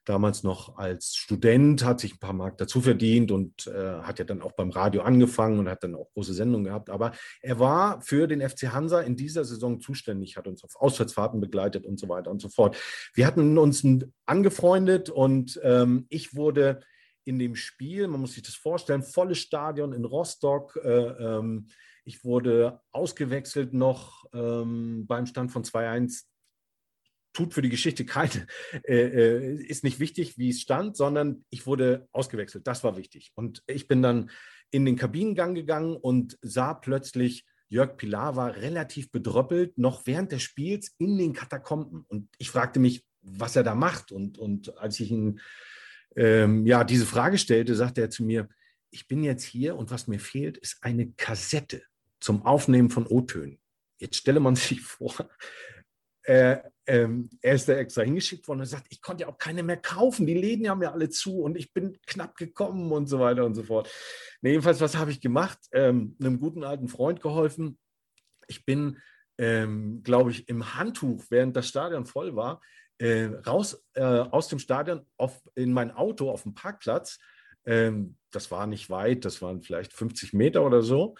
damals 0.09 0.43
noch 0.43 0.79
als 0.79 1.17
Student, 1.17 1.85
hat 1.85 2.01
sich 2.01 2.15
ein 2.15 2.19
paar 2.19 2.33
Mark 2.33 2.59
dazu 2.59 2.81
verdient 2.81 3.31
und 3.31 3.67
äh, 3.67 4.01
hat 4.03 4.19
ja 4.19 4.25
dann 4.25 4.41
auch 4.41 4.53
beim 4.53 4.71
Radio 4.71 5.03
angefangen 5.03 5.59
und 5.59 5.69
hat 5.69 5.85
dann 5.85 5.95
auch 5.95 6.11
große 6.15 6.33
Sendungen 6.33 6.65
gehabt. 6.65 6.89
Aber 6.89 7.13
er 7.43 7.59
war 7.59 8.01
für 8.01 8.27
den 8.27 8.41
FC 8.41 8.73
Hansa 8.73 9.01
in 9.01 9.17
dieser 9.17 9.45
Saison 9.45 9.81
zuständig, 9.81 10.37
hat 10.37 10.47
uns 10.47 10.65
auf 10.65 10.77
Auswärtsfahrten 10.77 11.41
begleitet 11.41 11.85
und 11.85 11.99
so 11.99 12.09
weiter 12.09 12.31
und 12.31 12.41
so 12.41 12.49
fort. 12.49 12.77
Wir 13.15 13.27
hatten 13.27 13.59
uns 13.59 13.87
angefreundet 14.25 15.11
und 15.11 15.61
ähm, 15.63 16.07
ich 16.09 16.35
wurde 16.35 16.81
in 17.25 17.39
dem 17.39 17.57
Spiel, 17.57 18.07
man 18.07 18.21
muss 18.21 18.35
sich 18.35 18.45
das 18.45 18.55
vorstellen, 18.55 19.03
volles 19.03 19.39
Stadion 19.39 19.93
in 19.93 20.05
Rostock. 20.05 20.77
Äh, 20.83 20.89
ähm, 20.89 21.67
ich 22.05 22.25
wurde 22.25 22.81
ausgewechselt 22.93 23.75
noch 23.75 24.25
ähm, 24.33 25.07
beim 25.09 25.27
Stand 25.27 25.51
von 25.51 25.65
2-1. 25.65 26.23
Tut 27.37 27.53
für 27.53 27.61
die 27.61 27.69
Geschichte 27.69 28.07
keine, 28.07 28.47
äh, 28.85 28.97
äh, 28.97 29.63
ist 29.63 29.85
nicht 29.85 30.01
wichtig, 30.01 30.39
wie 30.39 30.49
es 30.49 30.63
stand, 30.63 30.97
sondern 30.97 31.45
ich 31.51 31.67
wurde 31.67 32.09
ausgewechselt. 32.13 32.67
Das 32.67 32.83
war 32.83 32.97
wichtig. 32.97 33.33
Und 33.35 33.63
ich 33.67 33.89
bin 33.89 34.01
dann 34.01 34.31
in 34.71 34.87
den 34.87 34.97
Kabinengang 34.97 35.55
gegangen 35.55 35.97
und 35.97 36.39
sah 36.41 36.73
plötzlich 36.73 37.45
Jörg 37.69 37.99
Pilawa 37.99 38.47
relativ 38.47 39.11
bedröppelt, 39.11 39.77
noch 39.77 40.07
während 40.07 40.33
des 40.33 40.43
Spiels 40.43 40.95
in 40.97 41.19
den 41.19 41.35
Katakomben. 41.35 42.07
Und 42.09 42.31
ich 42.39 42.49
fragte 42.49 42.81
mich, 42.81 43.05
was 43.21 43.55
er 43.55 43.65
da 43.65 43.75
macht. 43.75 44.13
Und, 44.13 44.39
und 44.39 44.79
als 44.79 44.99
ich 44.99 45.11
ihn 45.11 45.39
ähm, 46.17 46.65
ja, 46.65 46.85
diese 46.85 47.05
Frage 47.05 47.37
stellte, 47.37 47.75
sagte 47.75 48.01
er 48.01 48.09
zu 48.09 48.25
mir, 48.25 48.49
ich 48.91 49.09
bin 49.09 49.23
jetzt 49.23 49.45
hier 49.45 49.77
und 49.77 49.91
was 49.91 50.09
mir 50.09 50.21
fehlt, 50.21 50.57
ist 50.57 50.79
eine 50.81 51.13
Kassette 51.13 51.83
zum 52.19 52.47
Aufnehmen 52.47 52.89
von 52.89 53.07
O-Tönen. 53.07 53.59
Jetzt 53.99 54.17
stelle 54.17 54.41
man 54.41 54.57
sich 54.57 54.81
vor, 54.83 55.29
äh, 56.27 56.59
ähm, 56.89 57.31
er 57.41 57.55
ist 57.55 57.69
da 57.69 57.75
extra 57.75 58.03
hingeschickt 58.03 58.47
worden 58.47 58.61
und 58.61 58.67
sagt, 58.67 58.87
ich 58.91 59.01
konnte 59.01 59.23
ja 59.23 59.29
auch 59.29 59.39
keine 59.39 59.63
mehr 59.63 59.77
kaufen, 59.77 60.27
die 60.27 60.35
Läden 60.35 60.69
haben 60.69 60.83
ja 60.83 60.93
alle 60.93 61.09
zu 61.09 61.41
und 61.41 61.57
ich 61.57 61.73
bin 61.73 61.99
knapp 62.07 62.37
gekommen 62.37 62.93
und 62.93 63.07
so 63.07 63.19
weiter 63.19 63.45
und 63.45 63.55
so 63.55 63.63
fort. 63.63 63.91
Nee, 64.41 64.51
jedenfalls, 64.51 64.81
was 64.81 64.97
habe 64.97 65.11
ich 65.11 65.21
gemacht? 65.21 65.59
Ähm, 65.73 66.17
einem 66.21 66.39
guten 66.39 66.65
alten 66.65 66.89
Freund 66.89 67.21
geholfen. 67.21 67.79
Ich 68.49 68.65
bin, 68.65 68.99
ähm, 69.39 70.03
glaube 70.03 70.31
ich, 70.31 70.49
im 70.49 70.75
Handtuch, 70.77 71.25
während 71.31 71.57
das 71.57 71.69
Stadion 71.69 72.07
voll 72.07 72.37
war, 72.37 72.61
äh, 72.99 73.25
raus 73.47 73.85
äh, 73.95 74.03
aus 74.03 74.49
dem 74.49 74.59
Stadion 74.59 75.07
auf, 75.17 75.43
in 75.55 75.73
mein 75.73 75.91
Auto 75.91 76.31
auf 76.31 76.43
dem 76.43 76.55
Parkplatz. 76.55 77.19
Ähm, 77.67 78.17
das 78.31 78.51
war 78.51 78.67
nicht 78.67 78.91
weit, 78.91 79.25
das 79.25 79.41
waren 79.43 79.63
vielleicht 79.63 79.93
50 79.93 80.33
Meter 80.33 80.65
oder 80.65 80.83
so. 80.83 81.15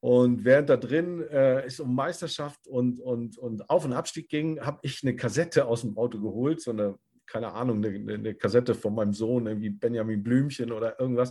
Und 0.00 0.44
während 0.44 0.68
da 0.68 0.76
drin 0.76 1.22
äh, 1.28 1.62
es 1.62 1.80
um 1.80 1.94
Meisterschaft 1.94 2.66
und, 2.66 3.00
und, 3.00 3.38
und 3.38 3.68
Auf- 3.70 3.84
und 3.84 3.92
Abstieg 3.92 4.28
ging, 4.28 4.60
habe 4.60 4.80
ich 4.82 5.02
eine 5.02 5.14
Kassette 5.14 5.66
aus 5.66 5.82
dem 5.82 5.96
Auto 5.96 6.20
geholt, 6.20 6.60
so 6.60 6.70
eine, 6.70 6.98
keine 7.26 7.52
Ahnung, 7.52 7.84
eine, 7.84 8.14
eine 8.14 8.34
Kassette 8.34 8.74
von 8.74 8.94
meinem 8.94 9.12
Sohn, 9.12 9.46
irgendwie 9.46 9.70
Benjamin 9.70 10.22
Blümchen 10.22 10.72
oder 10.72 10.98
irgendwas. 10.98 11.30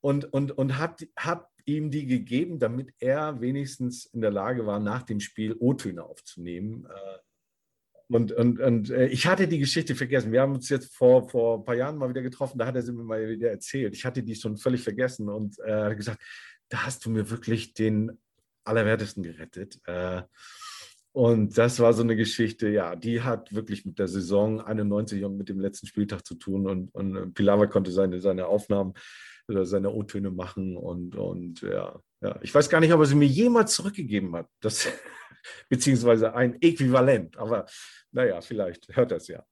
Und, 0.00 0.32
und, 0.32 0.52
und 0.52 0.78
habe 0.78 1.06
hab 1.18 1.50
ihm 1.66 1.90
die 1.90 2.06
gegeben, 2.06 2.58
damit 2.58 2.94
er 2.98 3.40
wenigstens 3.40 4.06
in 4.06 4.22
der 4.22 4.30
Lage 4.30 4.64
war, 4.64 4.80
nach 4.80 5.02
dem 5.02 5.20
Spiel 5.20 5.54
O-Töne 5.58 6.02
aufzunehmen. 6.02 6.86
Äh, 6.86 7.18
Und, 8.10 8.32
und, 8.32 8.58
und 8.58 8.90
äh, 8.90 9.06
ich 9.08 9.26
hatte 9.26 9.46
die 9.46 9.58
Geschichte 9.58 9.94
vergessen. 9.94 10.32
Wir 10.32 10.40
haben 10.40 10.54
uns 10.54 10.68
jetzt 10.70 10.96
vor, 10.96 11.28
vor 11.28 11.58
ein 11.58 11.64
paar 11.64 11.74
Jahren 11.74 11.98
mal 11.98 12.08
wieder 12.08 12.22
getroffen, 12.22 12.58
da 12.58 12.66
hat 12.66 12.74
er 12.74 12.82
sie 12.82 12.92
mir 12.92 13.04
mal 13.04 13.28
wieder 13.28 13.50
erzählt. 13.50 13.94
Ich 13.94 14.04
hatte 14.04 14.22
die 14.22 14.34
schon 14.34 14.56
völlig 14.56 14.82
vergessen 14.82 15.28
und 15.28 15.58
äh, 15.64 15.94
gesagt, 15.94 16.22
da 16.70 16.86
hast 16.86 17.04
du 17.04 17.10
mir 17.10 17.30
wirklich 17.30 17.74
den 17.74 18.18
Allerwertesten 18.64 19.22
gerettet. 19.22 19.78
Äh, 19.84 20.22
und 21.12 21.58
das 21.58 21.80
war 21.80 21.92
so 21.92 22.02
eine 22.02 22.16
Geschichte, 22.16 22.68
ja, 22.68 22.94
die 22.94 23.22
hat 23.22 23.54
wirklich 23.54 23.84
mit 23.84 23.98
der 23.98 24.08
Saison 24.08 24.60
91 24.60 25.24
und 25.24 25.36
mit 25.36 25.48
dem 25.48 25.60
letzten 25.60 25.86
Spieltag 25.86 26.24
zu 26.24 26.34
tun. 26.34 26.66
Und, 26.66 26.94
und 26.94 27.16
äh, 27.16 27.26
Pilawa 27.26 27.66
konnte 27.66 27.90
seine, 27.90 28.20
seine 28.20 28.46
Aufnahmen 28.46 28.94
oder 29.48 29.66
seine 29.66 29.90
O-Töne 29.90 30.30
machen. 30.30 30.76
Und, 30.76 31.14
und 31.16 31.60
ja, 31.60 32.00
ja, 32.22 32.38
ich 32.42 32.54
weiß 32.54 32.70
gar 32.70 32.80
nicht, 32.80 32.92
ob 32.92 33.00
er 33.00 33.06
sie 33.06 33.16
mir 33.16 33.26
jemals 33.26 33.74
zurückgegeben 33.74 34.34
hat. 34.34 34.46
Das, 34.60 34.88
beziehungsweise 35.68 36.34
ein 36.34 36.60
Äquivalent. 36.60 37.36
Aber 37.38 37.66
naja, 38.12 38.40
vielleicht 38.40 38.88
hört 38.96 39.12
es 39.12 39.28
ja. 39.28 39.44